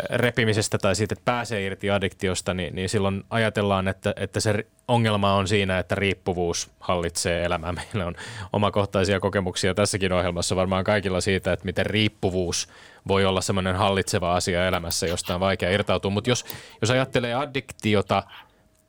repimisestä 0.09 0.77
tai 0.77 0.95
siitä, 0.95 1.13
että 1.13 1.25
pääsee 1.25 1.65
irti 1.65 1.91
addiktiosta, 1.91 2.53
niin, 2.53 2.75
niin 2.75 2.89
silloin 2.89 3.23
ajatellaan, 3.29 3.87
että, 3.87 4.13
että 4.15 4.39
se 4.39 4.65
ongelma 4.87 5.33
on 5.33 5.47
siinä, 5.47 5.79
että 5.79 5.95
riippuvuus 5.95 6.71
hallitsee 6.79 7.45
elämää. 7.45 7.73
Meillä 7.93 8.05
on 8.05 8.15
omakohtaisia 8.53 9.19
kokemuksia 9.19 9.73
tässäkin 9.73 10.13
ohjelmassa 10.13 10.55
varmaan 10.55 10.83
kaikilla 10.83 11.21
siitä, 11.21 11.53
että 11.53 11.65
miten 11.65 11.85
riippuvuus 11.85 12.69
voi 13.07 13.25
olla 13.25 13.41
semmoinen 13.41 13.75
hallitseva 13.75 14.35
asia 14.35 14.67
elämässä, 14.67 15.07
josta 15.07 15.33
on 15.33 15.39
vaikea 15.39 15.69
irtautua. 15.69 16.11
Mutta 16.11 16.29
jos, 16.29 16.45
jos 16.81 16.91
ajattelee 16.91 17.33
addiktiota 17.33 18.23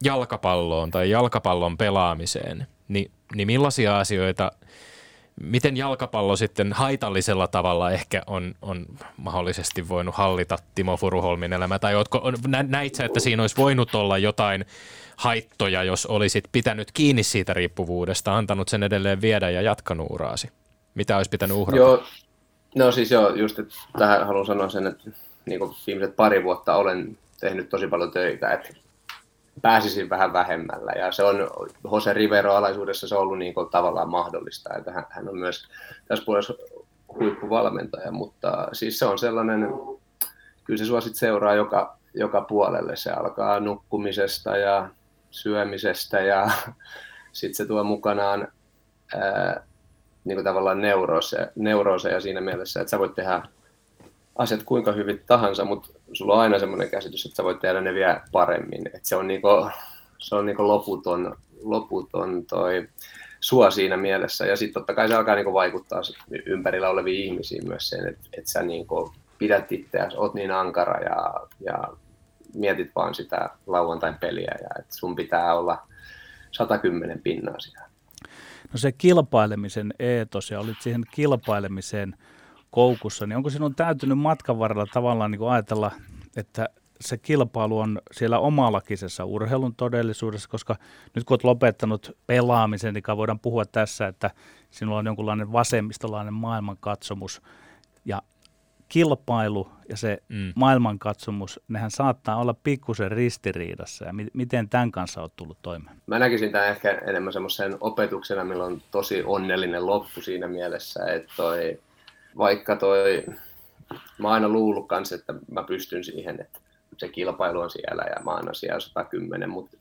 jalkapalloon 0.04 0.90
tai 0.90 1.10
jalkapallon 1.10 1.78
pelaamiseen, 1.78 2.66
niin 2.88 3.10
niin 3.34 3.46
millaisia 3.46 3.98
asioita, 3.98 4.52
miten 5.40 5.76
jalkapallo 5.76 6.36
sitten 6.36 6.72
haitallisella 6.72 7.46
tavalla 7.48 7.90
ehkä 7.90 8.22
on, 8.26 8.54
on 8.62 8.86
mahdollisesti 9.16 9.88
voinut 9.88 10.14
hallita 10.14 10.58
Timo 10.74 10.96
Furuholmin 10.96 11.52
elämä, 11.52 11.78
tai 11.78 11.94
ootko, 11.94 12.22
näit 12.68 12.94
sä, 12.94 13.04
että 13.04 13.20
siinä 13.20 13.42
olisi 13.42 13.56
voinut 13.56 13.94
olla 13.94 14.18
jotain 14.18 14.64
haittoja, 15.16 15.84
jos 15.84 16.06
olisit 16.06 16.44
pitänyt 16.52 16.92
kiinni 16.92 17.22
siitä 17.22 17.54
riippuvuudesta, 17.54 18.36
antanut 18.36 18.68
sen 18.68 18.82
edelleen 18.82 19.20
viedä 19.20 19.50
ja 19.50 19.62
jatkanut 19.62 20.06
uraasi? 20.10 20.48
Mitä 20.94 21.16
olisi 21.16 21.30
pitänyt 21.30 21.56
uhrata? 21.56 21.76
Joo, 21.76 22.02
no 22.74 22.92
siis 22.92 23.10
joo, 23.10 23.34
just 23.34 23.58
että 23.58 23.74
tähän 23.98 24.26
haluan 24.26 24.46
sanoa 24.46 24.68
sen, 24.68 24.86
että 24.86 25.10
niin 25.46 25.60
viimeiset 25.86 26.16
pari 26.16 26.44
vuotta 26.44 26.76
olen 26.76 27.18
tehnyt 27.40 27.68
tosi 27.68 27.86
paljon 27.86 28.10
töitä, 28.10 28.52
että 28.52 28.68
pääsisin 29.62 30.10
vähän 30.10 30.32
vähemmällä. 30.32 30.92
Ja 30.92 31.12
se 31.12 31.24
on 31.24 31.36
Jose 31.92 32.12
Rivero 32.12 32.54
alaisuudessa 32.54 33.08
se 33.08 33.14
on 33.14 33.20
ollut 33.20 33.38
niin 33.38 33.54
kuin 33.54 33.70
tavallaan 33.70 34.08
mahdollista, 34.08 34.74
että 34.78 34.92
hän, 34.92 35.06
hän 35.10 35.28
on 35.28 35.38
myös 35.38 35.68
tässä 36.08 36.24
puolessa 36.24 36.54
huippuvalmentaja, 37.14 38.12
mutta 38.12 38.68
siis 38.72 38.98
se 38.98 39.06
on 39.06 39.18
sellainen, 39.18 39.68
kyllä 40.64 40.78
se 40.78 40.84
sua 40.84 41.00
sit 41.00 41.16
seuraa 41.16 41.54
joka, 41.54 41.98
joka 42.14 42.40
puolelle. 42.40 42.96
Se 42.96 43.10
alkaa 43.10 43.60
nukkumisesta 43.60 44.56
ja 44.56 44.88
syömisestä 45.30 46.20
ja 46.20 46.50
sitten 47.32 47.54
se 47.54 47.66
tuo 47.66 47.84
mukanaan 47.84 48.48
ää, 49.16 49.64
niin 50.24 50.36
kuin 50.36 50.44
tavallaan 50.44 50.80
neurooseja 51.56 52.20
siinä 52.20 52.40
mielessä, 52.40 52.80
että 52.80 52.90
sä 52.90 52.98
voit 52.98 53.14
tehdä 53.14 53.42
asiat 54.36 54.62
kuinka 54.62 54.92
hyvin 54.92 55.22
tahansa, 55.26 55.64
mutta 55.64 55.88
sulla 56.12 56.34
on 56.34 56.40
aina 56.40 56.58
semmoinen 56.58 56.90
käsitys, 56.90 57.26
että 57.26 57.36
sä 57.36 57.44
voit 57.44 57.60
tehdä 57.60 57.80
ne 57.80 57.94
vielä 57.94 58.20
paremmin. 58.32 58.90
Et 58.94 59.04
se 59.04 59.16
on, 59.16 59.26
niinku, 59.26 59.48
se 60.18 60.34
on 60.34 60.46
niinku 60.46 60.68
loputon, 60.68 61.36
loputon 61.62 62.46
toi 62.46 62.88
sua 63.40 63.70
siinä 63.70 63.96
mielessä. 63.96 64.46
Ja 64.46 64.56
sitten 64.56 64.74
totta 64.74 64.94
kai 64.94 65.08
se 65.08 65.14
alkaa 65.14 65.34
niinku 65.34 65.52
vaikuttaa 65.52 66.00
ympärillä 66.46 66.88
oleviin 66.90 67.24
ihmisiin 67.24 67.68
myös 67.68 67.88
sen, 67.88 68.08
että 68.08 68.28
et 68.32 68.46
sä 68.46 68.62
niinku 68.62 69.14
pidät 69.38 69.72
itseäsi, 69.72 70.16
oot 70.16 70.34
niin 70.34 70.50
ankara 70.50 71.00
ja, 71.00 71.34
ja 71.60 71.78
mietit 72.54 72.90
vaan 72.96 73.14
sitä 73.14 73.50
lauantain 73.66 74.14
peliä 74.14 74.54
ja 74.62 74.68
että 74.78 74.96
sun 74.96 75.16
pitää 75.16 75.54
olla 75.54 75.86
110 76.50 77.20
pinnaa 77.22 77.60
siellä. 77.60 77.88
No 78.72 78.78
se 78.78 78.92
kilpailemisen 78.92 79.94
eetos 79.98 80.50
ja 80.50 80.60
olit 80.60 80.80
siihen 80.80 81.02
kilpailemiseen– 81.14 82.16
koukussa, 82.72 83.26
niin 83.26 83.36
onko 83.36 83.50
sinun 83.50 83.74
täytynyt 83.74 84.18
matkan 84.18 84.58
varrella 84.58 84.86
tavallaan 84.92 85.30
niin 85.30 85.38
kuin 85.38 85.50
ajatella, 85.50 85.90
että 86.36 86.68
se 87.00 87.18
kilpailu 87.18 87.78
on 87.78 88.00
siellä 88.12 88.38
omalakisessa 88.38 89.24
urheilun 89.24 89.74
todellisuudessa, 89.74 90.48
koska 90.48 90.76
nyt 91.14 91.24
kun 91.24 91.34
olet 91.34 91.44
lopettanut 91.44 92.16
pelaamisen, 92.26 92.94
niin 92.94 93.16
voidaan 93.16 93.40
puhua 93.40 93.64
tässä, 93.64 94.06
että 94.06 94.30
sinulla 94.70 94.98
on 94.98 95.06
jonkunlainen 95.06 95.52
vasemmistolainen 95.52 96.34
maailmankatsomus 96.34 97.42
ja 98.04 98.22
kilpailu 98.88 99.68
ja 99.88 99.96
se 99.96 100.18
mm. 100.28 100.52
maailmankatsomus, 100.56 101.60
nehän 101.68 101.90
saattaa 101.90 102.36
olla 102.36 102.54
pikkusen 102.54 103.12
ristiriidassa. 103.12 104.04
Ja 104.04 104.12
mi- 104.12 104.30
miten 104.32 104.68
tämän 104.68 104.90
kanssa 104.90 105.20
olet 105.20 105.36
tullut 105.36 105.58
toimeen? 105.62 105.96
Mä 106.06 106.18
näkisin 106.18 106.52
tämän 106.52 106.68
ehkä 106.68 106.90
enemmän 106.90 107.32
semmoisen 107.32 107.76
opetuksena, 107.80 108.44
millä 108.44 108.64
on 108.64 108.82
tosi 108.90 109.22
onnellinen 109.26 109.86
loppu 109.86 110.20
siinä 110.20 110.48
mielessä, 110.48 111.04
että 111.06 111.32
toi, 111.36 111.78
vaikka 112.38 112.76
toi, 112.76 113.24
mä 114.18 114.28
oon 114.28 114.34
aina 114.34 114.48
luullut 114.48 114.88
kanssa, 114.88 115.14
että 115.14 115.34
mä 115.50 115.62
pystyn 115.62 116.04
siihen, 116.04 116.40
että 116.40 116.60
se 116.96 117.08
kilpailu 117.08 117.60
on 117.60 117.70
siellä 117.70 118.04
ja 118.16 118.22
mä 118.24 118.30
oon 118.30 118.54
siellä 118.54 118.80
110, 118.80 119.50
mutta 119.50 119.76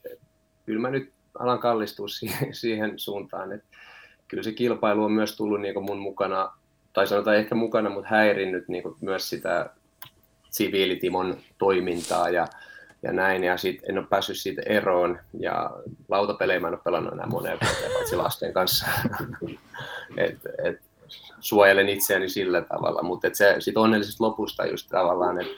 kyllä 0.66 0.80
mä 0.80 0.90
nyt 0.90 1.12
alan 1.38 1.58
kallistua 1.58 2.08
siihen, 2.18 2.54
siihen 2.54 2.98
suuntaan, 2.98 3.52
että 3.52 3.66
kyllä 4.28 4.42
se 4.42 4.52
kilpailu 4.52 5.04
on 5.04 5.12
myös 5.12 5.36
tullut 5.36 5.60
niin 5.60 5.84
mun 5.84 5.98
mukana 5.98 6.52
tai 6.92 7.06
sanotaan 7.06 7.36
ehkä 7.36 7.54
mukana, 7.54 7.90
mutta 7.90 8.08
häirinnyt 8.10 8.68
niin 8.68 8.82
myös 9.00 9.28
sitä 9.28 9.70
siviilitimon 10.50 11.36
toimintaa 11.58 12.30
ja, 12.30 12.46
ja 13.02 13.12
näin, 13.12 13.44
ja 13.44 13.56
sit 13.56 13.80
en 13.88 13.98
ole 13.98 14.06
päässyt 14.06 14.36
siitä 14.36 14.62
eroon, 14.66 15.18
ja 15.38 15.70
lautapelejä 16.08 16.60
mä 16.60 16.68
en 16.68 16.74
ole 16.74 16.82
pelannut 16.84 17.12
enää 17.12 17.26
moneen 17.26 17.58
vuoteen, 17.62 17.92
paitsi 17.92 18.16
lasten 18.16 18.52
kanssa. 18.52 18.86
et, 20.16 20.38
et, 20.64 20.80
suojelen 21.40 21.88
itseäni 21.88 22.28
sillä 22.28 22.60
tavalla, 22.60 23.02
mutta 23.02 23.26
et 23.26 23.34
se 23.34 23.56
sit 23.58 23.76
onnellisesta 23.76 24.24
lopusta 24.24 24.66
just 24.66 24.88
tavallaan, 24.88 25.40
että 25.40 25.54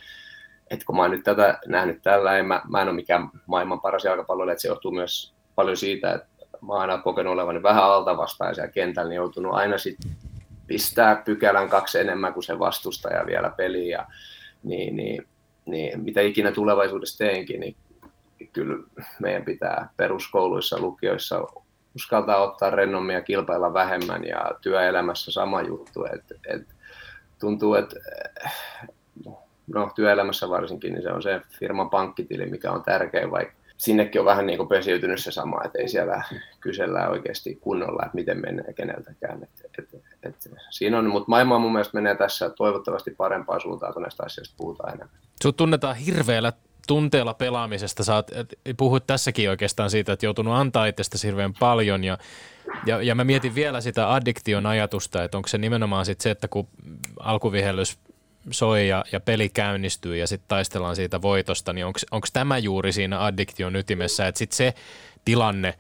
et 0.71 0.85
kun 0.85 0.97
mä 0.97 1.03
oon 1.03 1.11
nyt 1.11 1.25
tätä 1.25 1.59
nähnyt 1.67 2.03
tällä, 2.03 2.39
en 2.39 2.47
mä, 2.47 2.63
mä 2.69 2.83
en 2.83 2.89
ole 2.89 2.97
mikään 2.97 3.31
maailman 3.47 3.81
paras 3.81 4.05
jalkapalloilija, 4.05 4.53
että 4.53 4.63
se 4.63 4.69
johtuu 4.69 4.91
myös 4.91 5.35
paljon 5.55 5.77
siitä, 5.77 6.15
että 6.15 6.29
mä 6.67 6.73
oon 6.73 6.81
aina 6.81 6.99
kokenut 6.99 7.33
olevani 7.33 7.63
vähän 7.63 7.85
altavastaan 7.85 8.55
siellä 8.55 8.73
kentällä, 8.73 9.09
niin 9.09 9.17
joutunut 9.17 9.55
aina 9.55 9.79
sitten 9.79 10.11
pistää 10.67 11.23
pykälän 11.25 11.69
kaksi 11.69 11.99
enemmän 11.99 12.33
kuin 12.33 12.45
se 12.45 12.59
vastustaja 12.59 13.27
vielä 13.27 13.51
peliin. 13.57 13.89
Ja, 13.89 14.07
niin, 14.63 14.97
niin, 14.97 15.27
niin, 15.67 16.01
mitä 16.01 16.21
ikinä 16.21 16.53
tulevaisuudessa 16.53 17.19
teenkin, 17.19 17.61
niin 17.61 17.77
kyllä 18.53 18.77
meidän 19.21 19.45
pitää 19.45 19.89
peruskouluissa, 19.97 20.81
lukioissa 20.81 21.41
uskaltaa 21.95 22.43
ottaa 22.43 22.71
rennommin 22.71 23.15
ja 23.15 23.23
kilpailla 23.23 23.75
vähemmän 23.75 24.25
ja 24.25 24.51
työelämässä 24.61 25.33
sama 25.33 25.63
juttu. 25.63 26.05
Et, 26.05 26.25
et, 26.47 26.69
tuntuu, 27.41 27.75
että 27.75 27.97
no, 29.67 29.91
työelämässä 29.95 30.49
varsinkin 30.49 30.93
niin 30.93 31.03
se 31.03 31.13
on 31.13 31.23
se 31.23 31.41
firman 31.59 31.91
pankkitili, 31.91 32.47
mikä 32.47 32.73
on 32.73 32.83
tärkeä, 32.83 33.31
vaikka 33.31 33.55
sinnekin 33.77 34.21
on 34.21 34.25
vähän 34.25 34.47
niin 34.47 34.57
kuin 34.57 34.69
pesiytynyt 34.69 35.23
se 35.23 35.31
sama, 35.31 35.65
että 35.65 35.79
ei 35.79 35.89
siellä 35.89 36.25
kysellä 36.61 37.09
oikeasti 37.09 37.59
kunnolla, 37.61 38.03
että 38.05 38.15
miten 38.15 38.41
menee 38.41 38.73
keneltäkään. 38.73 39.43
Et, 39.43 39.71
et, 39.79 40.03
et, 40.23 40.37
siinä 40.71 40.99
on, 40.99 41.11
mutta 41.11 41.29
maailma 41.29 41.59
mun 41.59 41.73
mielestä 41.73 41.97
menee 41.97 42.15
tässä 42.15 42.51
toivottavasti 42.51 43.11
parempaan 43.11 43.61
suuntaan, 43.61 43.93
kun 43.93 44.03
näistä 44.03 44.23
asioista 44.27 44.55
puhutaan 44.57 44.95
enemmän. 44.95 45.19
Sut 45.43 45.57
tunnetaan 45.57 45.97
hirveällä 45.97 46.53
tunteella 46.87 47.35
pelaamisesta. 47.35 48.05
Sä 48.05 48.15
oot, 48.15 48.31
puhuit 48.77 49.07
tässäkin 49.07 49.51
oikeastaan 49.51 49.91
siitä, 49.91 50.13
että 50.13 50.27
joutunut 50.27 50.55
antaa 50.55 50.87
itsestä 50.87 51.19
hirveän 51.25 51.55
paljon 51.55 52.05
ja, 52.05 52.19
ja, 52.87 53.03
ja 53.03 53.15
mä 53.15 53.25
mietin 53.25 53.55
vielä 53.55 53.81
sitä 53.81 54.15
addiktion 54.15 54.67
ajatusta, 54.67 55.25
että 55.25 55.37
onko 55.37 55.49
se 55.49 55.59
nimenomaan 55.59 56.07
sit 56.07 56.21
se, 56.21 56.31
että 56.31 56.49
kun 56.49 56.69
alkuvihellys 57.21 57.99
soi 58.51 58.89
ja, 58.89 59.05
ja 59.13 59.21
peli 59.21 59.49
käynnistyy 59.49 60.17
ja 60.17 60.27
sitten 60.27 60.49
taistellaan 60.49 60.97
siitä 60.97 61.23
voitosta, 61.23 61.73
niin 61.73 61.87
onko 61.87 62.27
tämä 62.33 62.59
juuri 62.59 62.93
siinä 62.93 63.25
addiktion 63.25 63.77
ytimessä, 63.77 64.27
että 64.27 64.39
sitten 64.39 64.57
se 64.57 64.75
tilanne 65.25 65.75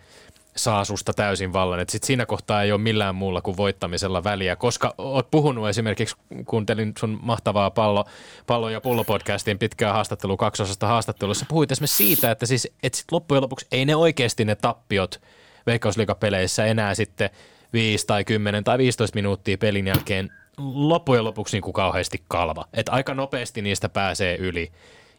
saa 0.57 0.85
susta 0.85 1.13
täysin 1.15 1.53
vallan, 1.53 1.81
että 1.81 1.93
sitten 1.93 2.07
siinä 2.07 2.27
kohtaa 2.27 2.63
ei 2.63 2.73
ole 2.73 2.81
millään 2.81 3.15
muulla 3.15 3.41
kuin 3.43 3.57
voittamisella 3.57 4.25
väliä, 4.25 4.57
koska 4.57 4.95
oot 4.99 5.31
puhunut 5.31 5.69
esimerkiksi, 5.69 6.17
kuuntelin 6.47 6.93
sun 6.99 7.19
mahtavaa 7.23 7.71
pallo, 7.71 8.05
pallo 8.47 8.71
ja 8.71 8.81
pullopodcastin 8.81 9.59
pitkää 9.59 9.93
haastattelu 9.93 10.37
kaksosasta 10.37 10.87
haastattelussa, 10.87 11.47
puhuit 11.49 11.73
esimerkiksi 11.73 11.97
siitä, 11.97 12.31
että 12.31 12.47
siis 12.47 12.69
että 12.83 12.99
sit 12.99 13.13
loppujen 13.13 13.43
lopuksi 13.43 13.67
ei 13.73 13.85
ne 13.85 13.97
oikeasti 13.97 14.45
ne 14.45 14.55
tappiot 14.55 15.21
veikkausliikapeleissä 15.67 16.65
enää 16.65 16.95
sitten 16.95 17.31
5 17.73 18.07
tai 18.07 18.25
10 18.25 18.65
tai 18.65 18.79
15 18.79 19.15
minuuttia 19.15 19.59
pelin 19.59 19.87
jälkeen 19.87 20.33
loppujen 20.75 21.25
lopuksi 21.25 21.57
niin 21.57 21.63
kuin 21.63 21.75
kauheasti 21.75 22.23
kalva. 22.29 22.65
Että 22.73 22.93
aika 22.93 23.15
nopeasti 23.15 23.63
niistä 23.63 23.89
pääsee 23.89 24.37
yli 24.37 24.73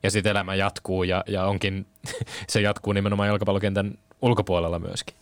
ja 0.03 0.11
sitten 0.11 0.31
elämä 0.31 0.55
jatkuu 0.55 1.03
ja, 1.03 1.23
ja 1.27 1.45
onkin, 1.45 1.85
se 2.49 2.61
jatkuu 2.61 2.93
nimenomaan 2.93 3.27
jalkapallokentän 3.27 3.97
ulkopuolella 4.21 4.79
myöskin. 4.79 5.15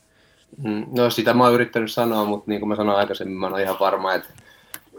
Mm, 0.57 0.85
no 0.97 1.09
sitä 1.09 1.33
mä 1.33 1.43
oon 1.43 1.53
yrittänyt 1.53 1.91
sanoa, 1.91 2.25
mutta 2.25 2.51
niin 2.51 2.61
kuin 2.61 2.69
mä 2.69 2.75
sanoin 2.75 2.97
aikaisemmin, 2.97 3.37
mä 3.37 3.47
oon 3.47 3.59
ihan 3.59 3.79
varma, 3.79 4.13
että, 4.13 4.29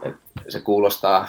että 0.03 0.19
se 0.49 0.61
kuulostaa 0.61 1.27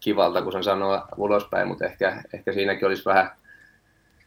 kivalta, 0.00 0.42
kun 0.42 0.52
sen 0.52 0.64
sanoo 0.64 1.02
ulospäin, 1.16 1.68
mutta 1.68 1.84
ehkä, 1.84 2.22
ehkä 2.34 2.52
siinäkin 2.52 2.86
olisi 2.86 3.04
vähän 3.04 3.30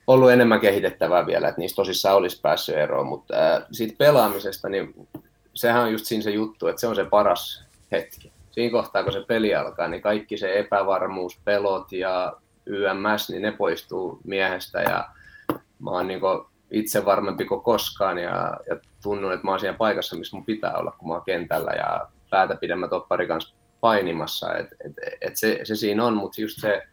ollut 0.08 0.32
enemmän 0.32 0.60
kehitettävää 0.60 1.26
vielä, 1.26 1.48
että 1.48 1.62
niistä 1.62 1.76
tosissaan 1.76 2.16
olisi 2.16 2.42
päässyt 2.42 2.76
eroon, 2.76 3.08
mutta 3.08 3.56
äh, 3.56 3.64
siitä 3.72 3.96
pelaamisesta, 3.98 4.70
niin 4.70 5.08
sehän 5.54 5.84
on 5.84 5.92
just 5.92 6.06
siinä 6.06 6.24
se 6.24 6.32
juttu, 6.32 6.68
että 6.68 6.80
se 6.80 6.88
on 6.88 6.96
se 6.96 7.06
paras 7.06 7.64
hetki. 7.92 8.32
Siinä 8.52 8.72
kohtaa, 8.72 9.04
kun 9.04 9.14
se 9.14 9.24
peli 9.28 9.56
alkaa, 9.56 9.88
niin 9.88 10.02
kaikki 10.02 10.38
se 10.38 10.60
epävarmuus, 10.60 11.40
pelot 11.44 11.92
ja 11.92 12.34
YMS, 12.66 13.30
niin 13.30 13.42
ne 13.42 13.52
poistuu 13.52 14.20
miehestä 14.24 14.82
ja 14.82 15.10
mä 15.80 15.92
oon 15.92 16.08
niin 16.08 16.20
itse 16.72 17.06
varmempi 17.06 17.46
kuin 17.46 17.62
koskaan 17.62 18.18
ja, 18.18 18.58
ja 18.70 18.80
tunnun, 19.04 19.34
että 19.34 19.46
mä 19.46 19.52
oon 19.52 19.60
siinä 19.60 19.78
paikassa, 19.78 20.16
missä 20.16 20.38
mun 20.38 20.46
pitää 20.46 20.78
olla, 20.78 20.92
kun 20.92 21.08
mä 21.08 21.14
oon 21.14 21.24
kentällä 21.26 21.72
ja 21.72 22.08
päätä 22.30 22.56
pidemmät 22.56 22.90
toppari 22.90 23.28
kanssa 23.28 23.56
painimassa. 23.80 24.58
Et, 24.58 24.68
et, 24.86 24.94
et 25.22 25.38
se, 25.38 25.60
se, 25.64 25.76
siinä 25.76 26.06
on, 26.06 26.18
mutta 26.18 26.42
just 26.42 26.62
se 26.62 26.84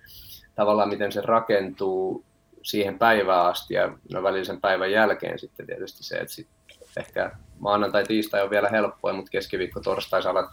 tavallaan, 0.55 0.89
miten 0.89 1.13
se 1.13 1.21
rakentuu 1.21 2.25
siihen 2.63 2.99
päivään 2.99 3.47
asti 3.47 3.75
ja 3.75 3.97
no 4.13 4.23
välisen 4.23 4.61
päivän 4.61 4.91
jälkeen 4.91 5.39
sitten 5.39 5.67
tietysti 5.67 6.05
se, 6.05 6.17
että 6.17 6.35
sit 6.35 6.49
ehkä 6.97 7.31
maanantai, 7.59 8.05
tiistai 8.05 8.43
on 8.43 8.51
vielä 8.51 8.69
helppoa, 8.69 9.13
mutta 9.13 9.31
keskiviikko, 9.31 9.81
torstai 9.81 10.23
alat 10.23 10.51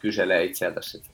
kyselee 0.00 0.44
itseltäsi, 0.44 0.98
että, 0.98 1.10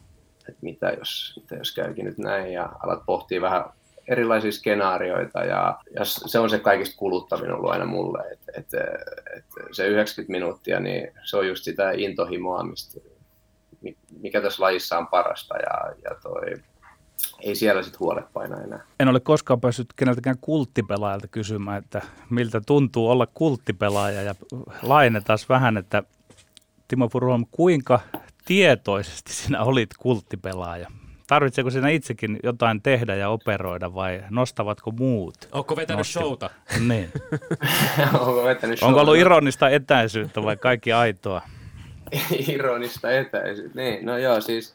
että 0.48 0.60
mitä, 0.62 0.88
jos, 0.98 1.40
mitä 1.40 1.54
jos 1.54 1.74
käykin 1.74 2.04
nyt 2.04 2.18
näin 2.18 2.52
ja 2.52 2.72
alat 2.82 3.06
pohtia 3.06 3.40
vähän 3.40 3.64
erilaisia 4.08 4.52
skenaarioita 4.52 5.44
ja, 5.44 5.78
ja 5.94 6.04
se 6.04 6.38
on 6.38 6.50
se 6.50 6.58
kaikista 6.58 6.96
kuluttavin 6.96 7.52
ollut 7.52 7.70
aina 7.70 7.86
mulle, 7.86 8.18
että 8.32 8.52
et, 8.56 8.66
et 9.36 9.44
se 9.72 9.86
90 9.86 10.32
minuuttia, 10.32 10.80
niin 10.80 11.12
se 11.24 11.36
on 11.36 11.48
just 11.48 11.64
sitä 11.64 11.90
intohimoa, 11.90 12.62
mistä, 12.62 13.00
mikä 14.20 14.40
tässä 14.40 14.62
lajissa 14.62 14.98
on 14.98 15.06
parasta 15.06 15.54
ja, 15.56 15.94
ja 16.04 16.16
toi, 16.22 16.54
ei 17.40 17.54
siellä 17.54 17.82
sitten 17.82 18.00
huolet 18.00 18.32
paina 18.32 18.62
enää. 18.62 18.80
En 19.00 19.08
ole 19.08 19.20
koskaan 19.20 19.60
päässyt 19.60 19.86
keneltäkään 19.96 20.36
kulttipelaajalta 20.40 21.28
kysymään, 21.28 21.84
että 21.84 22.02
miltä 22.30 22.60
tuntuu 22.66 23.10
olla 23.10 23.26
kulttipelaaja 23.34 24.22
ja 24.22 24.34
laajennetaan 24.82 25.38
vähän, 25.48 25.76
että 25.76 26.02
Timo 26.88 27.08
Furuholm, 27.08 27.44
kuinka 27.50 28.00
tietoisesti 28.44 29.32
sinä 29.32 29.62
olit 29.62 29.90
kulttipelaaja? 29.98 30.90
Tarvitseeko 31.26 31.70
sinä 31.70 31.88
itsekin 31.88 32.38
jotain 32.42 32.82
tehdä 32.82 33.14
ja 33.14 33.28
operoida 33.28 33.94
vai 33.94 34.22
nostavatko 34.30 34.90
muut? 34.90 35.34
Onko 35.52 35.76
vetänyt 35.76 35.98
Nosti? 35.98 36.12
showta? 36.12 36.50
Niin. 36.88 37.12
Onko 38.20 38.44
vetänyt 38.44 38.82
Onko 38.82 39.00
ollut 39.00 39.16
ironista 39.16 39.68
etäisyyttä 39.68 40.42
vai 40.42 40.56
kaikki 40.56 40.92
aitoa? 40.92 41.42
ironista 42.54 43.10
etäisyyttä, 43.10 43.80
niin. 43.80 44.06
No 44.06 44.18
joo, 44.18 44.40
siis 44.40 44.74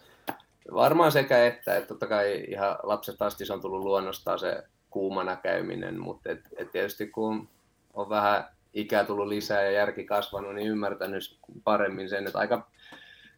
varmaan 0.74 1.12
sekä 1.12 1.45
että, 1.45 1.76
että 1.76 1.88
totta 1.88 2.08
kai 2.08 2.43
ihan 2.47 2.76
lapset 2.84 3.22
asti 3.22 3.45
se 3.45 3.54
on 3.54 3.62
tullut 3.62 3.84
luonnostaan 3.84 4.39
se 4.39 4.64
kuumana 4.89 5.36
käyminen, 5.36 5.99
mutta 5.99 6.32
et, 6.32 6.39
et 6.58 6.72
tietysti 6.72 7.08
kun 7.08 7.47
on 7.93 8.10
vähän 8.10 8.43
ikää 8.74 9.04
tullut 9.04 9.28
lisää 9.28 9.62
ja 9.62 9.72
järki 9.72 10.04
kasvanut, 10.04 10.56
niin 10.56 10.68
ymmärtänyt 10.68 11.38
paremmin 11.64 12.10
sen, 12.10 12.28
että 12.28 12.39
aika 12.39 12.68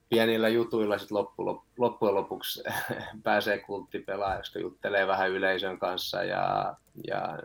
pienillä 0.10 0.50
jutuilla 0.50 0.98
sit 0.98 1.12
loppu, 1.12 1.66
loppujen 1.78 2.16
lopuksi 2.16 2.64
pääsee 3.24 3.58
kulttipelaajasta, 3.58 4.60
juttelee 4.60 5.08
vähän 5.08 5.32
yleisön 5.32 5.80
kanssa 5.80 6.24
ja, 6.24 6.76
ja 7.08 7.40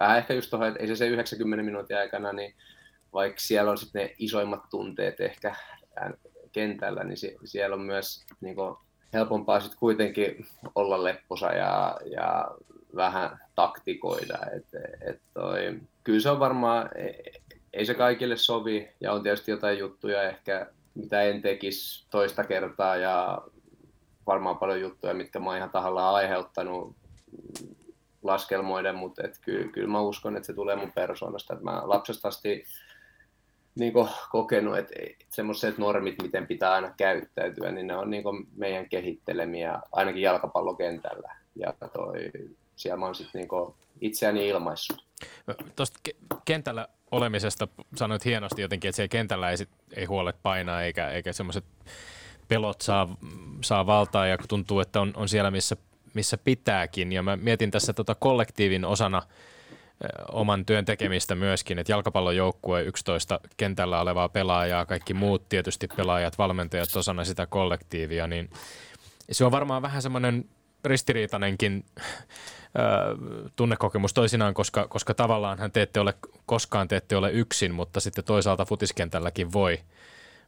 vähän 0.00 0.18
ehkä 0.18 0.34
just 0.34 0.50
tuohon, 0.50 0.68
että 0.68 0.80
ei 0.80 0.86
se 0.86 0.96
se 0.96 1.06
90 1.06 1.64
minuutin 1.64 1.98
aikana, 1.98 2.32
niin 2.32 2.54
vaikka 3.12 3.40
siellä 3.40 3.70
on 3.70 3.78
sitten 3.78 4.02
ne 4.02 4.14
isoimmat 4.18 4.68
tunteet 4.70 5.20
ehkä 5.20 5.54
kentällä, 6.52 7.04
niin 7.04 7.18
siellä 7.44 7.76
on 7.76 7.82
myös 7.82 8.24
niin 8.40 8.54
kuin, 8.54 8.76
helpompaa 9.14 9.60
sitten 9.60 9.78
kuitenkin 9.78 10.46
olla 10.74 11.04
lepposa 11.04 11.52
ja, 11.52 12.00
ja 12.10 12.50
vähän 12.96 13.38
taktikoida. 13.54 14.38
Et, 14.56 14.66
et 15.00 15.20
toi, 15.34 15.80
kyllä 16.04 16.20
se 16.20 16.30
on 16.30 16.40
varmaan, 16.40 16.90
ei 17.72 17.86
se 17.86 17.94
kaikille 17.94 18.36
sovi 18.36 18.88
ja 19.00 19.12
on 19.12 19.22
tietysti 19.22 19.50
jotain 19.50 19.78
juttuja 19.78 20.22
ehkä 20.22 20.66
mitä 20.94 21.22
en 21.22 21.42
tekisi 21.42 22.06
toista 22.10 22.44
kertaa 22.44 22.96
ja 22.96 23.42
varmaan 24.26 24.58
paljon 24.58 24.80
juttuja, 24.80 25.14
mitkä 25.14 25.38
mä 25.38 25.46
oon 25.46 25.56
ihan 25.56 25.70
tahallaan 25.70 26.14
aiheuttanut 26.14 26.96
laskelmoida, 28.22 28.92
mutta 28.92 29.22
et 29.24 29.38
kyllä, 29.42 29.72
kyllä 29.72 29.88
mä 29.88 30.00
uskon, 30.00 30.36
että 30.36 30.46
se 30.46 30.52
tulee 30.52 30.76
mun 30.76 30.92
persoonasta. 30.92 31.54
Että 31.54 31.64
mä 31.64 31.82
lapsesta 31.84 32.28
asti 32.28 32.64
niin 33.74 33.92
kokenut, 34.30 34.78
että 34.78 34.94
semmoiset 35.30 35.78
normit, 35.78 36.22
miten 36.22 36.46
pitää 36.46 36.72
aina 36.72 36.94
käyttäytyä, 36.96 37.72
niin 37.72 37.86
ne 37.86 37.96
on 37.96 38.10
niin 38.10 38.24
meidän 38.56 38.88
kehittelemiä 38.88 39.80
ainakin 39.92 40.22
jalkapallokentällä. 40.22 41.36
Ja 41.56 41.74
toi, 41.92 42.30
siellä 42.76 42.96
mä 42.96 43.04
oon 43.04 43.14
sitten 43.14 43.40
niin 43.40 43.74
itseäni 44.00 44.48
ilmaissut. 44.48 45.04
Tuosta 45.76 46.00
kentällä 46.44 46.88
olemisesta 47.10 47.68
sanoit 47.96 48.24
hienosti 48.24 48.62
jotenkin, 48.62 48.88
että 48.88 48.96
siellä 48.96 49.08
kentällä 49.08 49.50
ei, 49.50 49.56
sit, 49.56 49.68
ei 49.96 50.04
huolet 50.04 50.36
painaa 50.42 50.82
eikä, 50.82 51.08
eikä 51.08 51.32
semmoiset 51.32 51.64
pelot 52.48 52.80
saa, 52.80 53.16
saa 53.60 53.86
valtaa 53.86 54.26
ja 54.26 54.38
tuntuu, 54.48 54.80
että 54.80 55.00
on, 55.00 55.12
on 55.16 55.28
siellä, 55.28 55.50
missä, 55.50 55.76
missä 56.14 56.38
pitääkin. 56.38 57.12
Ja 57.12 57.22
mä 57.22 57.36
mietin 57.36 57.70
tässä 57.70 57.92
tota 57.92 58.14
kollektiivin 58.14 58.84
osana 58.84 59.22
oman 60.32 60.66
työn 60.66 60.84
tekemistä 60.84 61.34
myöskin, 61.34 61.78
että 61.78 61.92
jalkapallojoukkue 61.92 62.82
11 62.82 63.40
kentällä 63.56 64.00
olevaa 64.00 64.28
pelaajaa, 64.28 64.86
kaikki 64.86 65.14
muut 65.14 65.48
tietysti 65.48 65.88
pelaajat, 65.96 66.38
valmentajat 66.38 66.96
osana 66.96 67.24
sitä 67.24 67.46
kollektiivia, 67.46 68.26
niin 68.26 68.50
se 69.32 69.44
on 69.44 69.52
varmaan 69.52 69.82
vähän 69.82 70.02
semmoinen 70.02 70.44
ristiriitainenkin 70.84 71.84
tunnekokemus 73.56 74.14
toisinaan, 74.14 74.54
koska, 74.54 74.88
koska 74.88 75.14
tavallaan 75.14 75.58
hän 75.58 75.72
te 75.72 75.82
ette 75.82 76.00
ole 76.00 76.14
koskaan 76.46 76.88
te 76.88 76.96
ette 76.96 77.16
ole 77.16 77.30
yksin, 77.30 77.74
mutta 77.74 78.00
sitten 78.00 78.24
toisaalta 78.24 78.64
futiskentälläkin 78.64 79.52
voi 79.52 79.78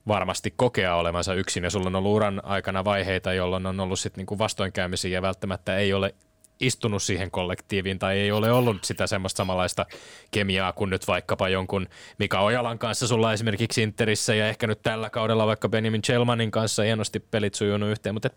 varmasti 0.08 0.54
kokea 0.56 0.94
olevansa 0.94 1.34
yksin. 1.34 1.64
Ja 1.64 1.70
sulla 1.70 1.86
on 1.86 1.96
ollut 1.96 2.14
uran 2.14 2.42
aikana 2.44 2.84
vaiheita, 2.84 3.32
jolloin 3.32 3.66
on 3.66 3.80
ollut 3.80 3.98
sitten 3.98 4.18
niinku 4.18 4.38
vastoinkäymisiä 4.38 5.10
ja 5.10 5.22
välttämättä 5.22 5.76
ei 5.76 5.92
ole 5.92 6.14
istunut 6.60 7.02
siihen 7.02 7.30
kollektiiviin 7.30 7.98
tai 7.98 8.18
ei 8.18 8.32
ole 8.32 8.52
ollut 8.52 8.84
sitä 8.84 9.06
semmoista 9.06 9.36
samanlaista 9.36 9.86
kemiaa 10.30 10.72
kuin 10.72 10.90
nyt 10.90 11.08
vaikkapa 11.08 11.48
jonkun 11.48 11.88
Mika 12.18 12.40
Ojalan 12.40 12.78
kanssa 12.78 13.06
sulla 13.06 13.32
esimerkiksi 13.32 13.82
Interissä 13.82 14.34
ja 14.34 14.48
ehkä 14.48 14.66
nyt 14.66 14.82
tällä 14.82 15.10
kaudella 15.10 15.46
vaikka 15.46 15.68
Benjamin 15.68 16.02
Chelmanin 16.02 16.50
kanssa 16.50 16.82
hienosti 16.82 17.20
pelit 17.20 17.54
sujunut 17.54 17.90
yhteen, 17.90 18.14
mutta 18.14 18.30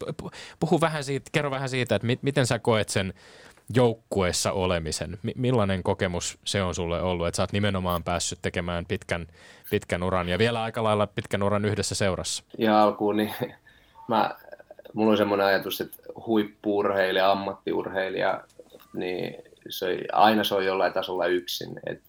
puhu 0.59 0.82
vähän 0.82 1.03
siitä, 1.03 1.30
kerro 1.32 1.51
vähän 1.51 1.70
siitä, 1.70 1.95
että 1.95 2.07
miten 2.22 2.47
sä 2.47 2.59
koet 2.59 2.89
sen 2.89 3.13
joukkueessa 3.74 4.51
olemisen? 4.51 5.17
Millainen 5.36 5.84
kokemus 5.84 6.39
se 6.45 6.63
on 6.63 6.76
sulle 6.76 7.01
ollut, 7.01 7.28
että 7.28 7.36
sä 7.36 7.43
oot 7.43 7.51
nimenomaan 7.51 8.03
päässyt 8.03 8.39
tekemään 8.41 8.86
pitkän, 8.86 9.28
pitkän 9.70 10.03
uran 10.03 10.30
ja 10.30 10.38
vielä 10.38 10.63
aika 10.63 10.84
lailla 10.84 11.07
pitkän 11.07 11.43
uran 11.43 11.65
yhdessä 11.65 11.95
seurassa? 11.95 12.43
Ja 12.57 12.84
alkuun 12.84 13.17
niin 13.17 13.34
mä, 14.07 14.36
mulla 14.94 15.12
on 15.12 15.18
semmoinen 15.18 15.48
ajatus, 15.48 15.82
että 15.82 15.98
huippuurheilija, 16.28 17.32
ammattiurheilija, 17.32 18.44
niin 18.94 19.36
se, 19.70 20.00
aina 20.12 20.44
se 20.44 20.56
on 20.56 20.66
jollain 20.66 20.94
tasolla 20.94 21.26
yksin. 21.26 21.80
Et, 21.86 22.02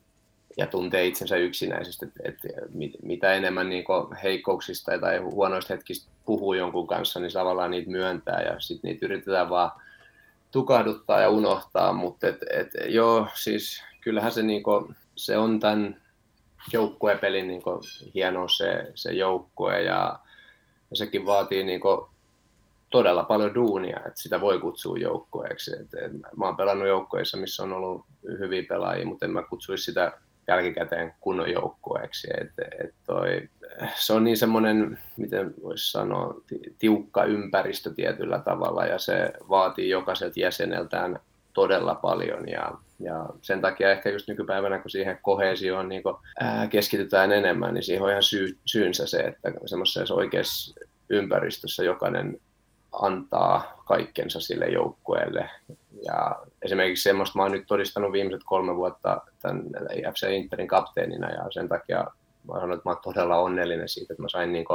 ja 0.56 0.66
tuntee 0.66 1.06
itsensä 1.06 1.36
yksinäisesti, 1.36 2.06
että 2.06 2.48
et, 2.48 2.74
mit, 2.74 2.92
mitä 3.02 3.34
enemmän 3.34 3.68
niin 3.68 3.84
heikkouksista 4.22 4.98
tai 4.98 5.18
huonoista 5.18 5.74
hetkistä 5.74 6.10
puhuu 6.24 6.54
jonkun 6.54 6.86
kanssa, 6.86 7.20
niin 7.20 7.32
tavallaan 7.32 7.70
niitä 7.70 7.90
myöntää 7.90 8.42
ja 8.42 8.60
sitten 8.60 8.88
niitä 8.88 9.06
yritetään 9.06 9.50
vaan 9.50 9.70
tukahduttaa 10.50 11.20
ja 11.20 11.30
unohtaa, 11.30 11.92
mutta 11.92 12.28
et, 12.28 12.38
et, 12.50 12.70
joo, 12.88 13.26
siis 13.34 13.82
kyllähän 14.00 14.32
se, 14.32 14.42
niinku, 14.42 14.94
se 15.16 15.38
on 15.38 15.60
tämän 15.60 16.02
joukkuepelin 16.72 17.48
niinku, 17.48 17.80
hieno 18.14 18.48
se, 18.48 18.92
se 18.94 19.12
joukkue 19.12 19.82
ja, 19.82 20.18
ja 20.90 20.96
sekin 20.96 21.26
vaatii 21.26 21.64
niinku, 21.64 22.10
todella 22.90 23.22
paljon 23.22 23.54
duunia, 23.54 23.96
että 23.96 24.22
sitä 24.22 24.40
voi 24.40 24.58
kutsua 24.58 24.98
joukkueeksi. 24.98 25.76
Et, 25.80 25.94
et, 26.04 26.12
mä 26.36 26.46
oon 26.46 26.56
pelannut 26.56 26.88
joukkueissa, 26.88 27.36
missä 27.36 27.62
on 27.62 27.72
ollut 27.72 28.04
hyviä 28.38 28.62
pelaajia, 28.68 29.06
mutta 29.06 29.26
en 29.26 29.32
mä 29.32 29.42
kutsuisi 29.42 29.84
sitä 29.84 30.12
jälkikäteen 30.48 31.14
kunnon 31.20 31.50
joukkueeksi. 31.50 32.28
Et, 32.40 32.52
et 32.80 32.94
toi, 33.06 33.48
se 33.94 34.12
on 34.12 34.24
niin 34.24 34.36
semmoinen, 34.36 34.98
miten 35.16 35.54
voisi 35.62 35.90
sanoa, 35.90 36.34
tiukka 36.78 37.24
ympäristö 37.24 37.94
tietyllä 37.94 38.38
tavalla 38.38 38.86
ja 38.86 38.98
se 38.98 39.32
vaatii 39.48 39.90
jokaiselta 39.90 40.40
jäseneltään 40.40 41.20
todella 41.52 41.94
paljon 41.94 42.48
ja, 42.48 42.72
ja 43.00 43.26
sen 43.42 43.60
takia 43.60 43.90
ehkä 43.90 44.10
just 44.10 44.28
nykypäivänä, 44.28 44.78
kun 44.78 44.90
siihen 44.90 45.18
kohesioon 45.22 45.88
niin 45.88 46.02
kun, 46.02 46.18
ää, 46.40 46.66
keskitytään 46.66 47.32
enemmän, 47.32 47.74
niin 47.74 47.82
siihen 47.82 48.02
on 48.02 48.10
ihan 48.10 48.22
syy, 48.22 48.58
syynsä 48.66 49.06
se, 49.06 49.18
että 49.18 49.52
semmoisessa 49.66 50.14
oikeassa 50.14 50.80
ympäristössä 51.10 51.84
jokainen 51.84 52.40
antaa 52.92 53.82
kaikkensa 53.86 54.40
sille 54.40 54.66
joukkueelle. 54.66 55.50
Ja 56.04 56.38
esimerkiksi 56.62 57.02
semmoista 57.02 57.38
mä 57.38 57.42
oon 57.42 57.52
nyt 57.52 57.66
todistanut 57.66 58.12
viimeiset 58.12 58.42
kolme 58.44 58.76
vuotta 58.76 59.20
tämän 59.42 59.62
FC 60.14 60.30
Interin 60.30 60.68
kapteenina 60.68 61.30
ja 61.30 61.50
sen 61.50 61.68
takia 61.68 62.04
mä 62.48 62.60
sanon, 62.60 62.72
että 62.72 62.88
mä 62.88 62.92
oon 62.92 63.02
todella 63.02 63.38
onnellinen 63.38 63.88
siitä, 63.88 64.12
että 64.12 64.22
mä 64.22 64.28
sain 64.28 64.52
niin 64.52 64.66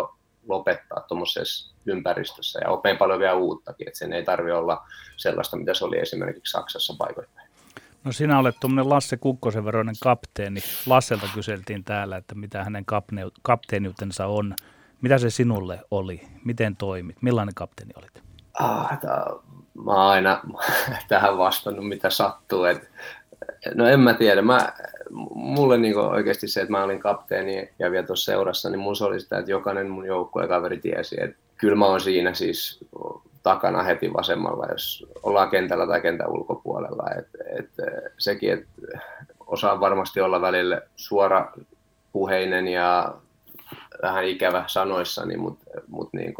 lopettaa 0.48 1.00
tuommoisessa 1.08 1.76
ympäristössä 1.86 2.60
ja 2.64 2.70
opin 2.70 2.98
paljon 2.98 3.20
vielä 3.20 3.34
uuttakin, 3.34 3.88
että 3.88 4.00
sen 4.00 4.14
ei 4.14 4.24
tarvi 4.24 4.52
olla 4.52 4.88
sellaista, 5.18 5.58
mitä 5.58 5.74
se 5.74 5.86
oli 5.86 6.00
esimerkiksi 6.00 6.52
Saksassa 6.52 6.96
paikoittain. 6.98 7.50
No 8.04 8.12
sinä 8.12 8.40
olet 8.40 8.56
tuommoinen 8.62 8.90
Lasse 8.90 9.18
Kukkosen 9.18 9.66
veroinen 9.66 9.96
kapteeni. 10.04 10.60
Lasselta 10.86 11.26
kyseltiin 11.34 11.84
täällä, 11.84 12.18
että 12.18 12.36
mitä 12.36 12.64
hänen 12.64 12.86
kapteeniutensa 13.42 14.26
on. 14.26 14.56
Mitä 15.06 15.18
se 15.18 15.30
sinulle 15.30 15.80
oli? 15.92 16.22
Miten 16.46 16.76
toimit? 16.76 17.22
Millainen 17.22 17.56
kapteeni 17.56 17.92
olit? 17.96 18.24
Ah, 18.60 19.00
tää, 19.00 19.26
mä 19.86 19.92
oon 19.92 20.12
aina 20.12 20.42
tähän 21.08 21.38
vastannut, 21.38 21.88
mitä 21.88 22.10
sattuu. 22.10 22.64
Et, 22.64 22.90
no 23.76 23.88
en 23.88 24.00
mä 24.00 24.14
tiedä. 24.14 24.42
Mä, 24.42 24.74
mulle 25.36 25.78
niinku 25.78 26.00
oikeasti 26.00 26.48
se, 26.48 26.62
että 26.62 26.72
mä 26.72 26.84
olin 26.84 27.00
kapteeni 27.00 27.70
ja 27.80 27.92
vielä 27.92 28.08
tuossa 28.08 28.32
seurassa, 28.32 28.70
niin 28.70 28.80
mun 28.80 28.96
se 28.96 29.04
oli 29.04 29.20
sitä, 29.20 29.38
että 29.38 29.52
jokainen 29.52 29.90
mun 29.90 30.06
kaveri 30.50 30.78
tiesi, 30.78 31.16
että 31.22 31.38
kyllä 31.58 31.76
mä 31.76 31.86
oon 31.86 32.02
siinä 32.02 32.34
siis 32.34 32.86
takana 33.44 33.84
heti 33.84 34.14
vasemmalla, 34.14 34.68
jos 34.72 35.08
ollaan 35.24 35.50
kentällä 35.50 35.88
tai 35.88 36.02
kentän 36.02 36.32
ulkopuolella. 36.32 37.04
Et, 37.18 37.28
et, 37.60 37.70
sekin, 38.18 38.54
että 38.54 38.68
osaan 39.48 39.80
varmasti 39.80 40.22
olla 40.22 40.42
välillä 40.42 40.82
suora 40.96 41.52
puheinen 42.12 42.68
ja 42.68 43.16
vähän 44.02 44.26
ikävä 44.26 44.64
sanoissani, 44.68 45.38
mutta 45.38 45.66
mut 45.88 46.10
niin 46.14 46.34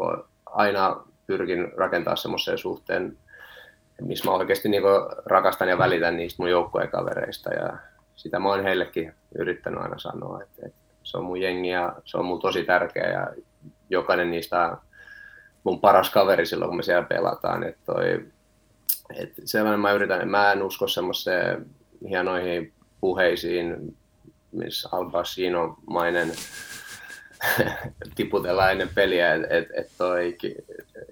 aina 0.46 0.96
pyrkin 1.26 1.72
rakentamaan 1.76 2.16
semmoisen 2.16 2.58
suhteen, 2.58 3.18
missä 4.00 4.24
mä 4.24 4.36
oikeasti 4.36 4.68
niin 4.68 4.82
rakastan 5.26 5.68
ja 5.68 5.78
välitän 5.78 6.16
niistä 6.16 6.42
mun 6.42 6.50
joukkojen 6.50 6.90
kavereista 6.90 7.54
ja 7.54 7.76
sitä 8.16 8.38
mä 8.38 8.48
oon 8.48 8.62
heillekin 8.62 9.14
yrittänyt 9.38 9.80
aina 9.80 9.98
sanoa, 9.98 10.42
että, 10.42 10.66
että 10.66 10.78
se 11.02 11.18
on 11.18 11.24
mun 11.24 11.40
jengi 11.40 11.68
ja 11.68 11.96
se 12.04 12.18
on 12.18 12.24
mun 12.24 12.40
tosi 12.40 12.64
tärkeä 12.64 13.10
ja 13.10 13.42
jokainen 13.90 14.30
niistä 14.30 14.62
on 14.62 14.78
mun 15.64 15.80
paras 15.80 16.10
kaveri 16.10 16.46
silloin, 16.46 16.68
kun 16.68 16.76
me 16.76 16.82
siellä 16.82 17.06
pelataan. 17.06 17.62
Että 17.62 17.80
toi, 17.86 18.26
että 19.14 19.42
sellainen 19.44 19.80
mä 19.80 19.92
yritän, 19.92 20.28
mä 20.28 20.52
en 20.52 20.62
usko 20.62 20.88
semmoiseen 20.88 21.66
hienoihin 22.08 22.72
puheisiin, 23.00 23.96
missä 24.52 24.88
Al 24.92 25.10
mainen 25.86 26.32
tiputellaan 28.16 28.72
ennen 28.72 28.90
peliä, 28.94 29.34
että 29.34 29.48
et, 29.50 29.68
et 29.74 29.90
toi, 29.98 30.36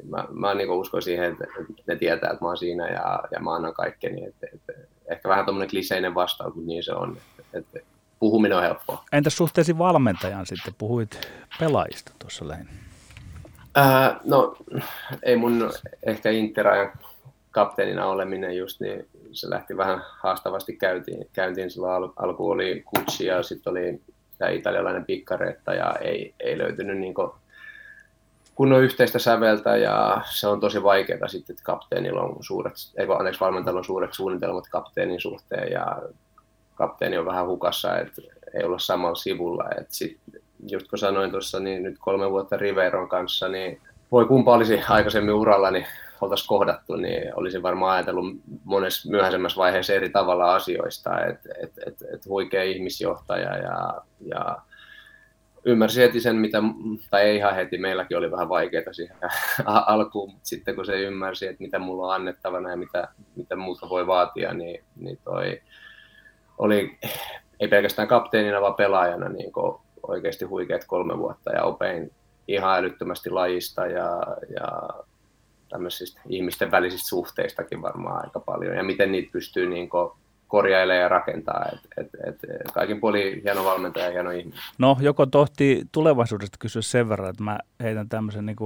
mä, 0.09 0.25
mä 0.31 0.55
niin 0.55 0.70
uskon 0.70 1.03
siihen, 1.03 1.33
että 1.33 1.45
ne 1.87 1.97
tietää, 1.97 2.31
että 2.31 2.45
mä 2.45 2.49
oon 2.49 2.57
siinä 2.57 2.89
ja, 2.89 3.20
ja 3.31 3.41
mä 3.41 3.55
annan 3.55 3.75
kaikkeni. 3.75 4.25
Et, 4.27 4.35
et, 4.55 4.89
ehkä 5.07 5.29
vähän 5.29 5.45
tuommoinen 5.45 5.70
kliseinen 5.70 6.14
vastaus, 6.14 6.55
mutta 6.55 6.68
niin 6.68 6.85
se 6.85 6.93
on. 6.93 7.16
Et, 7.55 7.66
et, 7.75 7.85
puhuminen 8.18 8.57
on 8.57 8.62
helppoa. 8.62 9.05
Entäs 9.12 9.37
suhteesi 9.37 9.79
valmentajan 9.79 10.47
sitten? 10.47 10.75
Puhuit 10.79 11.29
pelaajista 11.59 12.12
tuossa 12.18 12.49
lähinnä. 12.49 12.72
Ää, 13.75 14.20
no, 14.25 14.57
ei 15.22 15.37
mun 15.37 15.70
ehkä 16.03 16.31
Interajan 16.31 16.93
kapteenina 17.51 18.07
oleminen 18.07 18.57
just, 18.57 18.81
niin 18.81 19.09
se 19.33 19.51
lähti 19.51 19.77
vähän 19.77 20.03
haastavasti 20.20 20.77
käyntiin. 20.77 21.29
käyntiin 21.33 21.70
silloin 21.70 21.93
al- 21.93 22.12
alku 22.16 22.51
oli 22.51 22.83
Kutsi 22.85 23.27
ja 23.27 23.43
sitten 23.43 23.70
oli 23.70 24.01
tämä 24.39 24.51
italialainen 24.51 25.05
pikkareetta 25.05 25.74
ja 25.74 25.95
ei, 26.01 26.35
ei 26.41 26.59
löytynyt 26.59 26.99
niin 26.99 27.14
kunnon 28.55 28.82
yhteistä 28.82 29.18
säveltä 29.18 29.76
ja 29.76 30.20
se 30.30 30.49
on 30.49 30.61
tosi 30.61 30.82
vaikeaa 30.82 31.28
sitten, 31.28 31.55
että 31.55 31.64
kapteenilla 31.64 32.22
on 32.22 32.37
suuret, 32.41 32.74
ei 32.97 33.07
anteeksi 33.18 33.41
valmentajalla 33.41 33.78
on 33.78 33.85
suuret 33.85 34.14
suunnitelmat 34.14 34.64
kapteenin 34.70 35.20
suhteen 35.20 35.72
ja 35.72 36.03
kapteeni 36.74 37.18
on 37.18 37.26
vähän 37.26 37.47
hukassa, 37.47 37.99
että 37.99 38.22
ei 38.55 38.64
olla 38.64 38.78
samalla 38.78 39.14
sivulla. 39.14 39.64
että 39.70 39.95
sit, 39.95 40.18
just 40.70 40.89
kun 40.89 40.99
sanoin 40.99 41.30
tuossa, 41.30 41.61
niin 41.61 41.82
nyt 41.82 41.97
kolme 41.99 42.30
vuotta 42.30 42.57
Riveron 42.57 43.09
kanssa, 43.09 43.49
niin 43.49 43.80
voi 44.12 44.24
kumpa 44.24 44.55
olisi 44.55 44.80
aikaisemmin 44.89 45.35
uralla, 45.35 45.70
niin 45.70 45.87
oltaisiin 46.25 46.49
kohdattu, 46.49 46.97
niin 46.97 47.33
olisin 47.37 47.62
varmaan 47.62 47.95
ajatellut 47.95 48.37
monessa 48.64 49.11
myöhäisemmässä 49.11 49.59
vaiheessa 49.59 49.93
eri 49.93 50.11
tavalla 50.11 50.55
asioista, 50.55 51.25
että 51.25 51.49
et, 51.62 51.72
et, 51.87 52.03
et 52.14 52.27
huikea 52.27 52.62
ihmisjohtaja 52.62 53.57
ja, 53.57 53.95
ja 54.20 54.57
ymmärsin 55.64 56.03
heti 56.03 56.20
sen, 56.20 56.37
mitä, 56.37 56.59
tai 57.11 57.22
ei 57.22 57.37
ihan 57.37 57.55
heti, 57.55 57.79
meilläkin 57.79 58.18
oli 58.18 58.31
vähän 58.31 58.49
vaikeaa 58.49 58.93
siihen 58.93 59.16
alkuun, 59.87 60.31
mutta 60.31 60.49
sitten 60.49 60.75
kun 60.75 60.87
se 60.87 61.01
ymmärsi, 61.01 61.47
että 61.47 61.62
mitä 61.62 61.79
mulla 61.79 62.07
on 62.07 62.14
annettavana 62.14 62.70
ja 62.70 62.77
mitä, 62.77 63.09
mitä 63.37 63.57
muuta 63.57 63.89
voi 63.89 64.07
vaatia, 64.07 64.55
niin, 64.55 64.85
niin 64.97 65.18
toi 65.25 65.62
oli 66.59 66.99
ei 67.61 67.68
pelkästään 67.68 68.09
kapteenina, 68.09 68.61
vaan 68.61 68.75
pelaajana 68.75 69.29
niin 69.29 69.53
oikeasti 70.03 70.45
huikeat 70.45 70.85
kolme 70.85 71.18
vuotta 71.18 71.53
ja 71.53 71.64
opein 71.64 72.12
ihan 72.49 72.79
älyttömästi 72.79 73.31
lajista 73.31 73.87
ja, 73.87 74.20
ja 74.55 74.89
tämmöisistä 75.75 76.20
ihmisten 76.29 76.70
välisistä 76.70 77.09
suhteistakin 77.09 77.83
varmaan 77.83 78.25
aika 78.25 78.41
paljon 78.41 78.77
ja 78.77 78.83
miten 78.83 79.12
niitä 79.12 79.33
pystyy 79.33 79.66
niin 79.66 79.89
korjailemaan 80.49 81.03
ja 81.03 81.09
rakentaa. 81.09 81.66
Et, 81.72 81.81
et, 81.97 82.09
et, 82.27 82.72
kaikin 82.75 83.01
puoli 83.01 83.41
hieno 83.45 83.64
valmentaja 83.64 84.05
ja 84.05 84.12
hieno 84.12 84.31
ihminen. 84.31 84.61
No, 84.79 84.97
joko 85.01 85.27
tohti 85.27 85.83
tulevaisuudesta 85.93 86.57
kysyä 86.61 86.83
sen 86.83 87.09
verran, 87.09 87.31
että 87.31 87.43
mä 87.43 87.59
heitän 87.83 88.09
tämmöisen 88.09 88.47
niin 88.47 88.57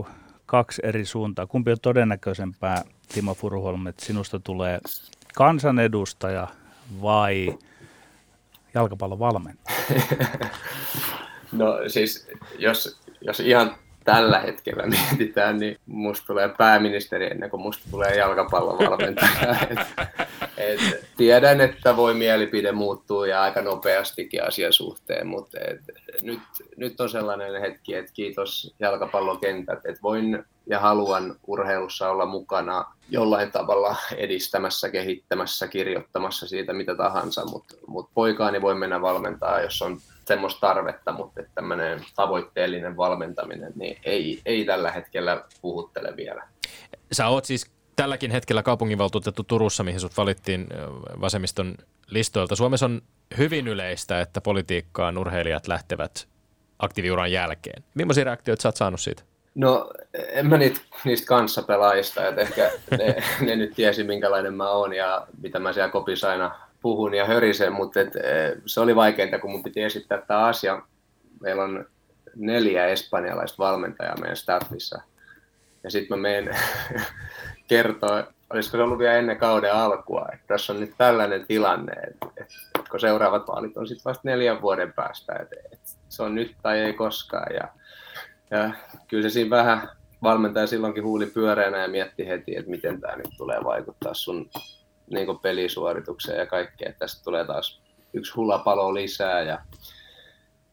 kaksi 0.46 0.82
eri 0.84 1.04
suuntaa. 1.04 1.46
Kumpi 1.46 1.70
on 1.70 1.76
todennäköisempää, 1.82 2.82
Timo 3.14 3.34
Furuholm, 3.34 3.86
että 3.86 4.04
sinusta 4.04 4.40
tulee 4.40 4.78
kansanedustaja 5.34 6.48
vai 7.02 7.58
jalkapallon 8.74 9.18
valmentaja? 9.18 9.78
no 11.52 11.74
siis, 11.86 12.28
jos, 12.58 13.00
jos 13.20 13.40
ihan 13.40 13.74
tällä 14.08 14.38
hetkellä 14.38 14.86
mietitään, 14.86 15.58
niin 15.58 15.76
musta 15.86 16.26
tulee 16.26 16.48
pääministeri 16.48 17.26
ennen 17.26 17.50
kuin 17.50 17.60
musta 17.60 17.84
tulee 17.90 18.16
jalkapallovalmentaja. 18.16 19.56
et, 19.68 19.78
et, 20.56 20.80
tiedän, 21.16 21.60
että 21.60 21.96
voi 21.96 22.14
mielipide 22.14 22.72
muuttua 22.72 23.26
ja 23.26 23.42
aika 23.42 23.62
nopeastikin 23.62 24.44
asian 24.44 24.72
suhteen, 24.72 25.26
mutta 25.26 25.58
et, 25.60 25.80
nyt, 26.22 26.40
nyt 26.76 27.00
on 27.00 27.08
sellainen 27.08 27.60
hetki, 27.60 27.94
että 27.94 28.12
kiitos 28.12 28.74
jalkapallokentät, 28.80 29.78
että 29.78 30.02
voin 30.02 30.44
ja 30.66 30.80
haluan 30.80 31.36
urheilussa 31.46 32.10
olla 32.10 32.26
mukana 32.26 32.84
jollain 33.10 33.52
tavalla 33.52 33.96
edistämässä, 34.16 34.90
kehittämässä, 34.90 35.68
kirjoittamassa 35.68 36.48
siitä 36.48 36.72
mitä 36.72 36.94
tahansa, 36.94 37.44
mutta 37.44 37.74
mut 37.86 38.10
poikaani 38.14 38.62
voi 38.62 38.74
mennä 38.74 39.00
valmentaa, 39.00 39.60
jos 39.60 39.82
on 39.82 40.00
semmoista 40.28 40.60
tarvetta, 40.60 41.12
mutta 41.12 41.40
että 41.40 41.52
tämmöinen 41.54 42.00
tavoitteellinen 42.16 42.96
valmentaminen 42.96 43.72
niin 43.76 43.98
ei, 44.04 44.40
ei 44.46 44.64
tällä 44.64 44.90
hetkellä 44.90 45.44
puhuttele 45.60 46.16
vielä. 46.16 46.48
Sä 47.12 47.28
oot 47.28 47.44
siis 47.44 47.70
tälläkin 47.96 48.30
hetkellä 48.30 48.62
kaupunginvaltuutettu 48.62 49.44
Turussa, 49.44 49.84
mihin 49.84 50.00
sut 50.00 50.16
valittiin 50.16 50.66
vasemmiston 51.20 51.74
listoilta. 52.06 52.56
Suomessa 52.56 52.86
on 52.86 53.02
hyvin 53.38 53.68
yleistä, 53.68 54.20
että 54.20 54.40
politiikkaan 54.40 55.18
urheilijat 55.18 55.68
lähtevät 55.68 56.28
aktiiviuran 56.78 57.32
jälkeen. 57.32 57.84
Millaisia 57.94 58.24
reaktioita 58.24 58.62
sä 58.62 58.68
oot 58.68 58.76
saanut 58.76 59.00
siitä? 59.00 59.22
No 59.54 59.90
en 60.28 60.46
mä 60.46 60.56
niitä, 60.56 60.80
niistä 61.04 61.26
kanssapelaajista, 61.26 62.28
että 62.28 62.40
ehkä 62.40 62.70
ne, 62.98 63.16
ne 63.40 63.56
nyt 63.56 63.74
tiesi 63.74 64.04
minkälainen 64.04 64.54
mä 64.54 64.70
oon 64.70 64.94
ja 64.94 65.26
mitä 65.42 65.58
mä 65.58 65.72
siellä 65.72 65.90
kopissa 65.90 66.30
aina 66.30 66.67
puhun 66.82 67.14
ja 67.14 67.24
hörisen, 67.24 67.72
mutta 67.72 68.00
et, 68.00 68.16
e, 68.16 68.56
se 68.66 68.80
oli 68.80 68.96
vaikeinta, 68.96 69.38
kun 69.38 69.50
mun 69.50 69.62
piti 69.62 69.82
esittää 69.82 70.22
tämä 70.26 70.46
asia. 70.46 70.82
Meillä 71.40 71.62
on 71.64 71.86
neljä 72.36 72.86
espanjalaista 72.86 73.58
valmentajaa 73.58 74.16
meidän 74.20 74.36
staffissa. 74.36 75.00
Ja 75.84 75.90
sitten 75.90 76.18
mä 76.18 76.22
menen 76.22 76.56
kertoa, 77.68 78.26
olisiko 78.50 78.76
se 78.76 78.82
ollut 78.82 78.98
vielä 78.98 79.14
ennen 79.14 79.36
kauden 79.36 79.74
alkua, 79.74 80.28
että 80.32 80.46
tässä 80.46 80.72
on 80.72 80.80
nyt 80.80 80.94
tällainen 80.98 81.46
tilanne, 81.46 81.92
että, 81.92 82.26
että, 82.36 82.54
kun 82.90 83.00
seuraavat 83.00 83.48
vaalit 83.48 83.76
on 83.76 83.88
sitten 83.88 84.04
vasta 84.04 84.22
neljän 84.24 84.62
vuoden 84.62 84.92
päästä, 84.92 85.32
että, 85.32 85.56
että 85.72 85.90
se 86.08 86.22
on 86.22 86.34
nyt 86.34 86.56
tai 86.62 86.78
ei 86.78 86.92
koskaan. 86.92 87.54
Ja, 87.54 87.68
ja 88.50 88.70
kyllä 89.08 89.22
se 89.22 89.30
siinä 89.30 89.50
vähän 89.50 89.88
valmentaja 90.22 90.66
silloinkin 90.66 91.04
huuli 91.04 91.26
pyöreänä 91.26 91.78
ja 91.78 91.88
mietti 91.88 92.28
heti, 92.28 92.56
että 92.56 92.70
miten 92.70 93.00
tämä 93.00 93.16
nyt 93.16 93.30
tulee 93.36 93.64
vaikuttaa 93.64 94.14
sun 94.14 94.50
niin 95.10 95.38
pelisuoritukseen 95.42 96.38
ja 96.38 96.46
kaikkea. 96.46 96.88
Että 96.88 96.98
tästä 96.98 97.24
tulee 97.24 97.44
taas 97.44 97.80
yksi 98.12 98.32
hulapalo 98.36 98.94
lisää. 98.94 99.42
Ja 99.42 99.58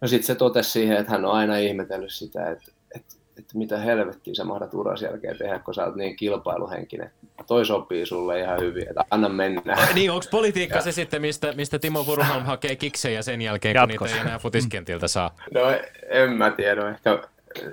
no 0.02 0.08
sitten 0.08 0.28
se 0.28 0.36
totesi 0.36 0.72
siihen, 0.72 0.98
että 0.98 1.12
hän 1.12 1.26
on 1.26 1.32
aina 1.32 1.58
ihmetellyt 1.58 2.12
sitä, 2.12 2.50
että, 2.50 2.72
että, 2.96 3.16
että 3.40 3.58
mitä 3.58 3.78
helvettiä 3.78 4.34
sä 4.34 4.44
mahdat 4.44 4.74
uras 4.74 5.02
jälkeen 5.02 5.38
tehdä, 5.38 5.60
kun 5.60 5.74
sä 5.74 5.86
oot 5.86 5.96
niin 5.96 6.16
kilpailuhenkinen. 6.16 7.12
Toi 7.48 7.66
sopii 7.66 8.06
sulle 8.06 8.40
ihan 8.40 8.60
hyvin, 8.60 8.90
että 8.90 9.06
anna 9.12 9.30
mennä. 9.30 9.78
Niin, 9.94 10.12
onko 10.12 10.26
politiikka 10.32 10.76
ja. 10.76 10.82
se 10.82 10.92
sitten, 10.92 11.22
mistä, 11.22 11.54
mistä 11.54 11.80
Timo 11.80 12.04
Furuholm 12.04 12.44
hakee 12.44 12.76
kiksejä 12.76 13.22
sen 13.22 13.42
jälkeen, 13.42 13.76
Jatkossa. 13.76 13.98
kun 13.98 14.08
niitä 14.08 14.20
ei 14.20 14.28
enää 14.28 14.40
futiskentiltä 14.40 15.08
saa? 15.08 15.36
No 15.54 15.62
en 16.10 16.30
mä 16.30 16.52
tiedä, 16.52 16.90
ehkä 16.90 17.24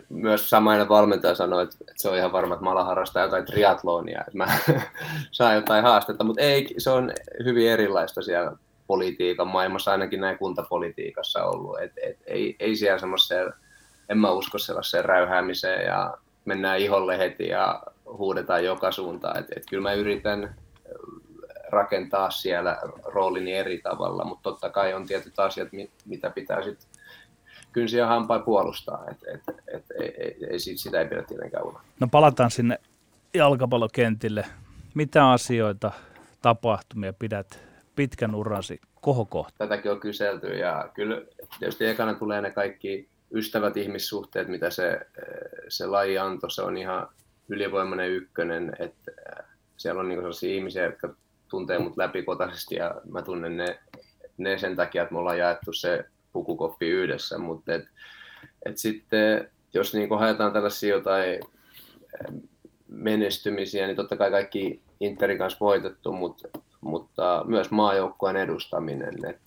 myös 0.09 0.51
samainen 0.51 0.89
valmentaja 0.89 1.35
sanoi, 1.35 1.63
että, 1.63 1.77
että 1.81 1.93
se 1.97 2.09
on 2.09 2.17
ihan 2.17 2.33
varma, 2.33 2.55
että 2.55 2.65
mä 2.65 2.85
harrastaa 2.85 3.23
jotain 3.23 3.45
triatlonia, 3.45 4.21
että 4.21 4.37
mä 4.39 4.59
saan 5.31 5.55
jotain 5.55 5.83
haastetta, 5.83 6.25
mutta 6.25 6.43
ei, 6.43 6.75
se 6.79 6.91
on 6.91 7.13
hyvin 7.45 7.71
erilaista 7.71 8.23
siellä 8.23 8.53
politiikan 8.87 9.49
maailmassa, 9.49 9.91
ainakin 9.91 10.21
näin 10.21 10.39
kuntapolitiikassa 10.39 11.45
ollut, 11.45 11.81
että 11.81 12.01
et, 12.05 12.19
ei, 12.27 12.57
ei 12.61 12.77
siellä 12.77 12.99
semmoiseen, 12.99 13.53
en 14.09 14.19
mä 14.19 14.31
usko 14.31 14.59
sellaiseen 14.59 15.05
räyhäämiseen 15.05 15.87
ja 15.87 16.17
mennään 16.45 16.79
iholle 16.79 17.19
heti 17.19 17.49
ja 17.49 17.83
huudetaan 18.05 18.65
joka 18.65 18.93
suuntaan, 18.93 19.39
että 19.39 19.53
et 19.57 19.63
kyllä 19.71 19.83
mä 19.83 19.93
yritän 19.93 20.55
rakentaa 21.69 22.31
siellä 22.31 22.79
roolini 23.05 23.53
eri 23.53 23.79
tavalla, 23.79 24.25
mutta 24.25 24.51
totta 24.51 24.71
kai 24.71 24.95
on 24.95 25.07
tietyt 25.07 25.39
asiat, 25.39 25.69
mitä 26.05 26.31
pitää 26.31 26.63
sitten 26.63 26.89
kynsiä 27.73 28.07
hampaa 28.07 28.39
puolustaa, 28.39 29.05
että 29.11 29.27
et, 29.35 29.57
et, 29.75 29.85
ei, 30.01 30.15
ei, 30.19 30.37
ei, 30.51 30.59
sitä 30.59 31.01
ei 31.01 31.09
pidä 31.09 31.23
tietenkään 31.23 31.65
unohtaa. 31.65 31.93
No 32.01 32.09
palataan 32.09 32.51
sinne 32.51 32.79
jalkapallokentille. 33.35 34.45
Mitä 34.95 35.31
asioita, 35.31 35.93
tapahtumia 36.43 37.13
pidät 37.13 37.59
pitkän 37.97 38.35
urasi 38.35 38.81
kohokohta? 39.01 39.55
Tätäkin 39.59 39.93
on 39.93 40.01
kyselty 40.01 40.47
ja 40.47 40.91
kyllä 40.95 41.23
tietysti 41.59 41.87
ekana 41.87 42.15
tulee 42.15 42.41
ne 42.41 42.51
kaikki 42.51 43.09
ystävät 43.35 43.77
ihmissuhteet, 43.77 44.49
mitä 44.49 44.71
se, 44.71 45.01
se 45.69 45.87
laji 45.87 46.19
antoi. 46.19 46.51
Se 46.51 46.63
on 46.63 46.77
ihan 46.77 47.09
ylivoimainen 47.49 48.11
ykkönen, 48.11 48.73
että 48.79 49.13
siellä 49.77 50.01
on 50.01 50.09
niin 50.09 50.19
sellaisia 50.19 50.55
ihmisiä, 50.55 50.85
jotka 50.85 51.15
tuntee 51.49 51.79
mut 51.79 51.97
läpikotaisesti 51.97 52.75
ja 52.75 52.95
mä 53.11 53.23
tunnen 53.23 53.57
ne, 53.57 53.79
ne 54.37 54.59
sen 54.59 54.77
takia, 54.77 55.03
että 55.03 55.13
me 55.13 55.19
ollaan 55.19 55.39
jaettu 55.39 55.73
se 55.73 56.05
pukukoppi 56.33 56.89
yhdessä, 56.89 57.39
mutta 57.39 57.75
et, 57.75 57.85
et 58.67 58.79
sitten 58.79 59.51
jos 59.75 59.95
niin 59.95 60.19
haetaan 60.19 60.53
tällaisia 60.53 60.95
jotain 60.95 61.41
menestymisiä, 62.89 63.87
niin 63.87 63.97
totta 63.97 64.17
kai 64.17 64.31
kaikki 64.31 64.83
Interin 65.01 65.39
kanssa 65.39 65.59
voitettu, 65.61 66.13
mutta, 66.13 66.49
mutta 66.81 67.45
myös 67.47 67.71
maajoukkueen 67.71 68.37
edustaminen. 68.37 69.15
Et, 69.29 69.41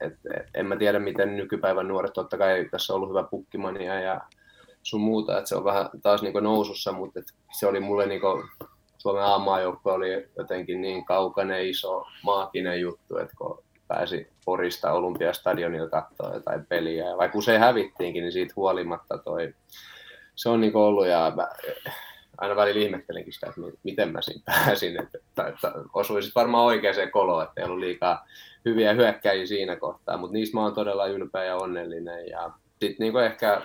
et, 0.00 0.18
en 0.54 0.66
mä 0.66 0.76
tiedä, 0.76 0.98
miten 0.98 1.36
nykypäivän 1.36 1.88
nuoret, 1.88 2.12
totta 2.12 2.38
kai 2.38 2.68
tässä 2.70 2.92
on 2.92 2.96
ollut 2.96 3.08
hyvä 3.08 3.22
pukkimania 3.22 4.00
ja 4.00 4.20
sun 4.82 5.00
muuta, 5.00 5.38
että 5.38 5.48
se 5.48 5.56
on 5.56 5.64
vähän 5.64 5.90
taas 6.02 6.22
niin 6.22 6.34
nousussa, 6.40 6.92
mutta 6.92 7.20
et 7.20 7.26
se 7.52 7.66
oli 7.66 7.80
mulle 7.80 8.06
niin 8.06 8.20
Suomen 8.98 9.24
A-maajoukkue 9.24 9.92
oli 9.92 10.28
jotenkin 10.38 10.80
niin 10.80 11.04
kaukainen, 11.04 11.66
iso, 11.66 12.04
maaginen 12.22 12.80
juttu, 12.80 13.16
että 13.16 13.34
kun 13.38 13.64
pääsi 13.94 14.28
Porista 14.44 14.92
Olympiastadionilla 14.92 15.88
katsoa 15.88 16.34
jotain 16.34 16.66
peliä. 16.66 17.04
Ja 17.04 17.16
vaikka 17.16 17.38
usein 17.38 17.60
hävittiinkin, 17.60 18.22
niin 18.22 18.32
siitä 18.32 18.52
huolimatta 18.56 19.18
toi, 19.18 19.54
se 20.34 20.48
on 20.48 20.60
niin 20.60 20.76
ollut 20.76 21.06
ja 21.06 21.32
mä, 21.36 21.48
aina 22.38 22.56
välillä 22.56 22.80
ihmettelenkin 22.80 23.32
sitä, 23.32 23.46
että 23.46 23.60
miten 23.82 24.12
mä 24.12 24.22
siinä 24.22 24.42
pääsin. 24.46 25.02
Että, 25.02 25.18
että, 25.48 25.72
osuisit 25.94 26.34
varmaan 26.34 26.64
oikeaan 26.64 27.10
koloon, 27.10 27.44
että 27.44 27.60
ei 27.60 27.64
ollut 27.64 27.78
liikaa 27.78 28.26
hyviä 28.64 28.92
hyökkäjiä 28.92 29.46
siinä 29.46 29.76
kohtaa, 29.76 30.16
mutta 30.16 30.34
niistä 30.34 30.56
mä 30.56 30.62
oon 30.62 30.74
todella 30.74 31.06
ylpeä 31.06 31.44
ja 31.44 31.56
onnellinen. 31.56 32.28
Ja 32.28 32.50
sitten 32.80 33.04
niin 33.04 33.24
ehkä 33.24 33.62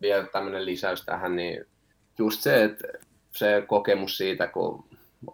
vielä 0.00 0.26
tämmöinen 0.26 0.66
lisäys 0.66 1.04
tähän, 1.04 1.36
niin 1.36 1.66
just 2.18 2.40
se, 2.40 2.64
että 2.64 2.88
se 3.30 3.64
kokemus 3.66 4.16
siitä, 4.16 4.46
kun 4.46 4.84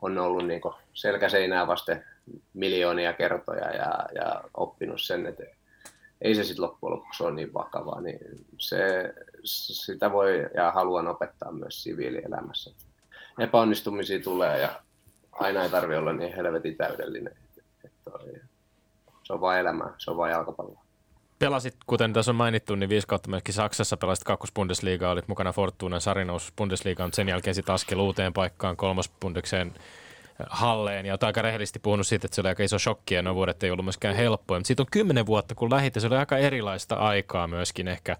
on 0.03 0.19
ollut 0.19 0.47
niin 0.47 0.61
selkäseinää 0.95 1.67
vasten 1.67 2.05
miljoonia 2.55 3.13
kertoja 3.13 3.71
ja, 3.71 4.09
ja 4.15 4.43
oppinut 4.55 5.01
sen, 5.01 5.27
että 5.27 5.45
ei 6.21 6.35
se 6.35 6.45
sitten 6.45 6.65
loppujen 6.65 6.93
lopuksi 6.93 7.23
ole 7.23 7.35
niin 7.35 7.55
vakavaa, 7.55 8.01
niin 8.01 8.19
se, 8.59 9.15
sitä 9.45 10.13
voi 10.13 10.51
ja 10.55 10.73
haluan 10.73 11.09
opettaa 11.09 11.53
myös 11.53 11.83
siviilielämässä. 11.83 12.71
Epäonnistumisia 13.39 14.21
tulee 14.21 14.61
ja 14.61 14.83
aina 15.33 15.63
ei 15.63 15.71
tarvitse 15.71 15.99
olla 15.99 16.13
niin 16.13 16.37
helvetin 16.37 16.77
täydellinen. 16.77 17.37
Että 17.85 18.11
se 19.23 19.33
on 19.33 19.41
vain 19.41 19.61
elämää, 19.61 19.95
se 19.99 20.11
on 20.11 20.17
vain 20.17 20.33
jalkapalloa. 20.33 20.89
Pelasit, 21.39 21.77
kuten 21.87 22.13
tässä 22.13 22.31
on 22.31 22.37
mainittu, 22.37 22.75
niin 22.75 22.89
viisi 22.89 23.07
kautta 23.07 23.31
myöskin 23.31 23.55
Saksassa 23.55 23.97
pelasit 23.97 24.25
kakkosbundesliigaa, 24.25 25.13
olit 25.13 25.29
mukana 25.29 25.53
Fortunan 25.53 26.01
sarinous 26.01 26.53
Bundesliigaan, 26.57 27.13
sen 27.13 27.29
jälkeen 27.29 27.55
sitten 27.55 27.75
askel 27.75 27.99
uuteen 27.99 28.33
paikkaan 28.33 28.77
kolmosbundekseen 28.77 29.75
Halleen 30.51 31.07
ja 31.07 31.13
olet 31.13 31.23
aika 31.23 31.43
rehellisesti 31.43 31.79
puhunut 31.79 32.07
siitä, 32.07 32.27
että 32.27 32.35
se 32.35 32.41
oli 32.41 32.49
aika 32.49 32.63
iso 32.63 32.79
shokki 32.79 33.15
ja 33.15 33.23
nuo 33.23 33.35
vuodet 33.35 33.63
ei 33.63 33.71
ollut 33.71 33.85
myöskään 33.85 34.17
helppoja. 34.17 34.59
Mutta 34.59 34.67
siitä 34.67 34.83
on 34.83 34.87
kymmenen 34.91 35.27
vuotta, 35.27 35.55
kun 35.55 35.71
lähit 35.71 35.95
se 35.99 36.07
oli 36.07 36.17
aika 36.17 36.39
erilaista 36.39 36.95
aikaa 36.95 37.47
myöskin 37.47 37.89
ehkä 37.89 38.17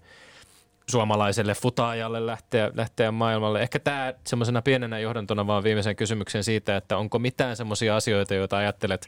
suomalaiselle 0.89 1.53
futaajalle 1.53 2.25
lähteä, 2.25 2.71
lähteä 2.75 3.11
maailmalle. 3.11 3.61
Ehkä 3.61 3.79
tämä 3.79 4.13
semmoisena 4.27 4.61
pienenä 4.61 4.99
johdantona 4.99 5.47
vaan 5.47 5.63
viimeisen 5.63 5.95
kysymyksen 5.95 6.43
siitä, 6.43 6.77
että 6.77 6.97
onko 6.97 7.19
mitään 7.19 7.55
semmoisia 7.55 7.95
asioita, 7.95 8.35
joita 8.35 8.57
ajattelet 8.57 9.07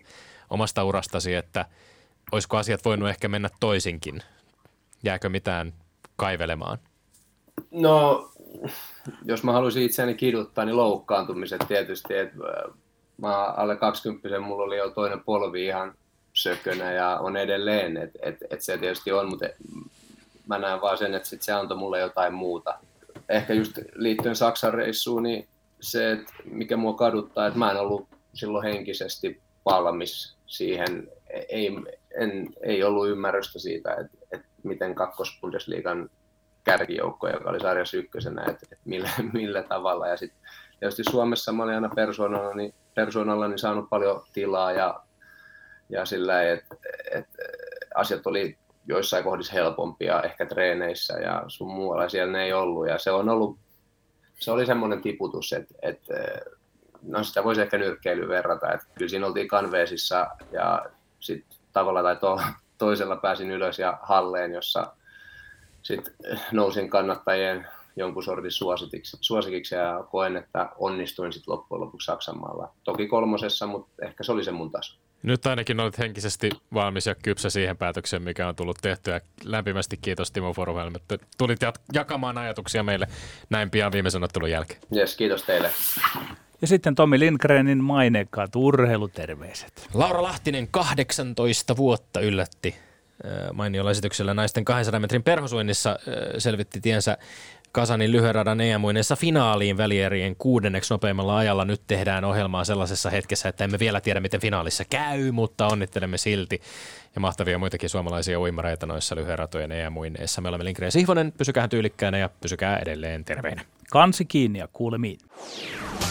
omasta 0.50 0.84
urastasi, 0.84 1.36
että 1.36 1.66
olisiko 2.32 2.58
asiat 2.58 2.86
voinut 2.86 3.10
ehkä 3.10 3.28
mennä 3.28 3.50
toisinkin? 3.60 4.22
Jääkö 5.04 5.30
mitään 5.30 5.74
kaivelemaan? 6.16 6.78
No, 7.72 8.30
jos 9.26 9.44
mä 9.44 9.52
haluaisin 9.52 9.84
itseäni 9.84 10.16
kiduttaa, 10.16 10.66
niin 10.66 10.78
loukkaantumiset 10.78 11.62
tietysti. 11.68 12.18
Et 12.18 12.30
mä 13.22 13.46
alle 13.46 13.76
20 13.76 14.40
mulla 14.40 14.64
oli 14.64 14.78
jo 14.78 14.90
toinen 14.90 15.24
polvi 15.24 15.66
ihan 15.66 15.94
sökönä 16.34 16.92
ja 16.92 17.18
on 17.18 17.38
edelleen, 17.38 17.98
että 17.98 18.20
et, 18.22 18.38
et 18.50 18.62
se 18.62 18.78
tietysti 18.78 19.12
on, 19.12 19.30
mutta 19.30 19.46
mä 20.48 20.58
näen 20.58 20.82
vaan 20.82 20.98
sen, 20.98 21.14
että 21.14 21.30
sit 21.30 21.42
se 21.42 21.52
antoi 21.52 21.78
mulle 21.78 22.00
jotain 22.00 22.34
muuta. 22.34 22.80
Ehkä 23.30 23.54
just 23.54 23.80
liittyen 23.96 24.36
Saksan 24.36 24.74
reissuun, 24.74 25.24
niin 25.24 25.48
se, 25.80 26.12
että 26.12 26.34
mikä 26.46 26.78
mua 26.78 26.94
kaduttaa, 26.94 27.48
että 27.48 27.60
mä 27.60 27.72
en 27.72 27.78
ollut 27.78 28.08
silloin 28.34 28.74
henkisesti 28.74 29.42
valmis 29.66 30.36
siihen. 30.48 31.08
Ei, 31.50 31.70
en, 32.16 32.50
ei 32.64 32.84
ollut 32.84 33.10
ymmärrystä 33.10 33.60
siitä, 33.60 33.96
että, 33.96 34.18
että 34.32 34.48
miten 34.64 34.96
kakkosbundesliigan 34.96 36.10
kärkijoukko, 36.64 37.30
joka 37.30 37.50
oli 37.50 37.60
sarjassa 37.60 37.98
ykkösenä, 37.98 38.42
että, 38.42 38.68
että 38.72 38.86
millä, 38.86 39.10
millä 39.34 39.64
tavalla. 39.64 40.08
Ja 40.08 40.18
sitten 40.18 40.40
tietysti 40.82 41.04
Suomessa 41.04 41.52
mä 41.52 41.64
olin 41.64 41.76
aina 41.76 41.90
persoonalla, 41.96 42.54
niin, 42.54 42.74
persoonalla 42.96 43.48
niin 43.48 43.60
saanut 43.60 43.90
paljon 43.90 44.24
tilaa 44.34 44.72
ja, 44.72 45.04
ja 45.90 46.06
sillä 46.06 46.44
että 46.44 46.76
et, 47.12 47.26
asiat 47.96 48.28
oli 48.28 48.58
joissain 48.88 49.24
kohdissa 49.24 49.54
helpompia 49.54 50.22
ehkä 50.22 50.46
treeneissä 50.46 51.14
ja 51.14 51.44
sun 51.48 51.72
muualla 51.72 52.10
siellä 52.10 52.32
ne 52.32 52.44
ei 52.44 52.54
ollut. 52.54 52.88
Ja 52.88 52.98
se 52.98 53.12
on 53.12 53.30
ollut, 53.30 53.60
se 54.40 54.52
oli 54.52 54.66
semmoinen 54.66 55.02
tiputus, 55.02 55.54
että, 55.54 55.74
että 55.82 56.14
no 57.02 57.24
sitä 57.24 57.44
voisi 57.44 57.62
ehkä 57.62 57.78
nyrkkeilyyn 57.78 58.30
verrata, 58.30 58.74
että 58.74 58.86
kyllä 58.96 59.10
siinä 59.10 59.28
oltiin 59.28 59.48
kanveesissa 59.48 60.28
ja 60.52 60.86
sitten 61.20 61.58
tavalla 61.74 62.04
tai 62.04 62.16
to, 62.16 62.42
toisella 62.78 63.16
pääsin 63.16 63.52
ylös 63.52 63.80
ja 63.80 64.00
halleen, 64.02 64.54
jossa 64.54 64.96
sitten 65.82 66.14
nousin 66.52 66.90
kannattajien 66.90 67.68
jonkun 67.96 68.24
sortin 68.24 68.52
suosikiksi, 68.52 69.18
suosikiksi 69.22 69.76
ja 69.76 70.04
koen, 70.12 70.38
että 70.38 70.70
onnistuin 70.78 71.34
sitten 71.34 71.52
loppujen 71.52 71.82
lopuksi 71.82 72.06
Saksanmaalla. 72.06 72.74
Toki 72.84 73.08
kolmosessa, 73.08 73.68
mutta 73.68 74.06
ehkä 74.06 74.24
se 74.24 74.32
oli 74.32 74.44
se 74.44 74.52
mun 74.52 74.72
taso. 74.72 74.98
Nyt 75.24 75.46
ainakin 75.46 75.80
olet 75.80 75.98
henkisesti 75.98 76.50
valmis 76.74 77.06
ja 77.06 77.16
kypsä 77.16 77.50
siihen 77.50 77.78
päätökseen, 77.78 78.24
mikä 78.24 78.48
on 78.48 78.56
tullut 78.56 78.78
tehtyä. 78.82 79.22
Lämpimästi 79.44 79.98
kiitos 79.98 80.32
Timo 80.32 80.54
Foruhelm, 80.54 80.96
että 80.96 81.18
tulit 81.38 81.60
jakamaan 81.94 82.38
ajatuksia 82.38 82.84
meille 82.84 83.08
näin 83.50 83.70
pian 83.70 83.92
viimeisen 83.92 84.24
ottelun 84.24 84.52
jälkeen. 84.52 84.80
Yes, 84.96 85.16
kiitos 85.16 85.44
teille. 85.44 85.72
Ja 86.62 86.68
sitten 86.68 86.96
Tomi 86.96 87.20
Lindgrenin 87.20 87.84
maineikkaat 87.84 88.56
urheiluterveiset. 88.56 89.88
Laura 89.94 90.24
Lahtinen 90.24 90.68
18 90.68 91.78
vuotta 91.78 92.20
yllätti 92.20 92.76
mainiolla 93.54 93.92
esityksellä 93.92 94.34
naisten 94.34 94.66
200 94.66 95.00
metrin 95.00 95.24
perhosuinnissa 95.24 96.00
selvitti 96.38 96.82
tiensä 96.82 97.18
Kasanin 97.72 98.12
lyhyeradan 98.12 98.62
EM-muineessa 98.62 99.16
finaaliin 99.16 99.78
välierien 99.78 100.36
kuudenneksi 100.36 100.94
nopeimmalla 100.94 101.38
ajalla. 101.38 101.66
Nyt 101.66 101.82
tehdään 101.88 102.24
ohjelmaa 102.24 102.64
sellaisessa 102.64 103.10
hetkessä, 103.10 103.50
että 103.50 103.64
emme 103.64 103.80
vielä 103.80 104.02
tiedä, 104.02 104.20
miten 104.20 104.42
finaalissa 104.42 104.86
käy, 104.86 105.32
mutta 105.32 105.68
onnittelemme 105.68 106.18
silti. 106.18 106.62
Ja 107.16 107.22
mahtavia 107.22 107.58
muitakin 107.60 107.90
suomalaisia 107.90 108.40
uimareita 108.40 108.86
noissa 108.86 109.16
lyhyeratojen 109.16 109.72
EM-muineissa. 109.72 110.42
Me 110.42 110.50
olemme 110.50 110.66
Lindgren 110.66 110.88
ja 110.88 110.92
Sihvonen, 110.92 111.32
pysykää 111.38 111.68
tyylikkäänä 111.68 112.18
ja 112.18 112.30
pysykää 112.42 112.78
edelleen 112.78 113.26
terveinä. 113.26 113.62
Kansi 113.90 114.26
kiinni 114.26 114.60
ja 114.60 114.68
kuulemiin. 114.74 115.20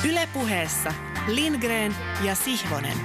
Ylepuheessa 0.08 0.94
Lindgren 1.28 1.94
ja 2.24 2.34
Sihvonen. 2.34 2.96